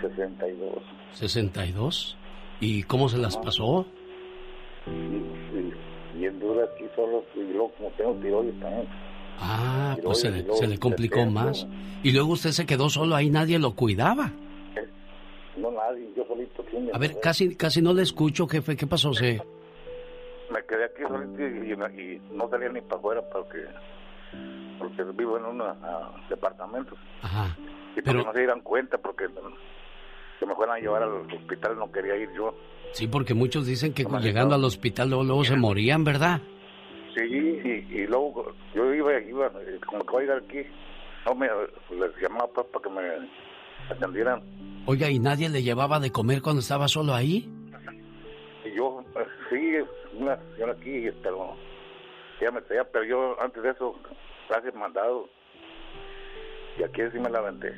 [0.00, 0.82] 62.
[1.14, 2.16] 62.
[2.60, 3.86] ¿Y cómo se las pasó?
[4.84, 4.90] Sí,
[5.52, 7.24] sí, bien dura aquí solo.
[7.36, 8.86] Y luego, como tengo tiroides también.
[9.38, 11.68] Ah, Y pues se le, se le complicó más.
[12.02, 14.32] Y luego usted se quedó solo ahí, nadie lo cuidaba.
[15.56, 16.08] No, nadie.
[16.16, 16.64] Yo solito.
[16.68, 18.76] sí, A ver, casi, casi no le escucho, jefe.
[18.76, 19.14] ¿Qué pasó?
[19.14, 19.40] ¿Se,
[20.52, 23.64] Me quedé aquí solito y, y- y no salía ni para afuera porque,
[24.78, 25.62] porque vivo en un
[26.28, 26.94] departamento.
[27.22, 27.56] Ajá.
[27.96, 29.26] Y porque no se dieran cuenta porque
[30.38, 32.54] que me fueran a llevar al hospital no quería ir yo.
[32.92, 34.54] Sí, porque muchos dicen que llegando no.
[34.56, 36.40] al hospital luego, luego se morían, ¿verdad?
[37.14, 40.58] Sí, y, y luego yo iba, iba eh, como que voy a ir aquí,
[41.26, 43.28] no me les llamaba pues, para que me
[43.94, 44.42] atendieran.
[44.86, 47.48] Oiga, ¿y nadie le llevaba de comer cuando estaba solo ahí?
[48.64, 49.76] Y yo, eh, sí,
[50.20, 51.56] una señora aquí, pero
[52.40, 53.94] ella me traía, pero yo antes de eso,
[54.48, 55.28] gracias mandado.
[56.78, 57.74] Y aquí sí me la aventé.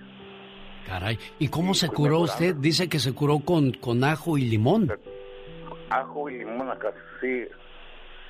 [0.87, 1.19] Caray.
[1.39, 2.33] ¿Y cómo se pues, curó mejorando.
[2.33, 2.55] usted?
[2.57, 4.91] Dice que se curó con, con ajo y limón.
[5.91, 7.45] Ajo y limón acá, sí.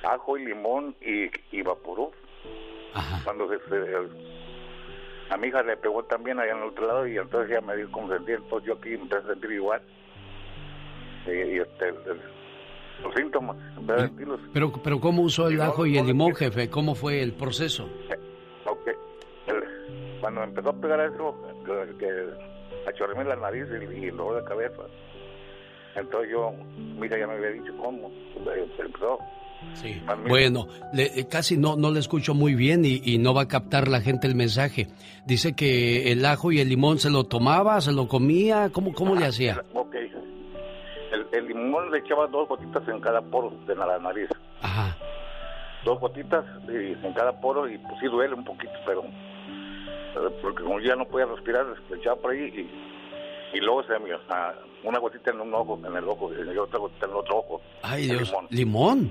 [0.03, 2.11] Ajo y limón y, y vaporú.
[3.23, 3.97] Cuando se, se-
[5.29, 7.75] a mi hija le pegó también allá en el otro lado y entonces ella me
[7.75, 9.81] dijo cómo sentía, entonces yo aquí me empecé a sentir igual.
[11.25, 11.93] Y, y, este,
[13.01, 14.39] los síntomas, empecé a sentirlos.
[14.53, 16.69] Pero, pero ¿cómo usó el ajo y el limón, jefe?
[16.69, 17.85] ¿Cómo fue el proceso?
[18.65, 18.87] Ok.
[19.47, 21.35] El- cuando empezó a pegar eso,
[21.99, 23.65] que, achorréme la nariz
[23.97, 24.83] y, el dolor de cabeza.
[25.95, 26.51] Entonces yo,
[26.99, 28.09] mira, ya me había dicho cómo.
[28.09, 29.19] eh, Empezó.
[29.75, 30.01] Sí.
[30.27, 33.47] Bueno, le- eh, casi no, no le escucho muy bien y, y no va a
[33.47, 34.87] captar la gente el mensaje.
[35.25, 39.15] Dice que el ajo y el limón se lo tomaba, se lo comía, ¿cómo, cómo
[39.15, 39.63] le hacía?
[39.73, 39.95] Ok.
[41.33, 44.29] El, limón le echaba dos gotitas en cada poro de la nariz.
[44.61, 44.95] Ajá.
[45.83, 49.03] Dos gotitas en cada poro y pues sí duele un poquito, pero
[50.41, 52.39] porque como ya no podía respirar, le echaba por ahí
[53.53, 54.11] y, y luego se me
[54.83, 57.61] una gotita en un ojo, en el ojo, y otra gotita en el otro ojo.
[57.81, 58.33] Ay, Dios.
[58.49, 59.09] Limón.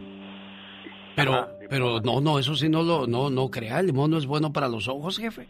[1.14, 4.26] Pero, pero no, no, eso sí no lo, no, no crea, el limón no es
[4.26, 5.46] bueno para los ojos, jefe.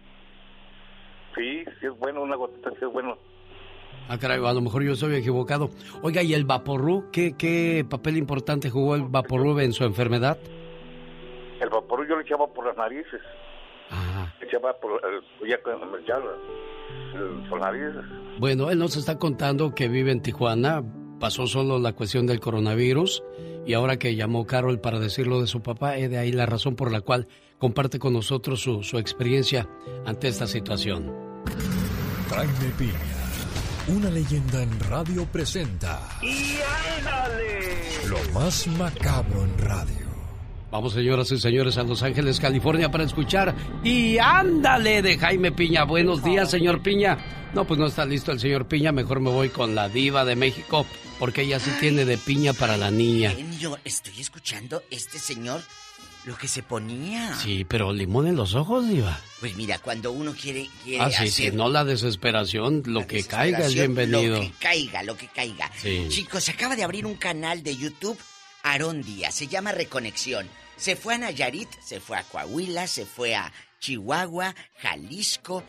[1.37, 3.17] Sí, sí es bueno, una gotita sí es bueno.
[4.09, 5.71] Ah, caray, a lo mejor yo estoy equivocado.
[6.03, 7.11] Oiga, ¿y el Vaporru?
[7.11, 10.39] ¿Qué, qué papel importante jugó el Vaporru en su enfermedad?
[11.61, 13.21] El Vaporru yo le echaba por las narices.
[13.91, 14.35] Ajá.
[14.41, 15.57] Le echaba por, el, ya,
[16.07, 16.19] ya,
[17.49, 18.05] por las narices.
[18.39, 20.83] Bueno, él nos está contando que vive en Tijuana,
[21.21, 23.23] pasó solo la cuestión del coronavirus
[23.65, 26.75] y ahora que llamó Carol para decirlo de su papá, es de ahí la razón
[26.75, 29.69] por la cual comparte con nosotros su, su experiencia
[30.05, 31.13] ante esta situación.
[32.29, 33.22] Jaime Piña,
[33.89, 36.01] una leyenda en radio presenta.
[36.23, 36.59] ¡Y
[36.99, 38.09] ándale!
[38.09, 40.13] Lo más macabro en radio.
[40.71, 43.55] Vamos, señoras y señores, a Los Ángeles, California, para escuchar
[43.85, 45.85] Y ándale de Jaime Piña.
[45.85, 47.19] Buenos días, señor Piña.
[47.53, 48.93] No, pues no está listo el señor Piña.
[48.93, 50.87] Mejor me voy con la diva de México,
[51.19, 53.35] porque ella sí tiene de piña para la niña.
[53.59, 55.61] Yo estoy escuchando este señor
[56.25, 57.35] lo que se ponía.
[57.37, 59.21] Sí, pero limón en los ojos, diva.
[59.41, 63.61] Pues mira, cuando uno quiere, quiere ah, sí, sí, no la desesperación, lo que caiga
[63.61, 64.37] es bienvenido.
[64.37, 65.71] Lo que caiga, lo que caiga.
[65.77, 66.07] Sí.
[66.09, 68.19] Chicos, acaba de abrir un canal de YouTube,
[68.63, 70.49] Aarón Díaz, se llama Reconexión.
[70.77, 75.65] Se fue a Nayarit, se fue a Coahuila, se fue a Chihuahua, Jalisco.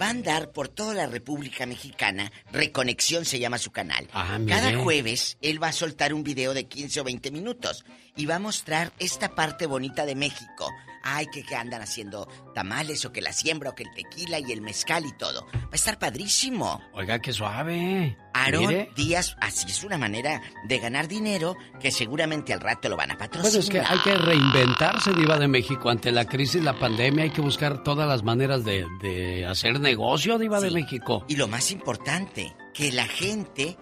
[0.00, 2.32] Va a andar por toda la República Mexicana.
[2.52, 4.08] Reconexión se llama su canal.
[4.12, 7.84] Ah, Cada jueves él va a soltar un video de 15 o 20 minutos
[8.16, 10.70] y va a mostrar esta parte bonita de México.
[11.08, 14.50] Ay, que, que andan haciendo tamales o que la siembra o que el tequila y
[14.50, 15.46] el mezcal y todo.
[15.54, 16.80] Va a estar padrísimo.
[16.94, 18.18] Oiga, qué suave.
[18.34, 23.12] Aarón Díaz, así es una manera de ganar dinero que seguramente al rato lo van
[23.12, 23.52] a patrocinar.
[23.52, 25.90] Pues es que hay que reinventarse, Diva de México.
[25.90, 30.38] Ante la crisis, la pandemia, hay que buscar todas las maneras de, de hacer negocio,
[30.38, 31.24] Diva de México.
[31.28, 33.76] Y lo más importante, que la gente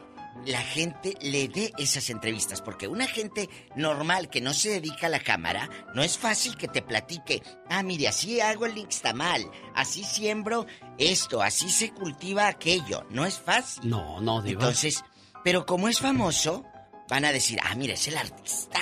[0.44, 5.10] la gente le dé esas entrevistas, porque una gente normal que no se dedica a
[5.10, 10.04] la cámara, no es fácil que te platique, ah, mire, así hago el mal, así
[10.04, 10.66] siembro
[10.98, 13.88] esto, así se cultiva aquello, no es fácil.
[13.88, 14.62] No, no, diva.
[14.62, 15.02] Entonces,
[15.42, 16.64] pero como es famoso,
[17.08, 18.80] van a decir, ah, mire, es el artista,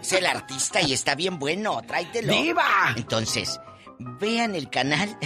[0.00, 2.32] es el artista y está bien bueno, tráetelo.
[2.42, 2.94] ¡Viva!
[2.96, 3.60] Entonces,
[3.98, 5.18] vean el canal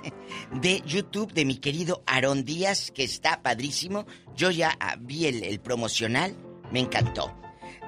[0.52, 4.06] de YouTube de mi querido Aarón Díaz, que está padrísimo.
[4.34, 6.36] Yo ya vi el, promocional,
[6.70, 7.34] me encantó.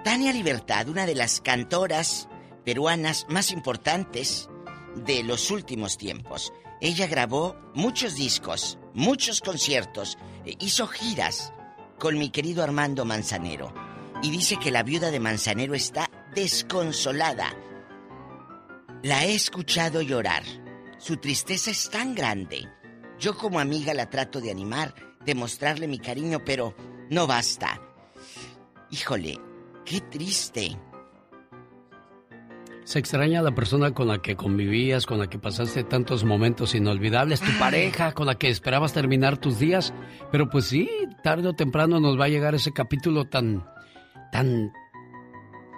[0.05, 2.29] Tania Libertad, una de las cantoras
[2.65, 4.49] peruanas más importantes
[5.05, 6.53] de los últimos tiempos.
[6.81, 11.53] Ella grabó muchos discos, muchos conciertos, e hizo giras
[11.99, 13.73] con mi querido Armando Manzanero.
[14.23, 17.55] Y dice que la viuda de Manzanero está desconsolada
[19.03, 20.43] la he escuchado llorar.
[20.99, 22.69] Su tristeza es tan grande.
[23.19, 24.95] Yo como amiga la trato de animar,
[25.25, 26.75] de mostrarle mi cariño, pero
[27.11, 27.81] no basta.
[28.91, 29.39] Híjole,
[29.85, 30.77] qué triste.
[32.85, 36.75] Se extraña a la persona con la que convivías, con la que pasaste tantos momentos
[36.75, 39.93] inolvidables, tu pareja con la que esperabas terminar tus días.
[40.31, 40.89] Pero pues sí,
[41.23, 43.67] tarde o temprano nos va a llegar ese capítulo tan,
[44.31, 44.73] tan,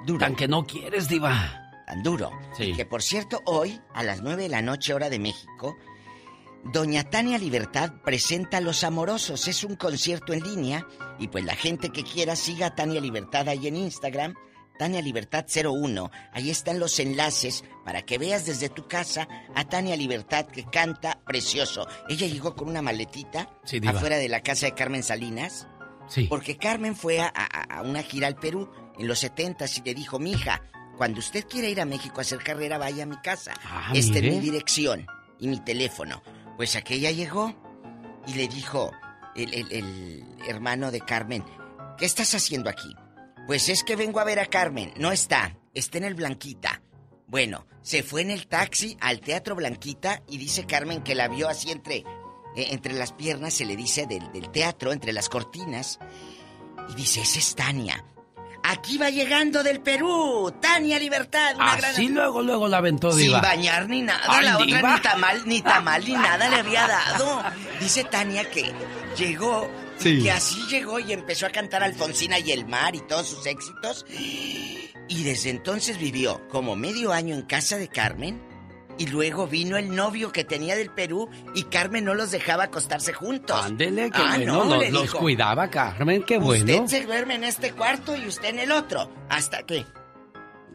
[0.07, 2.31] duro, tan que no quieres, diva duro.
[2.56, 2.73] Sí.
[2.74, 5.77] Que por cierto, hoy, a las 9 de la noche, hora de México,
[6.65, 9.48] Doña Tania Libertad presenta Los Amorosos.
[9.48, 10.86] Es un concierto en línea.
[11.19, 14.35] Y pues la gente que quiera siga a Tania Libertad ahí en Instagram.
[14.78, 16.10] Tania Libertad 01.
[16.32, 21.20] Ahí están los enlaces para que veas desde tu casa a Tania Libertad que canta
[21.24, 21.86] precioso.
[22.09, 23.48] Ella llegó con una maletita
[23.86, 25.66] afuera de la casa de Carmen Salinas.
[26.09, 26.27] Sí.
[26.28, 30.19] Porque Carmen fue a, a, una gira al Perú en los 70 y le dijo,
[30.19, 30.62] mija,
[30.99, 33.55] cuando usted quiera ir a México a hacer carrera, vaya a mi casa.
[33.65, 35.07] Ah, Esta es mi dirección
[35.39, 36.23] y mi teléfono.
[36.57, 37.55] Pues aquella llegó
[38.27, 38.93] y le dijo
[39.37, 41.45] el, el- el hermano de Carmen,
[41.97, 42.95] ¿qué estás haciendo aquí?
[43.47, 44.93] Pues es que vengo a ver a Carmen.
[44.99, 46.83] No está, está en el Blanquita.
[47.29, 51.49] Bueno, se fue en el taxi al Teatro Blanquita y dice Carmen que la vio
[51.49, 52.05] así entre, eh,
[52.70, 55.99] entre las piernas, se le dice del, del teatro, entre las cortinas.
[56.91, 58.05] Y dice, esa es Tania.
[58.70, 61.93] Aquí va llegando del Perú, Tania Libertad, una gran...
[61.93, 63.40] Así luego, luego la aventó, Sin diva.
[63.40, 67.43] bañar ni nada, Ay, la otra ni tamal, ni tamal, ni nada le había dado.
[67.81, 68.73] Dice Tania que
[69.16, 70.23] llegó, Sí.
[70.23, 74.05] que así llegó y empezó a cantar Alfonsina y el mar y todos sus éxitos.
[74.11, 78.40] Y desde entonces vivió como medio año en casa de Carmen
[78.99, 83.12] Y luego vino el novio que tenía del Perú y Carmen no los dejaba acostarse
[83.12, 83.59] juntos.
[83.65, 86.83] Ándele, que Ah, bueno, no, los, cuidaba Carmen, qué bueno.
[86.83, 89.11] Usted se duerme en este cuarto y usted en el otro.
[89.29, 89.87] Hasta que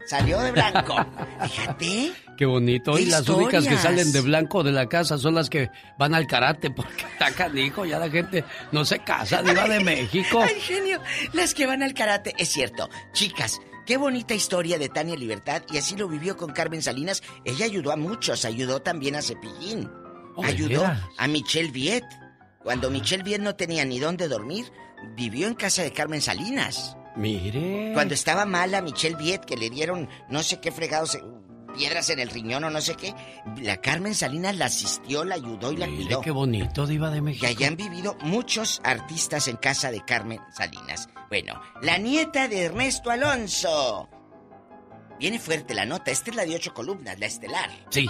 [0.06, 0.96] salió de blanco.
[1.42, 2.12] Fíjate.
[2.36, 2.94] Qué bonito.
[2.94, 6.14] ¡Qué y las únicas que salen de blanco de la casa son las que van
[6.14, 10.40] al karate, porque está canijo, ya la gente no se casa, diva de México.
[10.42, 11.00] Ay, genio.
[11.32, 12.34] Las que van al karate.
[12.38, 12.88] Es cierto.
[13.12, 15.62] Chicas, qué bonita historia de Tania Libertad.
[15.72, 17.22] Y así lo vivió con Carmen Salinas.
[17.44, 18.44] Ella ayudó a muchos.
[18.44, 19.90] Ayudó también a Cepillín.
[20.36, 20.84] Oh, ¿de ayudó
[21.16, 22.04] a Michelle Viet.
[22.62, 24.66] Cuando Michelle Viet no tenía ni dónde dormir,
[25.16, 26.96] vivió en casa de Carmen Salinas.
[27.16, 27.92] Mire.
[27.94, 31.22] Cuando estaba mala Michelle Viet, que le dieron no sé qué fregados, eh,
[31.74, 33.14] piedras en el riñón o no sé qué,
[33.62, 36.20] la Carmen Salinas la asistió, la ayudó y la Mire cuidó.
[36.22, 37.46] qué bonito, diva de Y México.
[37.46, 41.08] allá han vivido muchos artistas en casa de Carmen Salinas.
[41.28, 44.08] Bueno, la nieta de Ernesto Alonso.
[45.18, 46.10] Viene fuerte la nota.
[46.10, 47.70] Esta es la de ocho columnas, la estelar.
[47.90, 48.08] Sí.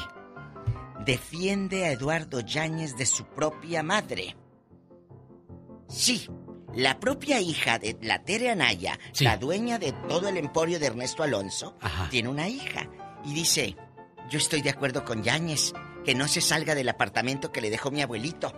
[1.05, 4.37] Defiende a Eduardo Yáñez de su propia madre.
[5.89, 6.27] Sí,
[6.75, 11.23] la propia hija de la Tere Anaya, la dueña de todo el emporio de Ernesto
[11.23, 11.77] Alonso,
[12.11, 12.89] tiene una hija.
[13.25, 13.77] Y dice,
[14.29, 15.73] yo estoy de acuerdo con Yáñez,
[16.05, 18.53] que no se salga del apartamento que le dejó mi abuelito.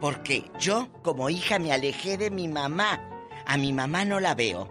[0.00, 3.00] Porque yo, como hija, me alejé de mi mamá.
[3.46, 4.68] A mi mamá no la veo.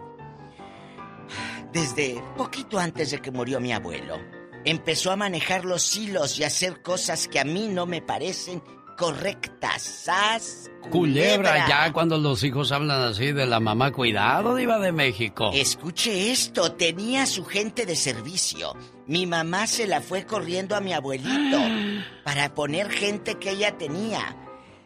[1.72, 4.18] Desde poquito antes de que murió mi abuelo.
[4.64, 8.62] Empezó a manejar los hilos y a hacer cosas que a mí no me parecen
[8.98, 9.80] correctas.
[9.80, 10.70] ¡Sas!
[10.90, 15.50] Culebra, ya cuando los hijos hablan así de la mamá, cuidado, diva de México.
[15.54, 18.74] Escuche esto, tenía su gente de servicio.
[19.06, 21.58] Mi mamá se la fue corriendo a mi abuelito
[22.24, 24.36] para poner gente que ella tenía.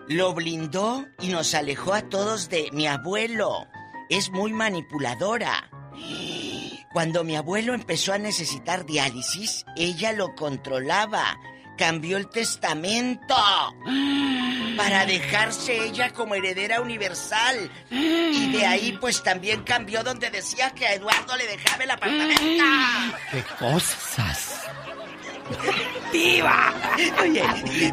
[0.08, 3.66] Lo blindó y nos alejó a todos de mi abuelo.
[4.10, 5.70] Es muy manipuladora.
[6.92, 11.38] Cuando mi abuelo empezó a necesitar diálisis, ella lo controlaba.
[11.76, 13.34] Cambió el testamento
[14.76, 17.70] para dejarse ella como heredera universal.
[17.90, 22.64] Y de ahí pues también cambió donde decía que a Eduardo le dejaba el apartamento.
[23.30, 24.60] ¡Qué cosas!
[26.12, 26.74] ¡Diva!
[27.22, 27.42] Oye,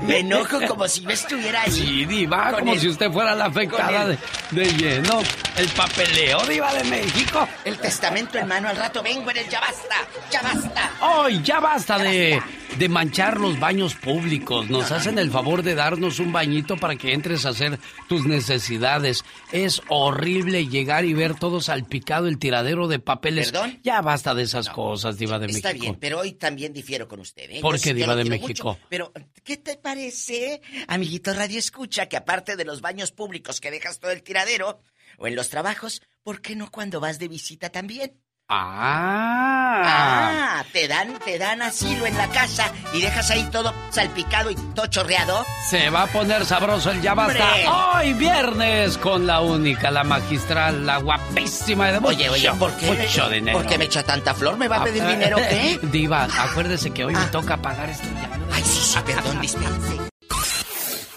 [0.01, 1.71] me enojo como si yo estuviera ahí.
[1.71, 4.07] Sí, diva, como el- si usted fuera la afectada
[4.51, 5.21] de, lleno.
[5.57, 7.47] El papeleo, diva de México.
[7.65, 9.95] El testamento en mano al rato vengo en el ya basta,
[10.31, 10.91] ya basta.
[11.01, 12.41] ¡Ay, ya basta de,
[12.77, 14.69] de manchar los baños públicos!
[14.69, 19.23] Nos hacen el favor de darnos un bañito para que entres a hacer tus necesidades.
[19.51, 23.51] Es horrible llegar y ver todo salpicado el tiradero de papeles.
[23.51, 23.79] ¿Perdón?
[23.83, 25.83] Ya basta de esas cosas, diva de Está México.
[25.83, 27.49] bien, pero hoy también difiero con usted.
[27.49, 27.59] ¿eh?
[27.61, 28.69] ¿Por qué, yo diva de México?
[28.69, 29.14] mucho, pero,
[29.44, 34.11] ¿qué te parece, amiguito Radio Escucha, que aparte de los baños públicos que dejas todo
[34.11, 34.81] el tiradero
[35.18, 38.19] o en los trabajos, ¿por qué no cuando vas de visita también?
[38.51, 39.84] Ah.
[39.85, 44.55] Ah, te dan, te dan asilo en la casa y dejas ahí todo salpicado y
[44.55, 45.45] todo chorreado.
[45.69, 47.45] Se va a poner sabroso el ya basta.
[47.93, 52.88] Hoy viernes con la única, la magistral, la guapísima de mucho, Oye, oye, ¿por qué,
[52.91, 53.59] mucho dinero.
[53.59, 54.57] ¿por qué me echa tanta flor?
[54.57, 55.80] ¿Me va a pedir Ah, dinero qué?
[55.91, 58.30] Diva, acuérdese que hoy me toca pagar esto ya.
[58.51, 59.97] Ay, sí, sí, perdón, dispense.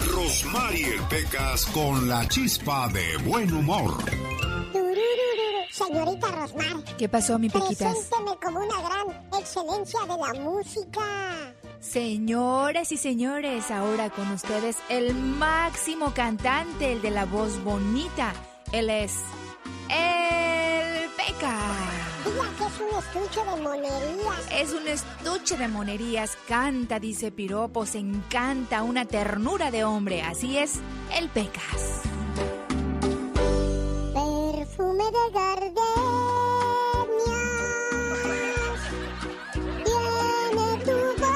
[0.01, 3.97] Rosmarie Pecas con la chispa de buen humor.
[5.71, 6.85] Señorita Rosmar.
[6.99, 7.95] ¿Qué pasó, mi Pequitas?
[7.95, 11.55] Presénteme como una gran excelencia de la música.
[11.81, 18.33] Señoras y señores, ahora con ustedes el máximo cantante, el de la voz bonita.
[18.71, 19.15] Él es
[19.89, 21.59] el Peca.
[22.25, 24.53] Diga que es un estuche de monerías.
[24.53, 30.23] Es un estuche de monerías, canta, dice piropos, encanta, una ternura de hombre.
[30.23, 30.75] Así es,
[31.19, 32.03] el Pecas.
[35.03, 35.83] Perfume de gardenias.
[39.85, 41.31] Tiene tu voz.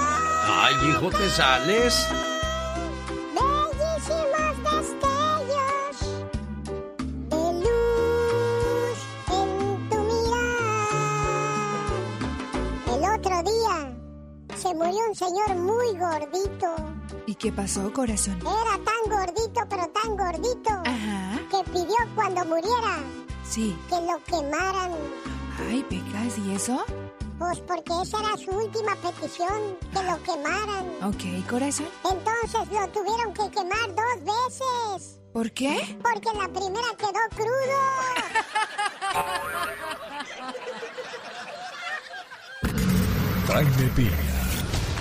[0.48, 2.06] Ay, hijo, ¿te sales?
[3.34, 5.96] Bellísimos destellos
[7.30, 8.98] de luz
[9.32, 9.48] en
[9.90, 10.94] tu mirar.
[12.94, 13.76] El otro día
[14.56, 16.68] se murió un señor muy gordito.
[17.26, 18.38] ¿Y qué pasó, corazón?
[18.42, 21.40] Era tan gordito, pero tan gordito, Ajá.
[21.50, 22.98] que pidió cuando muriera
[23.48, 23.76] Sí.
[23.88, 24.92] que lo quemaran.
[25.68, 26.84] Ay, Pecas, ¿y eso?
[27.38, 30.86] Pues porque esa era su última petición, que lo quemaran.
[31.02, 31.86] Ok, corazón.
[32.10, 35.18] Entonces lo tuvieron que quemar dos veces.
[35.32, 35.98] ¿Por qué?
[36.02, 38.86] Porque la primera quedó crudo.
[43.48, 44.10] Jaime Piña,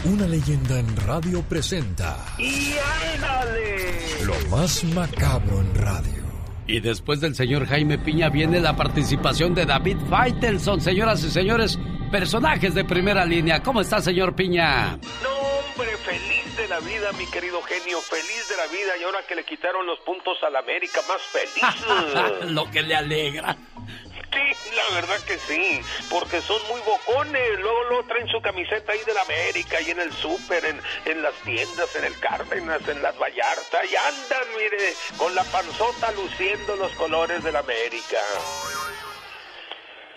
[0.05, 2.75] una leyenda en radio presenta ¡Y
[3.13, 4.23] ándale!
[4.23, 6.24] lo más macabro en radio.
[6.67, 10.81] Y después del señor Jaime Piña viene la participación de David Faitelson.
[10.81, 11.77] Señoras y señores,
[12.11, 13.61] personajes de primera línea.
[13.61, 14.97] ¿Cómo está, señor Piña?
[15.21, 15.91] No, hombre,
[16.57, 18.97] de la vida, mi querido genio, feliz de la vida.
[18.99, 22.51] Y ahora que le quitaron los puntos a la América, más feliz.
[22.51, 23.57] Lo que le alegra.
[24.35, 25.79] Sí, la verdad que sí,
[26.09, 27.59] porque son muy bocones.
[27.59, 31.21] Luego, luego traen su camiseta ahí de la América, y en el súper, en, en
[31.21, 36.75] las tiendas, en el Cárdenas, en las Vallarta, y andan, mire, con la panzota luciendo
[36.75, 38.19] los colores de la América.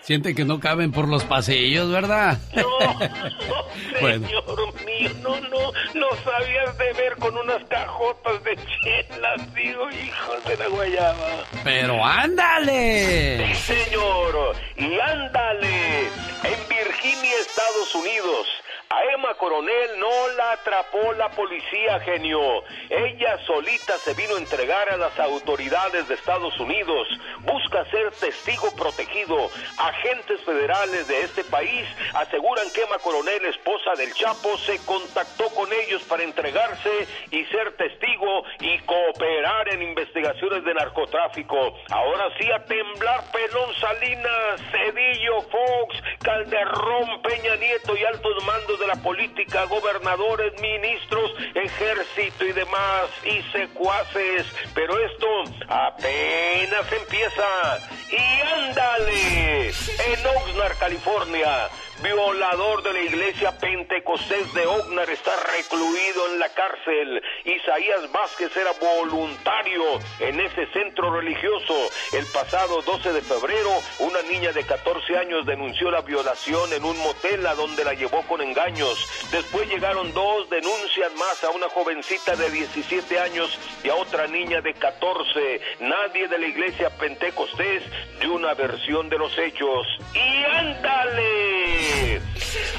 [0.01, 2.37] Siente que no caben por los pasillos, ¿verdad?
[2.55, 2.63] No,
[4.01, 9.89] no señor mío, no, no, lo sabías de ver con unas cajotas de chelas, digo,
[9.91, 11.45] hijos de la guayaba.
[11.63, 13.53] Pero ándale.
[13.55, 16.07] Sí, señor, y ándale.
[16.43, 18.47] En Virginia, Estados Unidos,
[18.91, 22.63] a Emma Coronel no la atrapó la policía, genio.
[22.89, 27.07] Ella solita se vino a entregar a las autoridades de Estados Unidos.
[27.41, 29.51] Busca ser testigo protegido.
[29.77, 31.85] Agentes federales de este país
[32.15, 37.77] aseguran que Emma Coronel, esposa del Chapo, se contactó con ellos para entregarse y ser
[37.77, 41.77] testigo y cooperar en investigaciones de narcotráfico.
[41.91, 48.87] Ahora sí a temblar Pelón Salinas, Cedillo, Fox, Calderón, Peña Nieto y altos mandos de
[48.87, 54.45] la política, gobernadores, ministros, ejército y demás, y secuaces.
[54.73, 55.27] Pero esto
[55.67, 57.79] apenas empieza.
[58.11, 61.69] Y ándale, en Oxnard, California,
[62.01, 67.21] violador de la iglesia Pentecostés de Oxnard está recluido en la cárcel.
[67.45, 69.83] Isaías Vázquez era voluntario
[70.19, 71.75] en ese centro religioso.
[72.13, 76.97] El pasado 12 de febrero, una niña de 14 años denunció la violación en un
[76.99, 78.97] motel a donde la llevó con engaños.
[79.31, 84.61] Después llegaron dos denuncias más a una jovencita de 17 años y a otra niña
[84.61, 85.61] de 14.
[85.81, 87.83] Nadie de la iglesia Pentecostés
[88.21, 89.87] dio una versión de los hechos.
[90.13, 91.88] ¡Y ándale!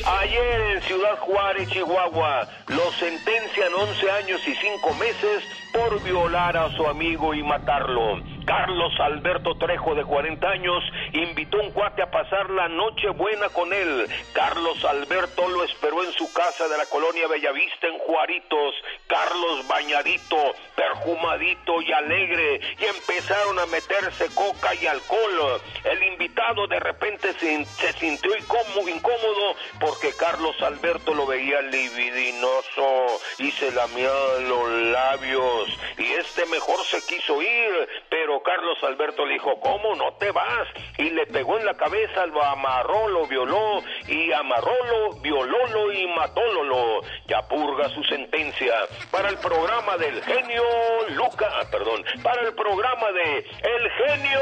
[0.07, 6.71] Ayer en Ciudad Juárez, Chihuahua, lo sentencian 11 años y 5 meses por violar a
[6.71, 8.21] su amigo y matarlo.
[8.45, 10.83] Carlos Alberto Trejo, de 40 años,
[11.13, 14.09] invitó a un cuate a pasar la noche buena con él.
[14.33, 18.75] Carlos Alberto lo esperó en su casa de la colonia Bellavista en Juaritos.
[19.07, 20.37] Carlos bañadito,
[20.75, 25.61] perfumadito y alegre, y empezaron a meterse coca y alcohol.
[25.85, 33.51] El invitado de repente se, sintió incómodo, incómodo porque Carlos Alberto lo veía libidinoso y
[33.53, 34.11] se lamía
[34.49, 35.60] los labios.
[35.99, 40.69] Y este mejor se quiso ir, pero Carlos Alberto le dijo, ¿cómo no te vas?
[40.99, 47.01] Y le pegó en la cabeza, lo amarró, lo violó, y amarrólo, violólo y matólo.
[47.27, 48.75] Ya purga su sentencia.
[49.11, 50.63] Para el programa del genio
[51.11, 54.41] Luca, ah, perdón, para el programa de El genio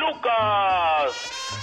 [0.00, 1.12] Lucas.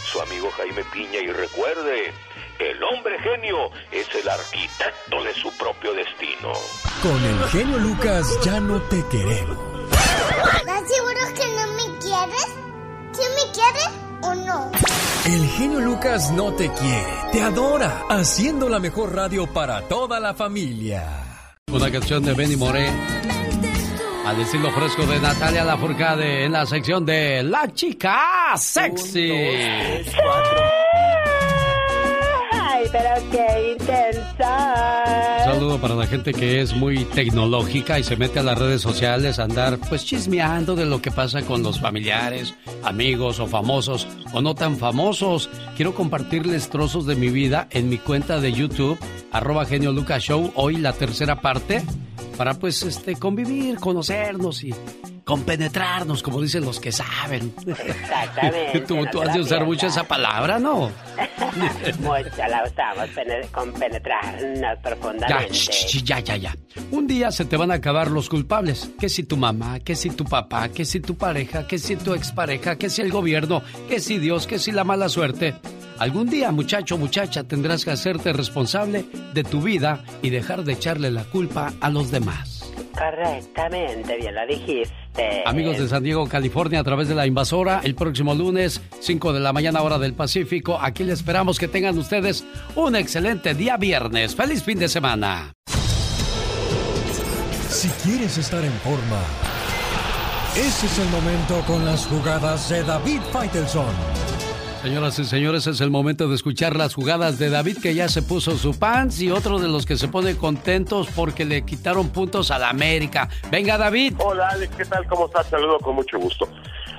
[0.06, 2.14] Su amigo Jaime Piña y recuerde,
[2.60, 6.52] el hombre genio es el arquitecto de su propio destino.
[7.02, 9.58] Con el genio Lucas ya no te queremos.
[10.58, 12.48] ¿Estás seguro que no me quieres?
[13.12, 13.90] ¿Sí me quieres
[14.22, 14.72] o no?
[15.26, 20.34] El genio Lucas no te quiere, te adora, haciendo la mejor radio para toda la
[20.34, 21.04] familia.
[21.72, 22.90] Una canción de Benny Moré.
[24.26, 29.32] Al estilo fresco de Natalia Lafourcade en la sección de La Chica Sexy.
[32.96, 35.04] Pero qué intensa.
[35.40, 38.82] Un saludo para la gente que es muy tecnológica y se mete a las redes
[38.82, 44.08] sociales a andar pues chismeando de lo que pasa con los familiares, amigos o famosos
[44.34, 45.50] o no tan famosos.
[45.76, 48.98] Quiero compartirles trozos de mi vida en mi cuenta de YouTube,
[49.32, 51.84] arroba genio Lucas Show, hoy la tercera parte,
[52.38, 54.74] para pues este convivir, conocernos y
[55.26, 57.54] compenetrarnos, como dicen los que saben.
[57.66, 58.80] Exactamente.
[58.88, 60.92] tú tú has de usar mucho esa palabra, ¿no?
[62.00, 65.52] Mucha la usamos pene- con penetrarnos Ya, profundamente.
[65.54, 66.56] sh- ya, ya, ya.
[66.92, 68.90] Un día se te van a acabar los culpables.
[69.00, 72.14] Que si tu mamá, que si tu papá, que si tu pareja, que si tu
[72.14, 75.56] expareja, que si el gobierno, que si Dios, que si la mala suerte.
[75.98, 81.10] Algún día, muchacho, muchacha, tendrás que hacerte responsable de tu vida y dejar de echarle
[81.10, 82.55] la culpa a los demás.
[82.98, 85.44] Correctamente, bien lo dijiste.
[85.46, 89.40] Amigos de San Diego, California, a través de la invasora, el próximo lunes, 5 de
[89.40, 90.78] la mañana, hora del Pacífico.
[90.80, 92.46] Aquí les esperamos que tengan ustedes
[92.76, 94.36] un excelente día viernes.
[94.36, 95.54] ¡Feliz fin de semana!
[97.70, 99.22] Si quieres estar en forma,
[100.56, 104.25] ese es el momento con las jugadas de David Faitelson.
[104.86, 108.22] Señoras y señores, es el momento de escuchar las jugadas de David que ya se
[108.22, 112.52] puso su pants y otro de los que se pone contentos porque le quitaron puntos
[112.52, 113.28] a la América.
[113.50, 114.14] Venga, David.
[114.20, 115.08] Hola Alex, ¿qué tal?
[115.08, 115.48] ¿Cómo estás?
[115.48, 116.48] Saludo con mucho gusto.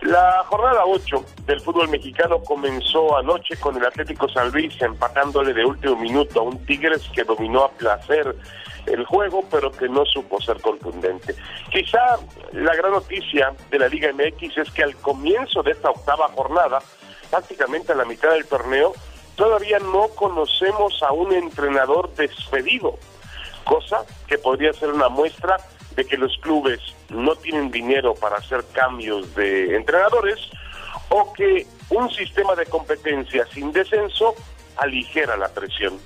[0.02, 5.64] La jornada 8 del fútbol mexicano comenzó anoche con el Atlético San Luis empatándole de
[5.64, 8.34] último minuto a un Tigres que dominó a placer
[8.86, 11.36] el juego, pero que no supo ser contundente.
[11.70, 12.18] Quizá
[12.52, 16.80] la gran noticia de la Liga MX es que al comienzo de esta octava jornada,
[17.30, 18.94] prácticamente a la mitad del torneo,
[19.34, 22.98] todavía no conocemos a un entrenador despedido,
[23.64, 25.56] cosa que podría ser una muestra
[25.94, 30.38] de que los clubes no tienen dinero para hacer cambios de entrenadores
[31.08, 34.34] o que un sistema de competencia sin descenso
[34.76, 35.98] aligera la presión.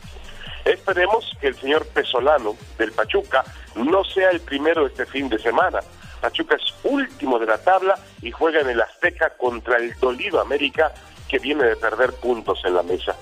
[0.64, 3.44] Esperemos que el señor Pesolano del Pachuca
[3.74, 5.80] no sea el primero este fin de semana.
[6.20, 10.92] Pachuca es último de la tabla y juega en el Azteca contra el dolido América
[11.30, 13.14] que viene de perder puntos en la mesa.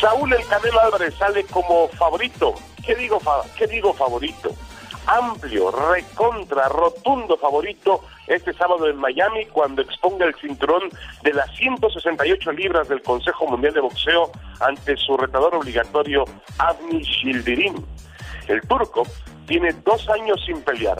[0.00, 2.54] Saúl El Canelo Álvarez sale como favorito.
[2.84, 3.20] ¿Qué digo,
[3.56, 4.50] qué digo favorito?
[5.06, 10.82] Amplio, recontra, rotundo favorito este sábado en Miami cuando exponga el cinturón
[11.22, 16.24] de las 168 libras del Consejo Mundial de Boxeo ante su retador obligatorio
[16.58, 17.74] Avni Shildirim.
[18.48, 19.04] El turco
[19.46, 20.98] tiene dos años sin pelear.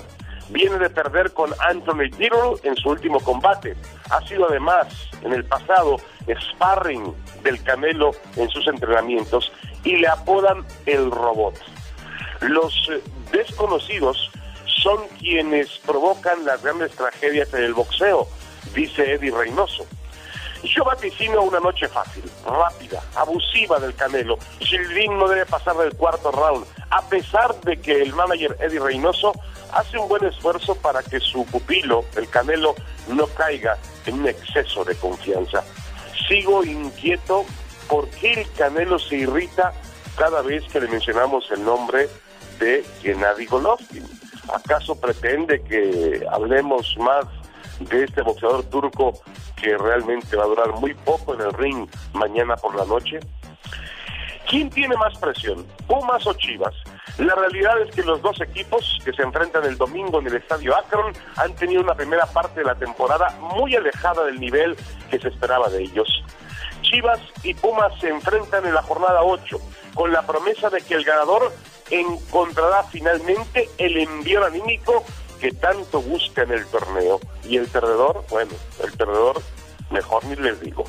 [0.52, 3.74] Viene de perder con Anthony Tyrrell en su último combate.
[4.10, 4.86] Ha sido además
[5.22, 5.96] en el pasado
[6.28, 9.50] sparring del Canelo en sus entrenamientos
[9.82, 11.58] y le apodan el robot.
[12.40, 13.02] Los eh,
[13.32, 14.30] desconocidos
[14.66, 18.28] son quienes provocan las grandes tragedias en el boxeo,
[18.74, 19.86] dice Eddie Reynoso.
[20.62, 24.39] Yo vaticino una noche fácil, rápida, abusiva del Canelo.
[24.60, 29.32] Gilvin no debe pasar del cuarto round, a pesar de que el manager Eddie Reynoso
[29.72, 32.74] hace un buen esfuerzo para que su pupilo, el Canelo,
[33.09, 33.76] no caiga
[34.06, 35.64] en un exceso de confianza.
[36.28, 37.44] Sigo inquieto
[37.89, 39.72] por qué el Canelo se irrita
[40.16, 42.09] cada vez que le mencionamos el nombre
[42.60, 44.06] de Gennady Golovkin.
[44.55, 47.24] ¿Acaso pretende que hablemos más
[47.84, 49.12] de este boxeador turco
[49.56, 53.20] que realmente va a durar muy poco en el ring mañana por la noche?
[54.48, 56.74] ¿Quién tiene más presión, Pumas o Chivas?
[57.18, 60.76] La realidad es que los dos equipos que se enfrentan el domingo en el Estadio
[60.76, 64.76] Akron han tenido una primera parte de la temporada muy alejada del nivel
[65.10, 66.09] que se esperaba de ellos.
[66.82, 69.59] Chivas y Pumas se enfrentan en la jornada 8
[69.94, 71.52] con la promesa de que el ganador
[71.90, 75.04] encontrará finalmente el envío anímico
[75.43, 77.19] que tanto busca en el torneo.
[77.43, 79.43] Y el perdedor, bueno, el perdedor,
[79.90, 80.85] mejor ni les digo.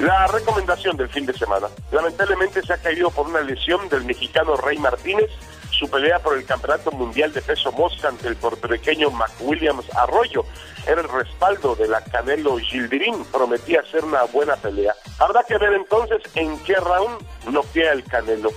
[0.00, 1.68] La recomendación del fin de semana.
[1.92, 5.30] Lamentablemente se ha caído por una lesión del mexicano Rey Martínez.
[5.70, 10.44] Su pelea por el Campeonato Mundial de Peso Mosca ante el puertorriqueño McWilliams Arroyo
[10.86, 13.24] era el respaldo de la Canelo Gildirín.
[13.26, 14.96] Prometía ser una buena pelea.
[15.20, 17.20] Habrá que ver entonces en qué round
[17.52, 18.50] noquea el Canelo.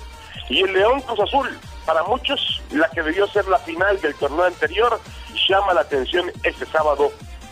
[0.50, 1.60] Y el León Cruz Azul,
[1.90, 5.02] para muchos, la que debió ser la final del torneo anterior,
[5.50, 7.12] llama la atención este sábado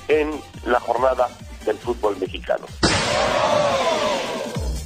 [0.10, 0.30] en
[0.64, 1.28] la jornada
[1.66, 2.68] del fútbol mexicano.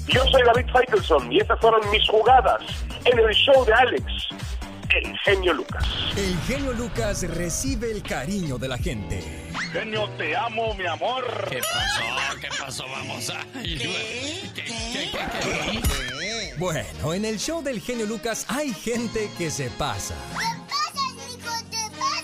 [0.08, 2.62] Yo soy David Faitelson y estas fueron mis jugadas
[3.04, 4.06] en el show de Alex,
[4.94, 5.86] el genio Lucas.
[6.18, 9.24] El genio Lucas recibe el cariño de la gente.
[9.72, 11.24] Genio, te amo, mi amor.
[11.50, 12.40] ¿Qué pasó?
[12.40, 12.86] ¿Qué pasó?
[12.90, 13.46] Vamos a...
[16.58, 20.16] Bueno, en el show del genio Lucas hay gente que se pasa.
[21.70, 22.22] ¿Te pasas,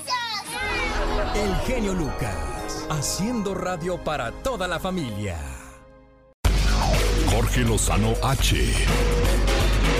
[1.35, 5.38] El genio Lucas, haciendo radio para toda la familia.
[7.31, 8.56] Jorge Lozano H.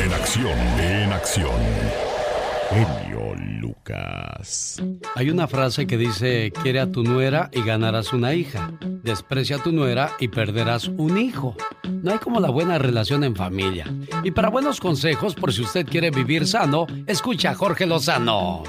[0.04, 2.17] En acción, en acción.
[2.70, 3.47] Genio
[5.16, 8.72] Hay una frase que dice, quiere a tu nuera y ganarás una hija.
[8.82, 11.56] Desprecia a tu nuera y perderás un hijo.
[11.84, 13.86] No hay como la buena relación en familia.
[14.24, 18.64] Y para buenos consejos, por si usted quiere vivir sano, escucha a Jorge Lozano.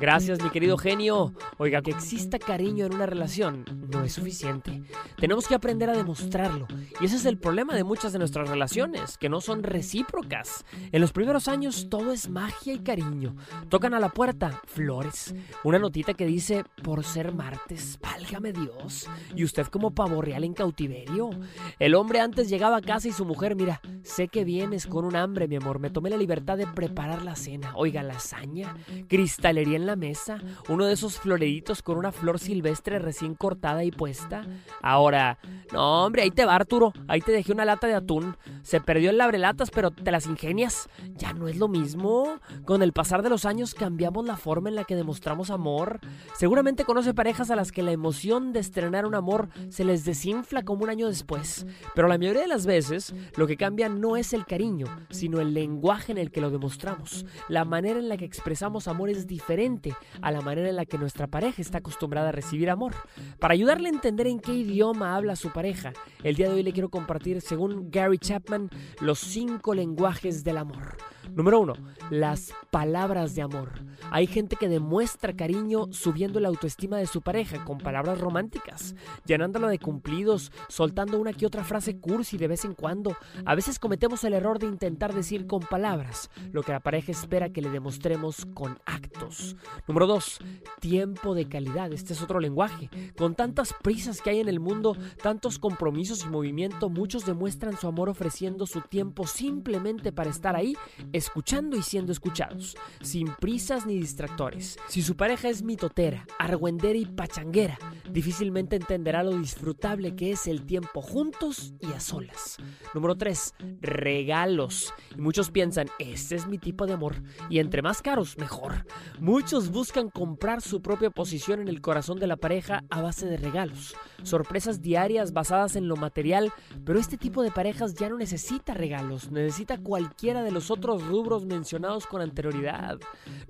[0.00, 1.34] Gracias, mi querido genio.
[1.58, 4.82] Oiga, que exista cariño en una relación no es suficiente.
[5.18, 6.66] Tenemos que aprender a demostrarlo.
[7.00, 10.64] Y ese es el problema de muchas de nuestras relaciones, que no son recíprocas.
[10.92, 13.36] En los primeros años todo es magia y cariño.
[13.68, 15.34] Tocan a la puerta, flores.
[15.64, 19.08] Una notita que dice, por ser martes, válgame Dios.
[19.36, 21.30] Y usted como pavo real en cautiverio.
[21.78, 25.16] El hombre antes llegaba a casa y su mujer, mira, sé que vienes con un
[25.16, 25.78] hambre, mi amor.
[25.78, 27.72] Me tomé la libertad de preparar la cena.
[27.76, 28.76] Oiga, lasaña,
[29.08, 33.90] cristalería en la mesa, uno de esos floreritos con una flor silvestre recién cortada y
[33.90, 34.46] puesta.
[34.82, 35.38] Ahora,
[35.72, 38.36] no hombre, ahí te va Arturo, ahí te dejé una lata de atún.
[38.62, 40.88] Se perdió el labrelatas, pero te las ingenias.
[41.14, 42.38] Ya no es lo mismo.
[42.64, 45.98] Con el pasar de los años cambiamos la forma en la que demostramos amor.
[46.38, 50.62] Seguramente conoce parejas a las que la emoción de estrenar un amor se les desinfla
[50.62, 51.66] como un año después.
[51.96, 55.54] Pero la mayoría de las veces lo que cambia no es el cariño, sino el
[55.54, 57.26] lenguaje en el que lo demostramos.
[57.48, 60.96] La manera en la que expresamos amor es diferente a la manera en la que
[60.96, 62.94] nuestra pareja está acostumbrada a recibir amor.
[63.40, 65.92] Para ayudarle a entender en qué idioma habla su pareja,
[66.22, 70.96] el día de hoy le quiero compartir, según Gary Chapman, los cinco lenguajes del amor.
[71.34, 71.74] Número uno,
[72.10, 73.72] las palabras de amor.
[74.10, 78.94] Hay gente que demuestra cariño subiendo la autoestima de su pareja con palabras románticas,
[79.24, 83.16] llenándolo de cumplidos, soltando una que otra frase cursi de vez en cuando.
[83.44, 87.50] A veces cometemos el error de intentar decir con palabras lo que la pareja espera
[87.50, 89.56] que le demostremos con actos.
[89.86, 90.38] Número dos,
[90.80, 91.92] tiempo de calidad.
[91.92, 92.90] Este es otro lenguaje.
[93.16, 97.86] Con tantas prisas que hay en el mundo, tantos compromisos y movimiento, muchos demuestran su
[97.86, 100.76] amor ofreciendo su tiempo simplemente para estar ahí
[101.20, 104.78] escuchando y siendo escuchados, sin prisas ni distractores.
[104.88, 107.78] Si su pareja es mitotera, argüendera y pachanguera,
[108.10, 112.56] difícilmente entenderá lo disfrutable que es el tiempo juntos y a solas.
[112.94, 113.54] Número 3.
[113.80, 114.92] Regalos.
[115.16, 118.86] Y muchos piensan, este es mi tipo de amor, y entre más caros, mejor.
[119.20, 123.36] Muchos buscan comprar su propia posición en el corazón de la pareja a base de
[123.36, 126.52] regalos, sorpresas diarias basadas en lo material,
[126.84, 131.44] pero este tipo de parejas ya no necesita regalos, necesita cualquiera de los otros rubros
[131.44, 132.98] mencionados con anterioridad.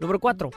[0.01, 0.51] Número 4.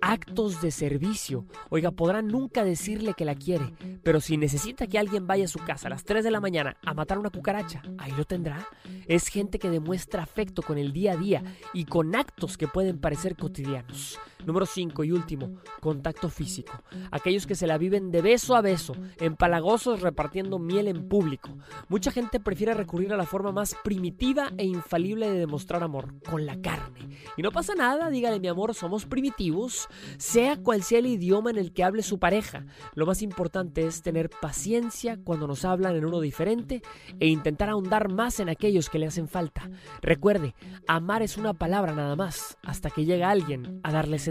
[0.00, 1.46] Actos de servicio.
[1.70, 3.72] Oiga, podrá nunca decirle que la quiere,
[4.02, 6.76] pero si necesita que alguien vaya a su casa a las 3 de la mañana
[6.84, 8.68] a matar una cucaracha, ahí lo tendrá.
[9.06, 11.42] Es gente que demuestra afecto con el día a día
[11.72, 14.18] y con actos que pueden parecer cotidianos.
[14.46, 16.72] Número 5 y último, contacto físico.
[17.10, 21.50] Aquellos que se la viven de beso a beso, empalagosos repartiendo miel en público.
[21.88, 26.46] Mucha gente prefiere recurrir a la forma más primitiva e infalible de demostrar amor, con
[26.46, 27.08] la carne.
[27.36, 29.88] Y no pasa nada, dígale mi amor, somos primitivos,
[30.18, 32.64] sea cual sea el idioma en el que hable su pareja.
[32.94, 36.82] Lo más importante es tener paciencia cuando nos hablan en uno diferente
[37.18, 39.70] e intentar ahondar más en aquellos que le hacen falta.
[40.02, 40.54] Recuerde,
[40.86, 44.29] amar es una palabra nada más, hasta que llega alguien a darle sentido.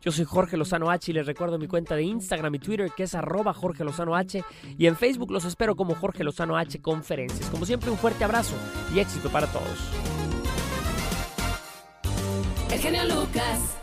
[0.00, 3.04] Yo soy Jorge Lozano H y les recuerdo mi cuenta de Instagram y Twitter que
[3.04, 4.44] es arroba Jorge Lozano H
[4.76, 7.48] y en Facebook los espero como Jorge Lozano H Conferencias.
[7.50, 8.54] Como siempre un fuerte abrazo
[8.94, 9.78] y éxito para todos.
[12.70, 13.78] El genio Lucas.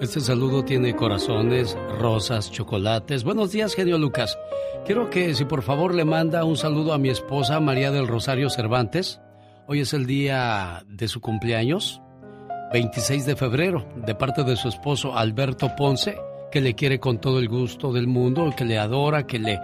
[0.00, 3.24] Este saludo tiene corazones, rosas, chocolates.
[3.24, 4.36] Buenos días, genio Lucas.
[4.84, 8.50] Quiero que si por favor le manda un saludo a mi esposa María del Rosario
[8.50, 9.20] Cervantes.
[9.66, 12.02] Hoy es el día de su cumpleaños.
[12.74, 16.18] 26 de febrero, de parte de su esposo Alberto Ponce,
[16.50, 19.60] que le quiere con todo el gusto del mundo, que le adora, que le,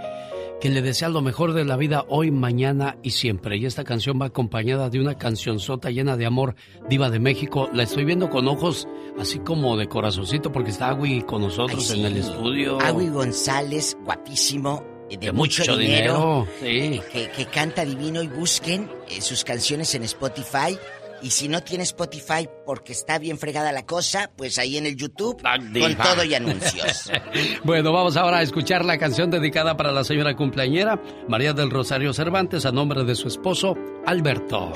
[0.61, 3.57] que le desea lo mejor de la vida hoy, mañana y siempre.
[3.57, 6.55] Y esta canción va acompañada de una cancionzota llena de amor,
[6.89, 7.69] Diva de México.
[7.73, 8.87] La estoy viendo con ojos
[9.19, 12.81] así como de corazoncito porque está Agui con nosotros en el estudio.
[12.81, 17.01] Agui González, guapísimo, eh, de, mucho, dinero, sí.
[17.13, 20.79] que, que, canta divino y busquen eh, sus canciones en Spotify
[21.23, 24.97] y si no tiene Spotify porque está bien fregada la cosa, pues ahí en el
[24.97, 27.11] YouTube con todo y anuncios.
[27.65, 32.13] bueno, vamos ahora a escuchar la canción dedicada para la señora cumpleañera María del Rosario
[32.13, 33.75] Cervantes a nombre de su esposo
[34.07, 34.73] Alberto.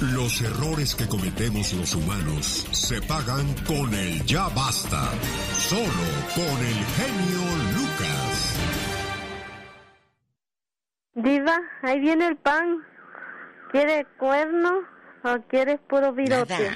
[0.00, 5.10] Los errores que cometemos los humanos se pagan con el ya basta.
[5.58, 5.82] Solo
[6.36, 7.40] con el genio
[7.74, 8.58] Lucas.
[11.14, 12.78] Diva, ahí viene el pan.
[13.72, 14.97] ¿Quiere cuerno?
[15.24, 16.70] ¿O quieres puro virote?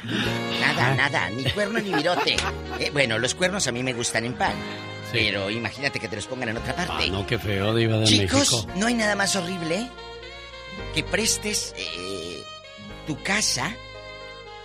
[0.60, 2.36] Nada, nada, ni cuerno ni virote.
[2.80, 4.54] Eh, bueno, los cuernos a mí me gustan en pan.
[5.12, 7.04] Pero imagínate que te los pongan en otra parte.
[7.06, 9.88] Ah, no, qué feo, Diva de Chicos, no hay nada más horrible
[10.94, 12.42] que prestes eh,
[13.06, 13.74] tu casa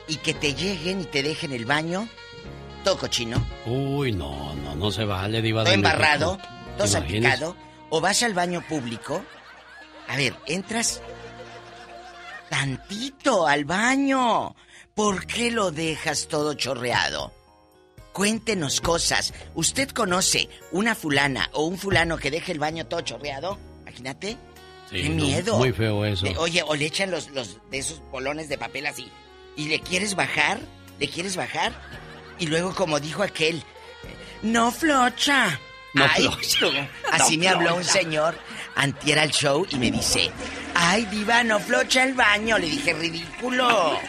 [0.07, 2.07] y que te lleguen y te dejen el baño
[2.83, 3.45] todo cochino.
[3.65, 6.53] Uy, no, no, no se vale, Diva todo de embarrado, México.
[6.77, 7.55] todo salpicado.
[7.89, 9.23] O vas al baño público.
[10.07, 11.01] A ver, entras
[12.49, 14.55] tantito al baño.
[14.95, 17.33] ¿Por qué lo dejas todo chorreado?
[18.13, 19.33] Cuéntenos cosas.
[19.53, 23.59] ¿Usted conoce una fulana o un fulano que deje el baño todo chorreado?
[23.81, 24.37] Imagínate.
[24.89, 25.57] Sí, ¡Qué no, miedo!
[25.57, 26.25] muy feo eso.
[26.37, 29.11] Oye, o le echan los, los de esos bolones de papel así.
[29.55, 30.59] ¿Y le quieres bajar?
[30.99, 31.73] ¿Le quieres bajar?
[32.39, 33.61] Y luego, como dijo aquel,
[34.41, 35.59] no flocha.
[35.93, 36.89] No Ay, flocha.
[37.11, 38.37] Así No me habló un señor
[38.75, 40.31] antier al show y me dice,
[40.77, 42.57] ay, diva, no flocha el baño.
[42.57, 43.99] Le dije, ridículo.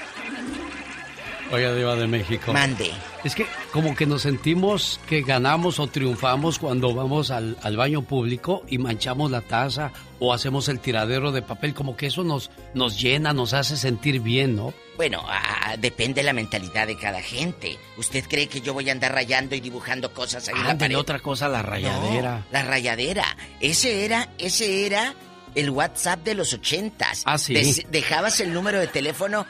[1.51, 2.53] Oiga, Diva de México.
[2.53, 2.93] Mande.
[3.25, 8.03] Es que como que nos sentimos que ganamos o triunfamos cuando vamos al, al baño
[8.03, 12.51] público y manchamos la taza o hacemos el tiradero de papel, como que eso nos,
[12.75, 14.75] nos llena, nos hace sentir bien, ¿no?
[14.97, 17.79] Bueno, ah, depende la mentalidad de cada gente.
[17.97, 20.99] ¿Usted cree que yo voy a andar rayando y dibujando cosas ahí en la pared?
[20.99, 22.37] otra cosa, la rayadera.
[22.37, 23.37] No, la rayadera.
[23.61, 25.15] Ese era, ese era
[25.61, 27.23] el WhatsApp de los ochentas.
[27.25, 27.55] Ah, sí.
[27.91, 29.47] dejabas el número de teléfono.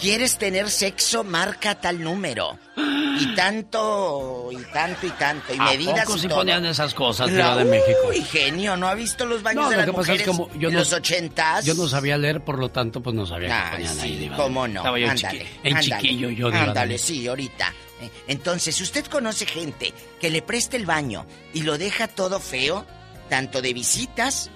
[0.00, 1.22] ¿Quieres tener sexo?
[1.22, 2.58] Marca tal número.
[2.76, 6.38] y tanto, y tanto, y tanto, y ¿A medidas poco y si todo.
[6.38, 7.98] ponían esas cosas, Diva de México?
[8.08, 10.50] Uy, genio, ¿no ha visto los baños No, de lo las que pasa es como
[10.54, 11.64] yo no- los ochentas?
[11.64, 14.18] Yo no sabía leer, por lo tanto, pues no sabía que Ay, ponían ahí, sí,
[14.18, 14.36] Diva.
[14.36, 14.80] cómo no.
[14.80, 16.02] Estaba yo en, ándale, chiqui- en ándale.
[16.02, 17.74] chiquillo yo, Diva Ándale, sí, ahorita.
[18.00, 22.40] Eh, Entonces, si usted conoce gente que le preste el baño y lo deja todo
[22.40, 22.84] feo,
[23.28, 24.50] tanto de visitas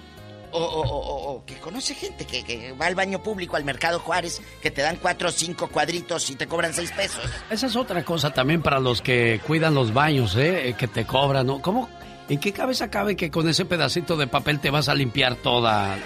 [0.51, 3.99] o, o- o- o- que conoce gente que, que va al baño público, al Mercado
[3.99, 7.21] Juárez, que te dan cuatro o cinco cuadritos y te cobran seis pesos.
[7.49, 10.69] Esa es otra cosa también para los que cuidan los baños, ¿eh?
[10.69, 11.61] Eh, Que te cobran, ¿no?
[11.61, 11.89] ¿Cómo?
[12.29, 15.97] ¿En qué cabeza cabe que con ese pedacito de papel te vas a limpiar toda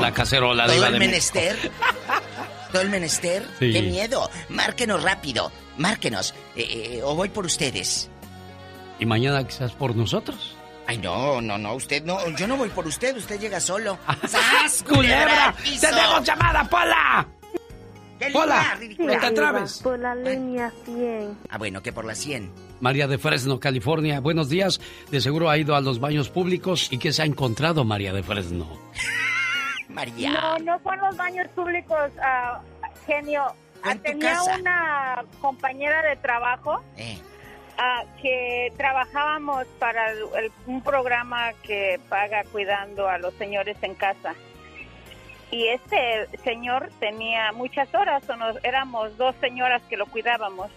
[0.00, 1.10] la cacerola Todo el de México?
[1.10, 1.70] menester.
[2.72, 3.44] Todo el menester.
[3.58, 3.72] Sí.
[3.72, 4.28] ¡Qué miedo!
[4.50, 5.50] Márquenos rápido.
[5.78, 6.34] Márquenos.
[6.54, 8.10] Eh, eh, o voy por ustedes.
[9.00, 10.54] Y mañana quizás por nosotros.
[10.88, 11.74] Ay, no, no, no.
[11.74, 12.18] Usted no.
[12.30, 13.14] Yo no voy por usted.
[13.16, 13.98] Usted llega solo.
[14.26, 15.54] ¡Sas, ¡Culebra!
[15.80, 17.26] ¡Tenemos llamada, Pola!
[18.18, 19.14] ¡Qué Pola, linda, ridícula!
[19.14, 19.80] no te atrabes.
[19.82, 21.38] Por la línea 100.
[21.50, 22.50] Ah, bueno, que por la 100.
[22.80, 24.18] María de Fresno, California.
[24.20, 24.80] Buenos días.
[25.10, 26.88] De seguro ha ido a los baños públicos.
[26.90, 28.66] ¿Y qué se ha encontrado, María de Fresno?
[29.90, 30.32] María.
[30.32, 32.60] No, no fue en los baños públicos, ah,
[33.06, 33.42] genio.
[33.84, 34.56] Ah, Tenía casa.
[34.58, 37.18] una compañera de trabajo Eh.
[37.78, 43.94] Ah, que trabajábamos para el- el- un programa que paga cuidando a los señores en
[43.94, 44.34] casa.
[45.50, 50.70] Y este señor tenía muchas horas, o nos- éramos dos señoras que lo cuidábamos.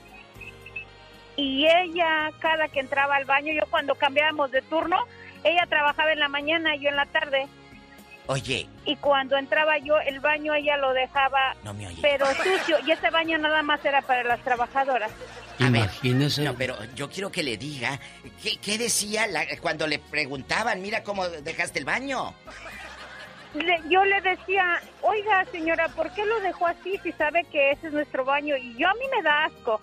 [1.35, 4.97] Y ella, cada que entraba al baño, yo cuando cambiábamos de turno,
[5.43, 7.47] ella trabajaba en la mañana y yo en la tarde.
[8.27, 11.97] Oye, Y cuando entraba yo, el baño ella lo dejaba, no me oye.
[12.01, 12.77] pero sucio.
[12.85, 15.11] Y ese baño nada más era para las trabajadoras.
[15.67, 16.43] Imagínese.
[16.43, 17.99] No, pero yo quiero que le diga.
[18.43, 20.81] ¿Qué, qué decía la- cuando le preguntaban?
[20.81, 22.33] Mira cómo dejaste el baño.
[23.53, 27.87] Le- yo le decía, oiga señora, ¿por qué lo dejó así si sabe que ese
[27.87, 28.55] es nuestro baño?
[28.55, 29.81] Y yo a mí me da asco.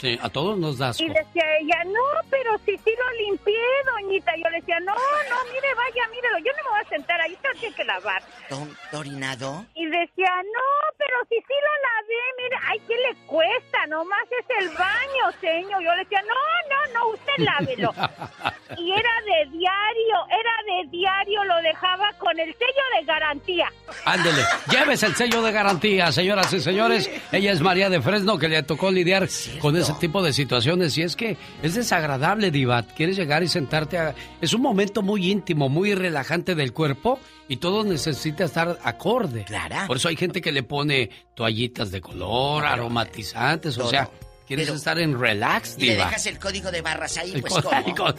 [0.00, 1.02] Sí, a todos nos da asco.
[1.02, 3.54] Y decía ella, no, pero si sí lo limpié,
[3.86, 4.32] doñita.
[4.36, 7.36] Yo le decía, no, no, mire, vaya, mírelo, yo no me voy a sentar ahí,
[7.40, 8.22] tengo que- que lavar.
[8.50, 9.64] ¿Don Dorinado?
[9.74, 13.86] Y decía, no, pero si sí lo lavé, mire, ay, ¿qué le cuesta?
[13.88, 15.82] Nomás es el baño, señor.
[15.82, 16.34] Yo le decía, no,
[16.70, 17.94] no, no, usted lávelo.
[18.76, 20.52] Y era de diario, era
[20.82, 23.70] de diario, lo dejaba con el sello de garantía.
[24.04, 27.08] Ándele, llévese el sello de garantía, señoras y señores.
[27.30, 29.28] Ella es María de Fresno, que le tocó lidiar
[29.60, 30.96] con ese tipo de situaciones.
[30.98, 32.82] Y es que es desagradable, Diva.
[32.82, 34.14] Quieres llegar y sentarte a...
[34.40, 39.44] Es un momento muy íntimo, muy relajante del cuerpo y todo necesita estar acorde.
[39.44, 39.86] Claro.
[39.86, 44.08] Por eso hay gente que le pone toallitas de color, aromatizantes, o sea,
[44.46, 46.04] quieres Pero- estar en relax, Y le Diva.
[46.06, 47.94] dejas el código de barras ahí, El pues ¿cómo?
[47.94, 48.14] con-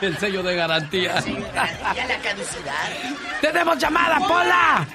[0.00, 1.20] el sello de garantía.
[1.24, 2.88] Ya la caducidad.
[3.40, 4.88] ¡Tenemos llamada, Pola!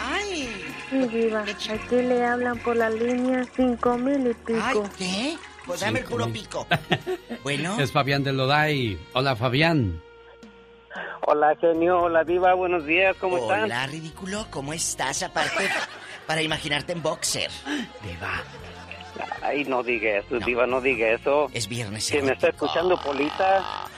[0.00, 0.63] ¡Ay!
[0.94, 1.40] Sí, Diva.
[1.42, 4.60] Aquí le hablan por la línea 5000 y pico.
[4.62, 5.36] Ay, ¿qué?
[5.66, 6.42] Pues dame el Cinco puro mil.
[6.42, 6.66] pico.
[7.42, 7.80] Bueno.
[7.80, 8.98] Es Fabián de Loday.
[9.12, 10.00] Hola, Fabián.
[11.22, 12.02] Hola, genio.
[12.02, 12.54] Hola, Diva.
[12.54, 13.16] Buenos días.
[13.20, 13.64] ¿Cómo están?
[13.64, 14.46] Hola, ridículo.
[14.50, 15.24] ¿Cómo estás?
[15.24, 15.68] Aparte,
[16.26, 17.50] para imaginarte en boxer.
[18.02, 18.42] Diva.
[19.42, 20.66] Ay, no diga eso, Diva.
[20.66, 21.48] No diga eso.
[21.52, 22.08] Es viernes.
[22.08, 23.88] Que me está escuchando Polita.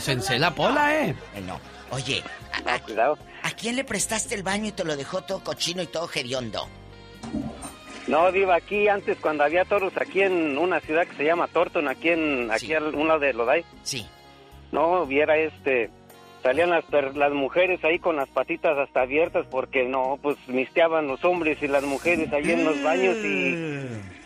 [0.00, 1.14] Se encela Pola, ¿eh?
[1.46, 1.60] No.
[1.90, 2.24] Oye,
[2.66, 3.16] a, cuidado.
[3.54, 6.68] ¿A quién le prestaste el baño y te lo dejó todo cochino y todo hediondo?
[8.08, 11.86] No, Diva, aquí antes cuando había toros, aquí en una ciudad que se llama Torton,
[11.88, 13.64] aquí en aquí al un lado de Loday.
[13.84, 14.06] Sí.
[14.72, 15.88] No, viera este
[16.42, 21.24] salían las las mujeres ahí con las patitas hasta abiertas porque no, pues misteaban los
[21.24, 23.54] hombres y las mujeres ahí en los baños y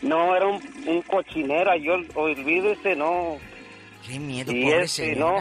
[0.03, 3.37] no era un, un cochinera, yo olvídese, no.
[4.07, 5.37] Qué miedo, y pobres este, no.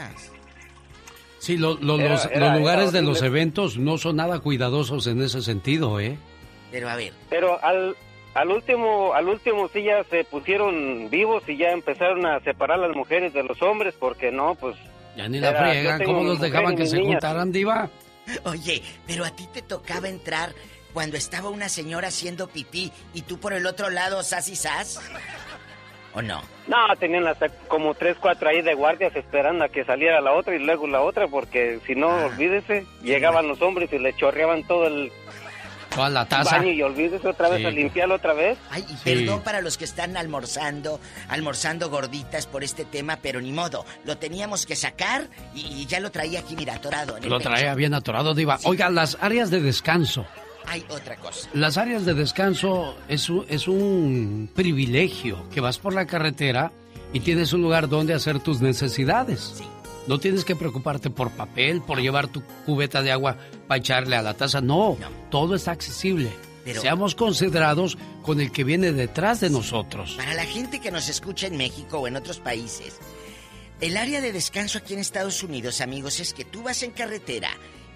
[1.47, 5.07] Sí, lo- lo- Era- los, era- los lugares de los eventos no son nada cuidadosos
[5.07, 6.17] en ese sentido, ¿eh?
[6.71, 7.95] Pero a ver, Pero al,
[8.33, 12.93] al último, al último sí ya se pusieron vivos y ya empezaron a separar las
[12.93, 14.75] mujeres de los hombres porque no, pues...
[15.15, 16.03] Ya ni la era- friegan.
[16.03, 17.13] ¿Cómo los dejaban que se niñas.
[17.13, 17.89] juntaran, Diva?
[18.43, 20.53] Oye, pero a ti te tocaba entrar
[20.93, 24.99] cuando estaba una señora haciendo pipí y tú por el otro lado, sas y sas.
[26.17, 26.41] ¿O no?
[26.67, 30.55] No, tenían hasta como tres, cuatro ahí de guardias esperando a que saliera la otra
[30.55, 32.25] y luego la otra porque si no, Ah.
[32.25, 35.11] olvídese, llegaban los hombres y le chorreaban todo el
[35.93, 36.57] Toda la taza.
[36.57, 37.65] baño y olvídese otra vez Sí.
[37.65, 38.57] a limpiarlo otra vez.
[38.69, 38.99] Ay, y Sí.
[39.03, 40.99] perdón para los que están almorzando,
[41.29, 43.85] almorzando gorditas por este tema, pero ni modo.
[44.03, 47.17] Lo teníamos que sacar y, y ya lo traía aquí, mira, atorado.
[47.17, 47.49] En el Lo pecho.
[47.49, 48.57] traía bien atorado, Diva.
[48.65, 50.25] Oiga, las áreas de descanso.
[50.67, 51.49] Hay otra cosa.
[51.53, 56.71] Las áreas de descanso es un, es un privilegio que vas por la carretera
[57.13, 59.63] y tienes un lugar donde hacer tus necesidades.
[60.07, 63.37] No tienes que preocuparte por papel, por llevar tu cubeta de agua
[63.67, 64.61] para echarle a la taza.
[64.61, 64.97] No,
[65.29, 66.31] todo está accesible.
[66.65, 70.15] seamos considerados con el que viene detrás de nosotros.
[70.17, 72.99] Para la gente que nos escucha en México o en otros países,
[73.79, 77.49] el área de descanso aquí en Estados Unidos, amigos, es que tú vas en carretera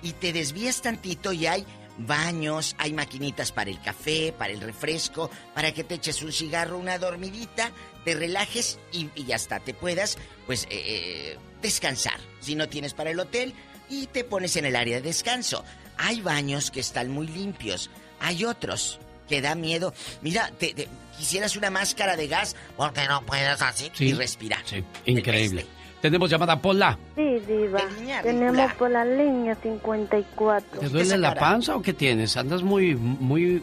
[0.03, 1.65] y te desvías tantito y hay
[2.05, 6.77] baños, hay maquinitas para el café, para el refresco, para que te eches un cigarro,
[6.77, 7.71] una dormidita,
[8.03, 12.19] te relajes y, ya está, te puedas, pues, eh, eh, descansar.
[12.39, 13.53] Si no tienes para el hotel
[13.89, 15.63] y te pones en el área de descanso.
[15.97, 18.99] Hay baños que están muy limpios, hay otros
[19.29, 19.93] que da miedo.
[20.21, 20.87] Mira, te,
[21.17, 24.61] quisieras una máscara de gas porque no puedes así y respirar.
[24.65, 25.65] Sí, increíble.
[26.01, 26.97] Tenemos llamada Pola.
[27.15, 27.79] Sí, Diva.
[28.23, 30.79] Tenemos por la línea 54.
[30.79, 32.35] ¿Te duele la panza o qué tienes?
[32.37, 33.61] Andas muy, muy,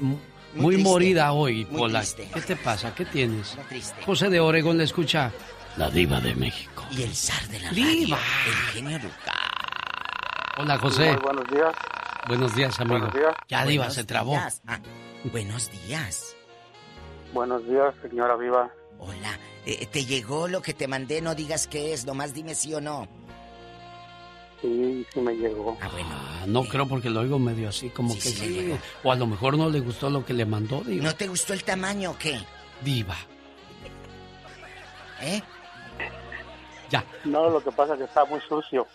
[0.54, 2.02] muy, morida hoy, Pola.
[2.32, 2.94] ¿Qué te pasa?
[2.94, 3.58] ¿Qué tienes?
[4.06, 5.32] José de Oregón le escucha
[5.76, 6.84] la diva de México.
[6.90, 8.18] Y el zar de la ¡Diva!
[8.46, 9.34] el genio Lucas.
[10.58, 11.12] Hola, José.
[11.12, 11.74] Muy buenos días.
[12.28, 12.98] Buenos días, amigo.
[12.98, 13.34] Buenos días.
[13.48, 14.36] Ya, diva, se trabó.
[14.36, 14.78] Ah,
[15.24, 16.36] buenos días.
[17.32, 18.70] Buenos días, señora Viva.
[18.98, 19.38] Hola.
[19.64, 21.20] Eh, ¿Te llegó lo que te mandé?
[21.20, 23.08] No digas qué es, nomás dime sí o no.
[24.60, 25.78] Sí, sí me llegó.
[25.80, 26.08] Ah, bueno.
[26.10, 28.74] Ah, no creo porque lo oigo medio así, como que sí.
[29.04, 31.04] O a lo mejor no le gustó lo que le mandó, diva.
[31.04, 32.40] ¿No te gustó el tamaño o qué?
[32.82, 33.16] Diva.
[35.20, 35.42] ¿Eh?
[36.90, 37.04] Ya.
[37.24, 38.86] No, lo que pasa es que está muy sucio.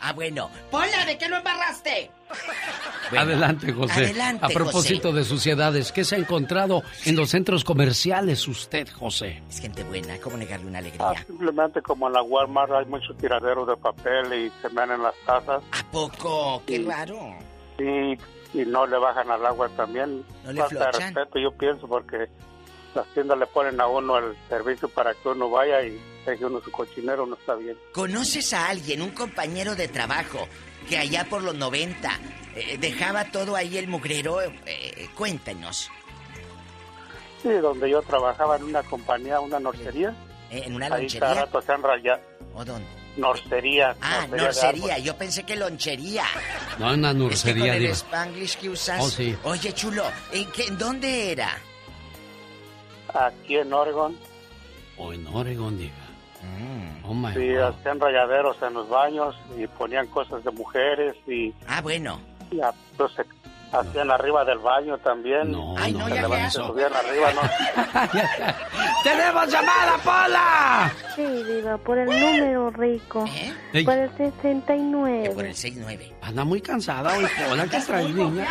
[0.00, 0.50] Ah, bueno.
[0.70, 2.10] Pola, ¿de qué lo embarraste?
[3.16, 4.04] adelante, José.
[4.04, 9.42] Adelante, A propósito de suciedades, ¿qué se ha encontrado en los centros comerciales usted, José?
[9.48, 11.10] Es gente buena, ¿cómo negarle una alegría?
[11.10, 15.02] Ah, simplemente como en la Walmart hay muchos tiraderos de papel y se ven en
[15.02, 15.62] las casas.
[15.72, 16.62] ¿A poco?
[16.66, 17.34] ¡Qué raro!
[17.78, 18.18] Sí,
[18.54, 20.24] y no le bajan al agua también.
[20.44, 22.28] ¿No le Falta de respeto, yo pienso, porque
[22.94, 26.60] las tiendas le ponen a uno el servicio para que uno vaya y deje uno
[26.60, 27.76] su cochinero, no está bien.
[27.92, 30.48] ¿Conoces a alguien, un compañero de trabajo,
[30.88, 32.10] que allá por los 90
[32.56, 34.40] eh, dejaba todo ahí el mugrero?
[34.42, 35.90] Eh, cuéntanos.
[37.42, 40.14] Sí, donde yo trabajaba en una compañía, una norcería.
[40.50, 41.20] Eh, ¿En una Ahí lonchería?
[41.20, 42.20] cada rato se han rayado.
[42.54, 42.86] ¿O dónde?
[43.16, 43.96] Norcería.
[44.00, 44.98] Ah, norcería.
[44.98, 46.24] Yo pensé que lonchería.
[46.78, 49.00] No, en la Es que con el spanglish que usas.
[49.02, 49.36] Oh, sí.
[49.44, 51.58] Oye, chulo, ¿en, qué, ¿en dónde era?
[53.12, 54.16] Aquí en Oregon.
[54.96, 55.78] O en Oregon,
[56.42, 57.00] diva.
[57.04, 57.62] Oh, my Sí, God.
[57.62, 61.52] hacían rayaderos en los baños y ponían cosas de mujeres y...
[61.66, 62.20] Ah, bueno.
[62.50, 63.26] Y entonces
[63.72, 65.52] hacían arriba del baño también.
[65.52, 67.40] No, Ay, no, ya subían arriba, ¿no?
[69.04, 70.92] ¡Tenemos llamada, Pola!
[71.14, 73.24] Sí, Diva, por el número rico.
[73.72, 73.84] Ey.
[73.84, 75.30] Por el 69.
[75.34, 76.12] Por el 6-9.
[76.22, 77.66] Anda muy cansada hoy, Pola.
[77.66, 78.46] ¿Qué traes, niña?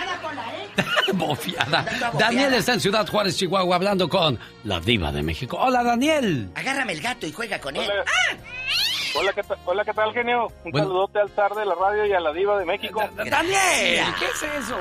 [1.14, 1.80] Bofiada.
[1.90, 2.58] Anda Daniel bofiada.
[2.58, 5.58] está en Ciudad Juárez, Chihuahua, hablando con la diva de México.
[5.60, 6.52] Hola, Daniel.
[6.56, 7.90] Agárrame el gato y juega con él.
[7.90, 8.04] Hola.
[9.16, 10.48] Hola, ¿qué tal, hola, ¿qué tal, genio?
[10.64, 10.88] Un Bueno.
[10.88, 13.02] saludote al zar de la radio y a la diva de México.
[13.16, 14.78] Daniel, ¿qué es eso?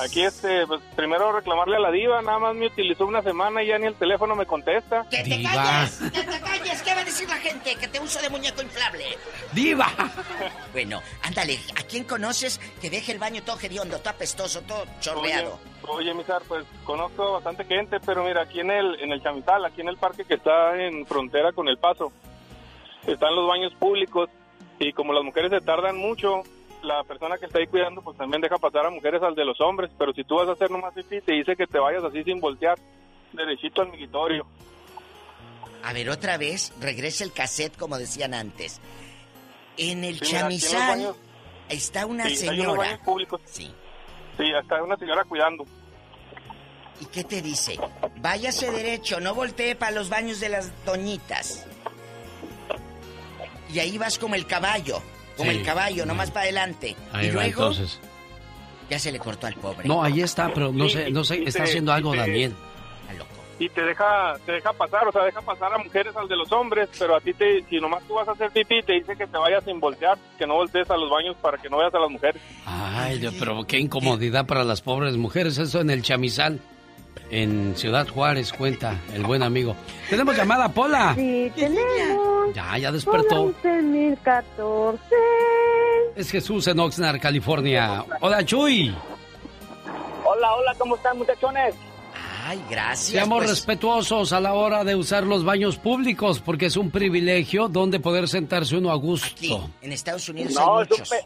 [0.00, 3.66] Aquí, este, pues, primero reclamarle a la diva, nada más me utilizó una semana y
[3.66, 5.04] ya ni el teléfono me contesta.
[5.10, 5.52] ¡Que te Diva.
[5.52, 5.98] calles!
[6.12, 6.82] ¡Que te calles!
[6.82, 7.74] ¿Qué va a decir la gente?
[7.76, 9.04] Que te uso de muñeco inflable.
[9.52, 9.86] ¡Diva!
[10.72, 15.58] Bueno, ándale, ¿a quién conoces que deje el baño todo hediondo, todo apestoso, todo chorreado?
[15.82, 19.62] Oye, oye, Misar, pues conozco bastante gente, pero mira, aquí en el, en el Chamital,
[19.66, 22.10] aquí en el parque que está en frontera con El Paso,
[23.06, 24.28] están los baños públicos
[24.78, 26.42] y como las mujeres se tardan mucho,
[26.82, 29.60] la persona que está ahí cuidando pues también deja pasar a mujeres al de los
[29.60, 32.22] hombres, pero si tú vas a hacer nomás pipí, te dice que te vayas así
[32.24, 32.78] sin voltear,
[33.32, 34.46] derechito al migitorio.
[35.84, 38.80] A ver, otra vez, regresa el cassette como decían antes.
[39.76, 41.16] En el Sí, mira, en chamizal baños-
[41.68, 43.00] está una Sí, señora.
[43.46, 43.72] Sí.
[44.36, 45.64] Sí, hay una señora cuidando.
[47.00, 47.78] ¿Y qué te dice?
[48.18, 51.66] Váyase derecho, no voltee para los baños de las doñitas.
[53.72, 55.00] Y ahí vas como el caballo,
[55.36, 55.56] como Sí.
[55.58, 56.94] el caballo, nomás para adelante.
[57.12, 57.98] Ahí y va, luego entonces.
[58.90, 59.88] ya se le cortó al pobre.
[59.88, 62.54] No, ahí está, pero no sé, no sé, está te- haciendo algo te- Daniel.
[63.58, 66.50] y te deja te deja pasar, o sea, deja pasar a mujeres al de los
[66.50, 69.24] hombres, pero a ti te si nomás tú vas a hacer pipí te dice que
[69.26, 71.98] te vayas sin voltear, que no voltees a los baños para que no veas a
[72.00, 72.42] las mujeres.
[72.66, 75.58] Ay, Dios, pero qué incomodidad para las pobres mujeres.
[75.58, 76.58] Eso en el chamizal.
[77.32, 79.74] En Ciudad Juárez, cuenta el buen amigo.
[80.10, 81.14] Tenemos llamada, Pola.
[81.16, 82.54] Sí, tenemos.
[82.54, 83.54] Ya, ya despertó.
[83.62, 84.98] 11.014.
[86.14, 88.04] Es Jesús en Oxnard, California.
[88.20, 88.94] Hola, Chuy.
[90.26, 91.74] Hola, hola, ¿cómo están, muchachones?
[92.44, 93.08] Ay, gracias.
[93.08, 93.48] Seamos pues.
[93.48, 98.28] respetuosos a la hora de usar los baños públicos, porque es un privilegio donde poder
[98.28, 99.70] sentarse uno a gusto.
[99.80, 101.16] En Estados Unidos No, hay es un,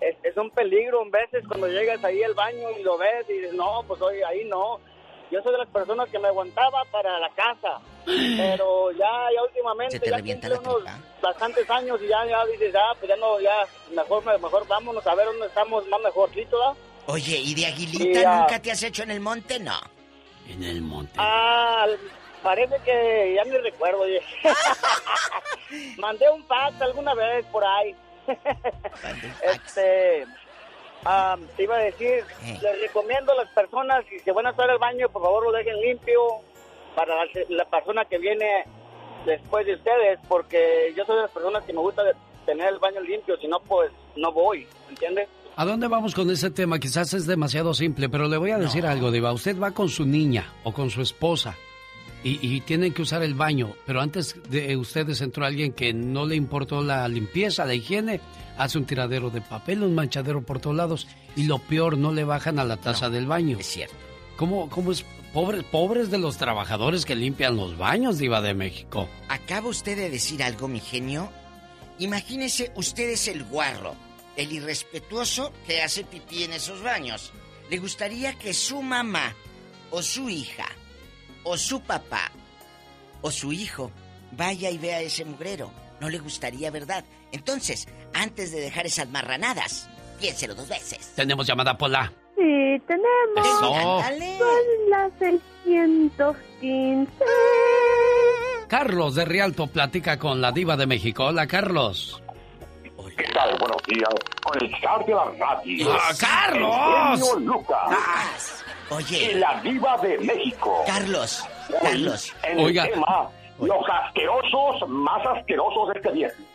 [0.00, 3.34] es, es un peligro en veces cuando llegas ahí al baño y lo ves y
[3.34, 4.80] dices, no, pues hoy ahí no.
[5.30, 9.96] Yo soy de las personas que me aguantaba para la casa, pero ya, ya últimamente,
[9.96, 10.82] Se te ya revienta la unos
[11.22, 15.14] bastantes años y ya, ya dices, ah, pues ya no, ya, mejor, mejor vámonos a
[15.14, 16.74] ver dónde estamos más mejorcito, ¿verdad?
[17.06, 19.58] Oye, ¿y de aguilita nunca te has hecho en el monte?
[19.60, 19.78] No.
[20.48, 21.12] En el monte.
[21.16, 21.86] Ah,
[22.42, 24.00] parece que ya ni recuerdo.
[24.00, 24.20] oye.
[25.98, 27.94] Mandé un fax alguna vez por ahí.
[29.42, 30.26] este,
[31.04, 32.24] ah, te iba a decir,
[32.62, 35.52] les recomiendo a las personas que se van a estar al baño, por favor lo
[35.52, 36.20] dejen limpio
[36.94, 38.64] para la, la persona que viene
[39.26, 42.14] después de ustedes, porque yo soy de las personas que me gusta de-
[42.46, 45.28] tener el baño limpio, si no, pues no voy, ¿entiendes?
[45.56, 46.78] ¿A dónde vamos con ese tema?
[46.78, 49.32] Quizás es demasiado simple, pero le voy a decir algo, Diva.
[49.32, 51.54] Usted va con su niña o con su esposa
[52.24, 56.24] y, y tienen que usar el baño, pero antes de ustedes entró alguien que no
[56.24, 58.20] le importó la limpieza, la higiene,
[58.60, 62.24] hace un tiradero de papel, un manchadero por todos lados y lo peor, no le
[62.24, 63.58] bajan a la taza del baño.
[63.58, 63.96] Es cierto.
[64.36, 65.04] ¿Cómo, cómo es?
[65.32, 69.08] Pobre, pobres de los trabajadores que limpian los baños, Diva de México.
[69.28, 71.30] ¿Acaba usted de decir algo, mi genio?
[72.00, 73.94] Imagínese usted es el guarro,
[74.36, 77.32] el irrespetuoso que hace pipí en esos baños.
[77.70, 79.34] ¿Le gustaría que su mamá,
[79.90, 80.66] o su hija,
[81.44, 82.32] o su papá,
[83.22, 83.92] o su hijo
[84.32, 85.70] vaya y vea ese mugrero?
[86.00, 87.04] No le gustaría, ¿verdad?
[87.32, 89.88] Entonces, antes de dejar esas marranadas,
[90.20, 91.12] piénselo dos veces.
[91.16, 92.12] Tenemos llamada Pola.
[92.36, 93.46] Sí, tenemos.
[93.46, 93.74] Eso.
[93.74, 97.12] Son las 615.
[98.68, 101.26] Carlos de Rialto platica con la Diva de México.
[101.26, 102.22] Hola, Carlos.
[103.16, 103.56] ¿Qué tal?
[103.58, 104.08] Buenos días.
[104.42, 105.92] Con el zar de la radio.
[105.92, 106.74] ¡Ah, Carlos!
[106.74, 108.64] El genio Lucas.
[108.90, 109.32] Oye.
[109.32, 110.84] Y la diva de México.
[110.86, 111.44] Carlos.
[111.68, 112.34] Hoy, Carlos.
[112.44, 112.84] En Oiga.
[112.84, 113.28] el tema,
[113.60, 116.46] los asquerosos más asquerosos de este viernes.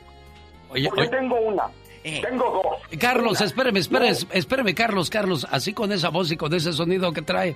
[0.76, 1.10] Oye, Porque oye.
[1.10, 1.64] tengo una.
[2.04, 2.22] Eh.
[2.24, 3.00] Tengo dos.
[3.00, 7.24] Carlos, espéreme, espéreme, espéreme, Carlos, Carlos, así con esa voz y con ese sonido que
[7.24, 7.56] trae.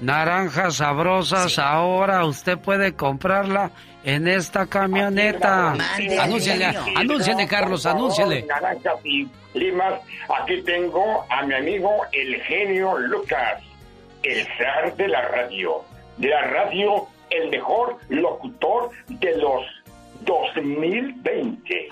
[0.00, 3.70] Naranjas sabrosas, ahora usted puede comprarla
[4.02, 5.72] en esta camioneta.
[6.18, 6.64] Anúnciale,
[6.96, 8.42] anúnciale, Carlos, anúnciale.
[8.44, 10.00] Naranjas y limas.
[10.40, 13.62] Aquí tengo a mi amigo el genio Lucas,
[14.22, 15.82] el zar de la radio.
[16.16, 19.62] De la radio, el mejor locutor de los
[20.24, 21.88] 2020.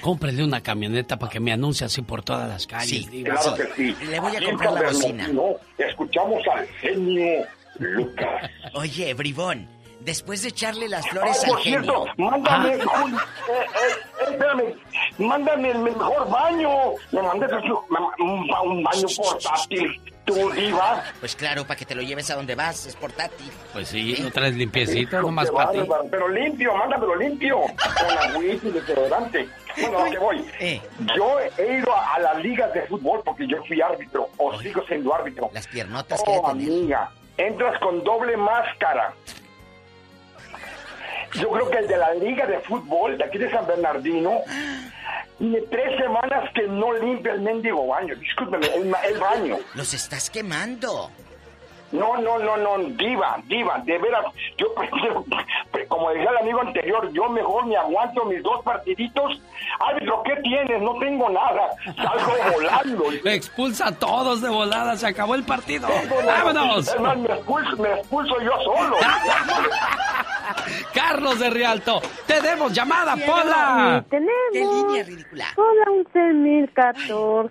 [0.00, 3.06] Cómprele una camioneta para que me anuncie así por todas las calles.
[3.24, 3.96] Claro que sí.
[4.08, 5.26] Le voy a Aquí comprar la bocina.
[5.26, 7.44] Bernardino, Escuchamos al genio
[7.78, 8.50] Lucas.
[8.74, 9.68] Oye, bribón,
[10.00, 12.30] después de echarle las flores Ay, al por cierto, genio.
[12.30, 13.00] mándame, Ah.
[13.00, 13.18] Juli, eh,
[13.50, 14.74] eh, espérame,
[15.18, 16.68] mándame el mejor baño.
[17.12, 21.02] Me mandes un, un- un baño portátil, tú, diva.
[21.20, 23.50] Pues claro, para que te lo lleves a donde vas, es portátil.
[23.72, 25.78] Pues sí, lo traes limpiecito, Qué nomás para ti.
[26.10, 27.60] Pero limpio, mándamelo limpio.
[27.60, 29.48] Con agüita y desodorante.
[29.80, 30.44] Bueno, a que voy.
[30.60, 30.80] Eh.
[31.16, 34.82] Yo he ido a, a las ligas de fútbol porque yo fui árbitro, o sigo
[34.86, 35.50] siendo árbitro.
[35.52, 39.14] Las piernotas Oh, amiga, entras con doble máscara.
[41.40, 44.40] Yo creo que el de la liga de fútbol de aquí de San Bernardino
[45.38, 48.14] tiene tres semanas que no limpia el mendigo baño.
[48.16, 49.56] Discúlpeme, el, el baño.
[49.74, 51.10] Los estás quemando.
[51.92, 54.24] No, no, no, no, diva, diva, de veras,
[54.58, 55.24] yo prefiero,
[55.88, 59.40] como decía el amigo anterior, yo mejor me aguanto mis dos partiditos.
[59.78, 60.80] Árbitro, ¿qué tienes?
[60.82, 63.04] No tengo nada, salgo volando.
[63.24, 65.86] Me expulsa a todos de volada, se acabó el partido.
[66.24, 66.88] ¡Vámonos!
[66.88, 68.96] Es más, me expulso, me expulso yo solo.
[70.94, 74.04] Carlos de Rialto, tenemos llamada, Pola.
[74.08, 74.32] Tenemos.
[74.52, 75.44] ¿Qué línea ridícula?
[75.56, 77.50] Hola, 11014.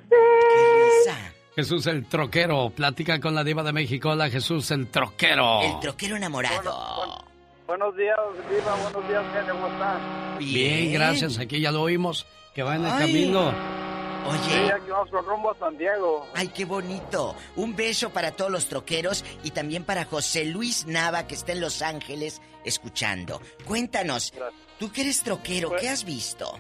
[1.56, 4.10] Jesús el troquero, platica con la diva de México.
[4.10, 5.62] Hola Jesús el troquero.
[5.62, 7.24] El troquero enamorado.
[7.66, 8.18] Buenos días,
[8.50, 10.38] Diva, buenos días, genio, ¿cómo estás?
[10.40, 11.40] Bien, gracias.
[11.40, 12.26] Aquí ya lo oímos.
[12.54, 13.00] Que va en el Ay.
[13.08, 13.52] camino.
[13.52, 16.26] Sí, Oye, aquí vamos con rumbo a San Diego.
[16.34, 17.36] ay, qué bonito.
[17.58, 21.62] Un beso para todos los troqueros y también para José Luis Nava, que está en
[21.62, 23.42] Los Ángeles escuchando.
[23.66, 24.34] Cuéntanos,
[24.80, 26.60] tú que eres troquero, ¿qué has visto?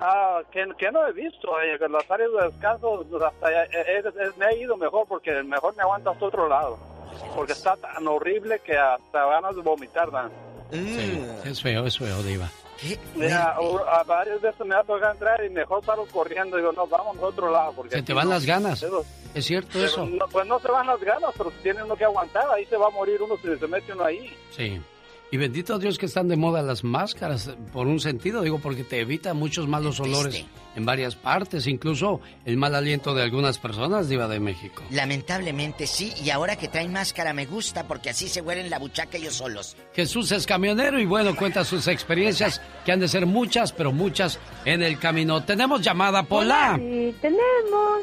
[0.00, 3.68] Ah, que, que no he visto, eh, que las áreas de descanso pues, hasta eh,
[3.72, 6.78] eh, eh, me he ido mejor porque mejor me aguanta hasta otro lado.
[7.36, 10.30] Porque está tan horrible que hasta ganas de vomitar dan.
[10.72, 12.48] Sí, es feo, es feo, diva.
[13.14, 13.54] Mira,
[13.92, 16.56] a varias veces me ha tocado entrar y mejor salgo corriendo.
[16.56, 17.72] Digo, no, vamos a otro lado.
[17.76, 18.82] Porque Se te van no- las ganas.
[19.34, 20.06] Es cierto pero eso.
[20.06, 22.44] no, pues no se van las ganas, pero tiene uno que aguantar.
[22.50, 24.36] Ahí se va a morir uno si se mete uno ahí.
[24.50, 24.80] Sí.
[25.32, 29.00] Y bendito Dios que están de moda las máscaras, por un sentido, digo, porque te
[29.00, 30.44] evita muchos malos olores
[30.76, 34.82] en varias partes, incluso el mal aliento de algunas personas, Diva de México.
[34.90, 39.16] Lamentablemente sí, y ahora que traen máscara me gusta porque así se huelen la buchaca
[39.16, 39.74] ellos solos.
[39.94, 44.38] Jesús es camionero y bueno, cuenta sus experiencias, que han de ser muchas, pero muchas
[44.66, 45.42] en el camino.
[45.44, 46.76] Tenemos llamada, Pola.
[46.78, 48.02] Sí, tenemos.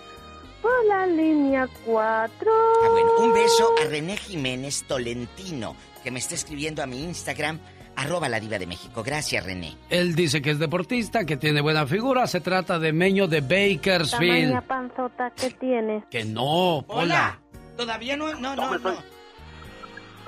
[0.61, 2.51] Por la línea 4.
[2.83, 7.59] Ah, bueno, un beso a René Jiménez Tolentino, que me está escribiendo a mi Instagram,
[7.95, 9.03] arroba la diva de México.
[9.03, 9.75] Gracias, René.
[9.89, 12.27] Él dice que es deportista, que tiene buena figura.
[12.27, 14.49] Se trata de Meño de Bakersfield.
[14.49, 16.03] Tamaña panzota que tienes.
[16.09, 17.39] Que no, Pola.
[17.77, 19.19] Todavía no, no, no, no.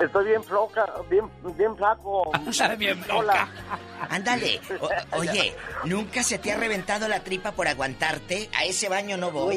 [0.00, 1.26] Estoy bien floca, bien,
[1.56, 2.30] bien flaco.
[2.76, 3.48] bien Hola.
[4.08, 4.60] Ándale.
[4.80, 5.54] O- oye,
[5.84, 8.48] ¿nunca se te ha reventado la tripa por aguantarte?
[8.58, 9.56] A ese baño no voy.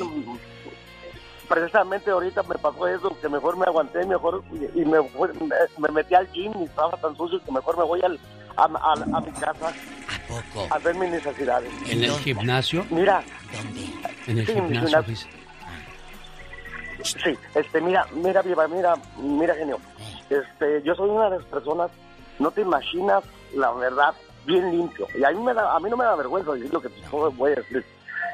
[1.47, 5.55] Precisamente ahorita me pasó eso, que mejor me aguanté, mejor y, y me, fue- me,
[5.77, 8.19] me metí al gym y estaba tan sucio que mejor me voy al,
[8.57, 9.67] a, a- a mi casa.
[9.69, 10.67] ¿A poco?
[10.73, 11.71] A hacer mis necesidades.
[11.87, 12.85] ¿En el gimnasio?
[12.89, 13.23] Mira.
[14.27, 15.03] En el Sí, gimnasio.
[17.03, 19.77] Sí, este, mira, mira, Viva, mira, mira, genio.
[20.29, 21.91] Este, yo soy una de las personas,
[22.39, 23.23] no te imaginas,
[23.53, 24.15] la verdad,
[24.45, 25.07] bien limpio.
[25.15, 27.01] Y a mí, me da, a mí no me da vergüenza decir lo que te
[27.09, 27.85] voy a decir.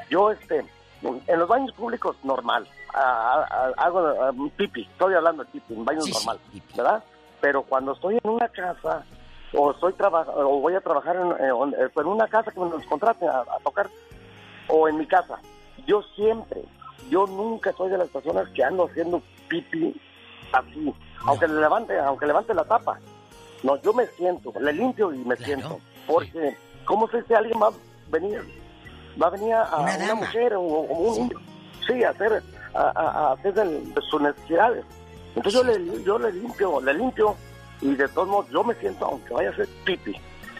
[0.10, 0.64] Yo, este,
[1.04, 2.66] en los baños públicos, normal.
[2.93, 6.39] Hago ah, pipi, estoy hablando de pipi, en baños normal,
[6.76, 7.03] ¿verdad?
[7.39, 9.03] Pero cuando estoy en una casa,
[9.53, 12.85] o estoy o voy a trabajar en, eh, eh, en una casa que me nos
[12.85, 13.89] contraten a, a tocar,
[14.68, 15.39] o en mi casa,
[15.85, 16.63] yo siempre,
[17.09, 19.95] yo nunca soy de las personas que ando haciendo pipi
[20.51, 20.93] así,
[21.26, 22.99] aunque le levante, aunque levante la tapa.
[23.63, 27.68] No, yo me siento, le limpio y me siento, porque ¿cómo sé si alguien va
[27.68, 27.72] a
[28.09, 28.41] venir,
[29.22, 31.30] va a venir a una, mujer o, o un
[31.85, 32.41] sí, a hacer,
[32.73, 34.84] a, a- a hacer del- de sus necesidades?
[35.35, 37.35] Entonces yo le, yo le limpio, le limpio
[37.81, 40.14] y de todos modos yo me siento aunque vaya a hacer pipi.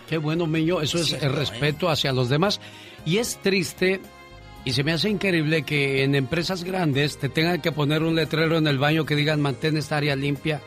[0.08, 0.82] Qué bueno, Meño.
[0.82, 2.60] Eso es el respeto hacia los demás.
[3.06, 4.02] Y es triste
[4.66, 8.58] y se me hace increíble que en empresas grandes te tengan que poner un letrero
[8.58, 10.62] en el baño que digan mantén esta área limpia,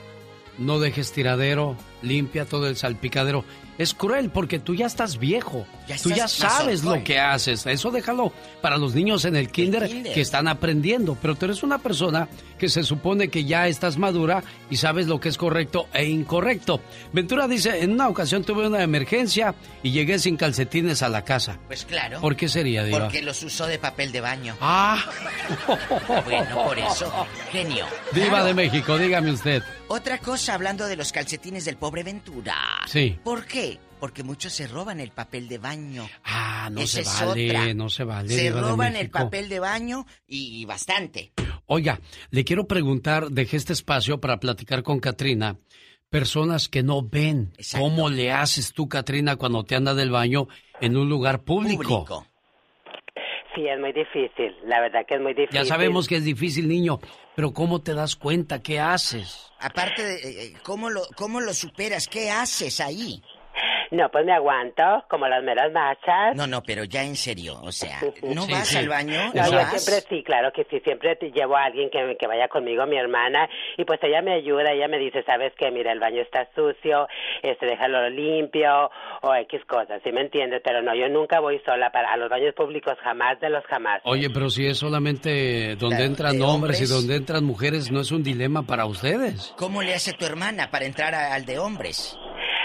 [0.58, 3.44] no dejes tiradero, limpia todo el salpicadero.
[3.76, 5.66] Es cruel porque tú ya estás viejo.
[5.88, 7.66] Ya tú ya sabes lo que haces.
[7.66, 8.32] Eso déjalo
[8.62, 10.14] para los niños en el kinder, kinder.
[10.14, 11.18] que están aprendiendo.
[11.20, 15.18] Pero tú eres una persona que se supone que ya estás madura y sabes lo
[15.18, 16.80] que es correcto e incorrecto.
[17.12, 21.58] Ventura dice, en una ocasión tuve una emergencia y llegué sin calcetines a la casa.
[21.66, 22.20] Pues claro.
[22.20, 23.00] ¿Por qué sería, Diva?
[23.00, 24.56] Porque los usó de papel de baño.
[24.60, 25.04] Ah.
[26.24, 27.26] Bueno, por eso.
[27.50, 27.86] Genio.
[28.12, 28.44] Diva Claro.
[28.46, 29.62] de México, dígame usted.
[29.88, 32.56] Otra cosa, hablando de los calcetines del pobre Ventura.
[32.86, 33.18] Sí.
[33.22, 33.78] ¿Por qué?
[34.00, 36.08] Porque muchos se roban el papel de baño.
[36.24, 37.74] Ah, no Esa se vale, otra.
[37.74, 38.34] no se vale.
[38.34, 41.32] Se roban el papel de baño y bastante.
[41.66, 42.00] Oiga,
[42.30, 45.56] le quiero preguntar, dejé este espacio para platicar con Katrina.
[46.10, 47.52] Personas que no ven.
[47.72, 50.48] ¿Cómo le haces tú, Katrina, cuando te anda del baño
[50.80, 52.26] en un lugar público?
[53.54, 54.54] Sí, es muy difícil.
[54.64, 55.60] La verdad que es muy difícil.
[55.60, 56.98] Ya sabemos que es difícil, niño,
[57.36, 58.62] pero ¿cómo te das cuenta?
[58.62, 59.52] ¿Qué haces?
[59.60, 62.08] Aparte de, eh, ¿cómo lo, ¿cómo lo superas?
[62.08, 63.22] ¿Qué haces ahí?
[63.94, 66.34] No, pues me aguanto, como las meras machas.
[66.34, 68.76] No, no, pero ya en serio, o sea, ¿no Sí, vas sí.
[68.78, 69.18] al baño?
[69.32, 69.82] No, ¿No yo vas?
[69.82, 72.96] siempre sí, claro que sí, siempre te llevo a alguien que, que vaya conmigo, mi
[72.96, 75.70] hermana, y pues ella me ayuda, ella me dice, ¿sabes qué?
[75.70, 77.06] Mira, el baño está sucio,
[77.42, 78.90] este, déjalo limpio,
[79.22, 80.60] o X cosas, ¿sí me entiendes?
[80.64, 84.00] Pero no, yo nunca voy sola para a los baños públicos, jamás de los jamás.
[84.04, 88.22] Oye, pero si es solamente donde entran hombres, y donde entran mujeres, ¿no es un
[88.24, 89.54] dilema para ustedes?
[89.56, 92.18] ¿Cómo le hace tu hermana para entrar a- al de hombres?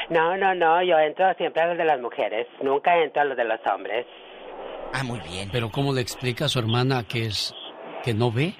[0.09, 3.37] No, no, no, yo entro siempre a los de las mujeres, nunca entro a los
[3.37, 4.05] de los hombres.
[4.93, 5.49] Ah, muy bien.
[5.51, 7.53] Pero ¿cómo le explica a su hermana que es
[8.03, 8.53] que no ve?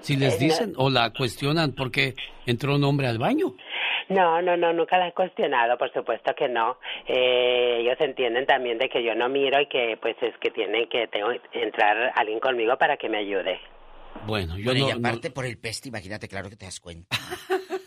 [0.00, 2.14] Si les Eh, dicen o la cuestionan porque
[2.44, 3.54] entró un hombre al baño.
[4.10, 6.78] No, no, no, nunca la he cuestionado, por supuesto que no.
[7.08, 10.86] Eh, ellos entienden también de que yo no miro y que pues es que tienen
[10.88, 13.58] que tengo entrar alguien conmigo para que me ayude.
[14.26, 16.78] Bueno, yo Bueno, no, y no- aparte por el peste, imagínate, claro que te das
[16.78, 17.16] cuenta.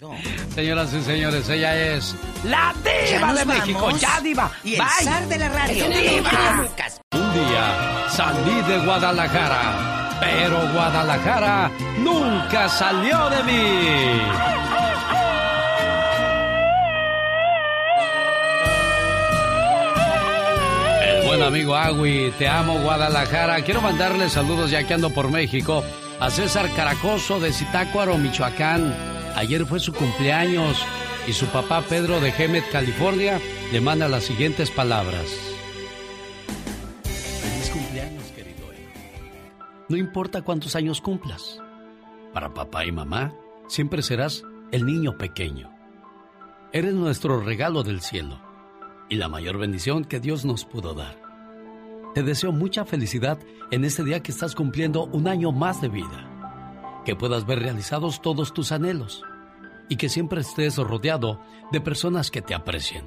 [0.00, 0.12] Miedo.
[0.54, 2.14] Señoras y señores, ella es
[2.44, 3.90] la diva de México.
[3.90, 4.50] Ya, diva.
[4.64, 5.04] Y el Bye.
[5.04, 6.66] zar de la radio, Diva.
[7.12, 14.20] Un día salí de Guadalajara, pero Guadalajara nunca salió de mí.
[21.04, 23.62] El buen amigo Agui, te amo Guadalajara.
[23.62, 25.84] Quiero mandarle saludos ya que ando por México
[26.20, 29.13] a César Caracoso de Zitácuaro, Michoacán.
[29.36, 30.84] Ayer fue su cumpleaños
[31.26, 33.40] y su papá Pedro de Hemet, California,
[33.72, 35.26] le manda las siguientes palabras.
[37.02, 39.66] Feliz cumpleaños, querido hijo.
[39.88, 41.60] No importa cuántos años cumplas.
[42.32, 43.34] Para papá y mamá,
[43.66, 45.70] siempre serás el niño pequeño.
[46.72, 48.40] Eres nuestro regalo del cielo
[49.08, 51.20] y la mayor bendición que Dios nos pudo dar.
[52.14, 53.38] Te deseo mucha felicidad
[53.72, 56.33] en este día que estás cumpliendo un año más de vida.
[57.04, 59.22] Que puedas ver realizados todos tus anhelos
[59.88, 61.40] y que siempre estés rodeado
[61.70, 63.06] de personas que te aprecien.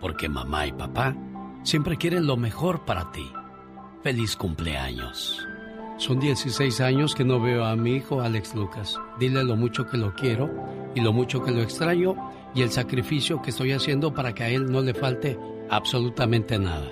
[0.00, 1.16] Porque mamá y papá
[1.62, 3.30] siempre quieren lo mejor para ti.
[4.02, 5.46] Feliz cumpleaños.
[5.96, 9.00] Son 16 años que no veo a mi hijo Alex Lucas.
[9.18, 10.48] Dile lo mucho que lo quiero
[10.94, 12.14] y lo mucho que lo extraño
[12.54, 15.36] y el sacrificio que estoy haciendo para que a él no le falte
[15.68, 16.88] absolutamente nada.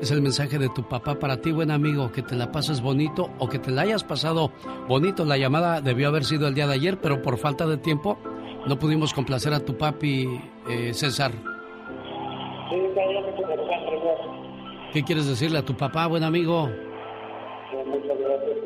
[0.00, 3.30] Es el mensaje de tu papá para ti, buen amigo, que te la pases bonito
[3.38, 4.52] o que te la hayas pasado
[4.88, 5.24] bonito.
[5.24, 8.18] La llamada debió haber sido el día de ayer, pero por falta de tiempo
[8.66, 10.28] no pudimos complacer a tu papi,
[10.68, 11.32] eh, César.
[14.92, 16.68] ¿Qué quieres decirle a tu papá, buen amigo?
[17.86, 18.56] Muchas gracias,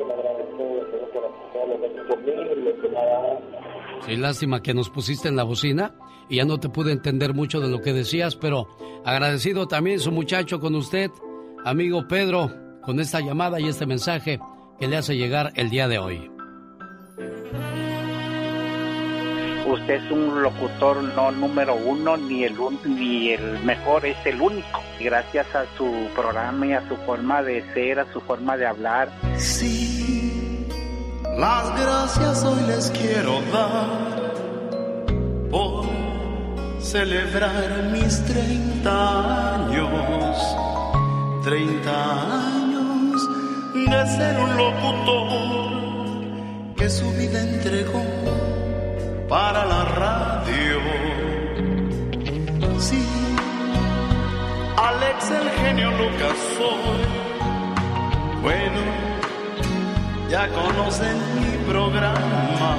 [4.05, 5.93] Sí, lástima que nos pusiste en la bocina
[6.31, 8.69] y ya no te pude entender mucho de lo que decías, pero
[9.03, 11.11] agradecido también su muchacho con usted,
[11.65, 12.49] amigo Pedro,
[12.81, 14.39] con esta llamada y este mensaje
[14.79, 16.31] que le hace llegar el día de hoy.
[19.67, 22.55] Usted es un locutor no número uno ni el
[22.85, 24.79] ni el mejor, es el único.
[25.01, 29.11] Gracias a su programa y a su forma de ser, a su forma de hablar.
[29.37, 30.65] Sí,
[31.37, 34.21] las gracias hoy les quiero dar
[35.51, 35.80] por
[36.91, 40.37] celebrar mis 30 años.
[41.41, 41.89] 30
[42.57, 43.29] años
[43.73, 45.71] de ser un locutor
[46.75, 48.03] que su vida entregó
[49.29, 50.79] para la radio.
[52.77, 53.05] Sí,
[54.75, 56.39] Alex el genio Lucas.
[58.41, 58.81] Bueno,
[60.29, 62.75] ya conocen mi programa.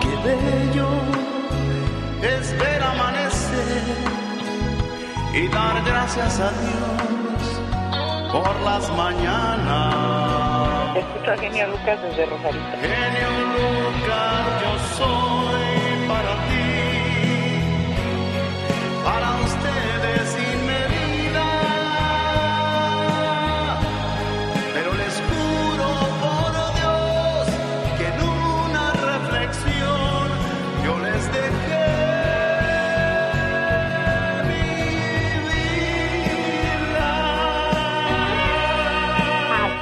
[0.00, 1.05] Qué bello
[5.36, 7.60] y dar gracias a Dios
[8.32, 10.96] por las mañanas.
[10.96, 12.64] Escucho Genio Lucas desde Rosarito.
[12.80, 16.55] Genio Lucas, yo soy para ti,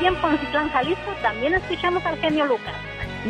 [0.04, 2.74] Aquí en Poncitlán, Jalisco, también escuchamos al genio Lucas.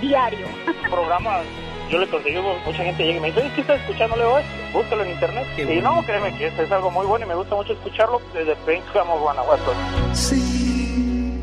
[0.00, 0.48] Diario.
[0.90, 1.42] programa
[1.88, 2.36] yo le conseguí,
[2.66, 4.16] mucha gente llega y me dice, ¿qué estás escuchando?
[4.16, 5.46] Le digo, "Este, búscalo en internet.
[5.56, 8.56] y no, créeme que este es algo muy bueno y me gusta mucho escucharlo desde
[8.56, 9.72] Pénjamo, Guanajuato.
[10.14, 11.40] Sí,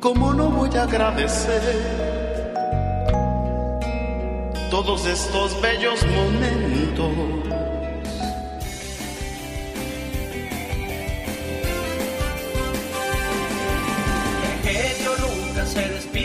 [0.00, 1.60] ¿cómo no voy a agradecer
[4.70, 7.59] todos estos bellos momentos?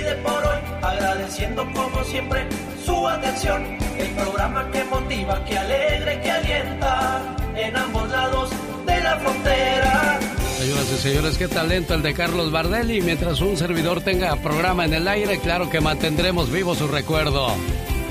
[0.06, 2.48] Despide por hoy, agradeciendo como siempre
[2.84, 3.78] su atención.
[3.98, 7.22] El programa que motiva, que alegra y que alienta
[7.56, 8.50] en ambos lados
[8.86, 10.20] de la frontera.
[10.58, 13.02] Señoras y señores, qué talento el de Carlos Bardelli.
[13.02, 17.56] Mientras un servidor tenga programa en el aire, claro que mantendremos vivo su recuerdo.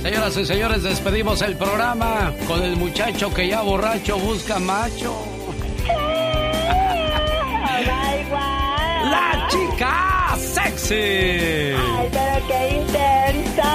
[0.03, 5.15] Señoras y señores, despedimos el programa con el muchacho que ya borracho busca macho.
[9.05, 10.95] ¡La chica sexy!
[10.95, 13.71] Ay, pero qué intensa.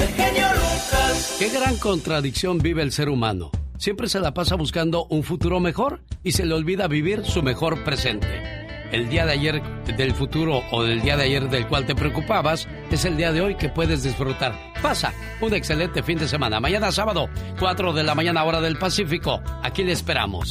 [0.00, 1.36] El genio Lucas.
[1.38, 3.50] Qué gran contradicción vive el ser humano.
[3.76, 7.84] Siempre se la pasa buscando un futuro mejor y se le olvida vivir su mejor
[7.84, 8.64] presente.
[8.92, 9.62] El día de ayer
[9.96, 13.40] del futuro o del día de ayer del cual te preocupabas es el día de
[13.40, 14.54] hoy que puedes disfrutar.
[14.80, 16.60] Pasa un excelente fin de semana.
[16.60, 19.42] Mañana sábado, 4 de la mañana hora del Pacífico.
[19.62, 20.50] Aquí le esperamos.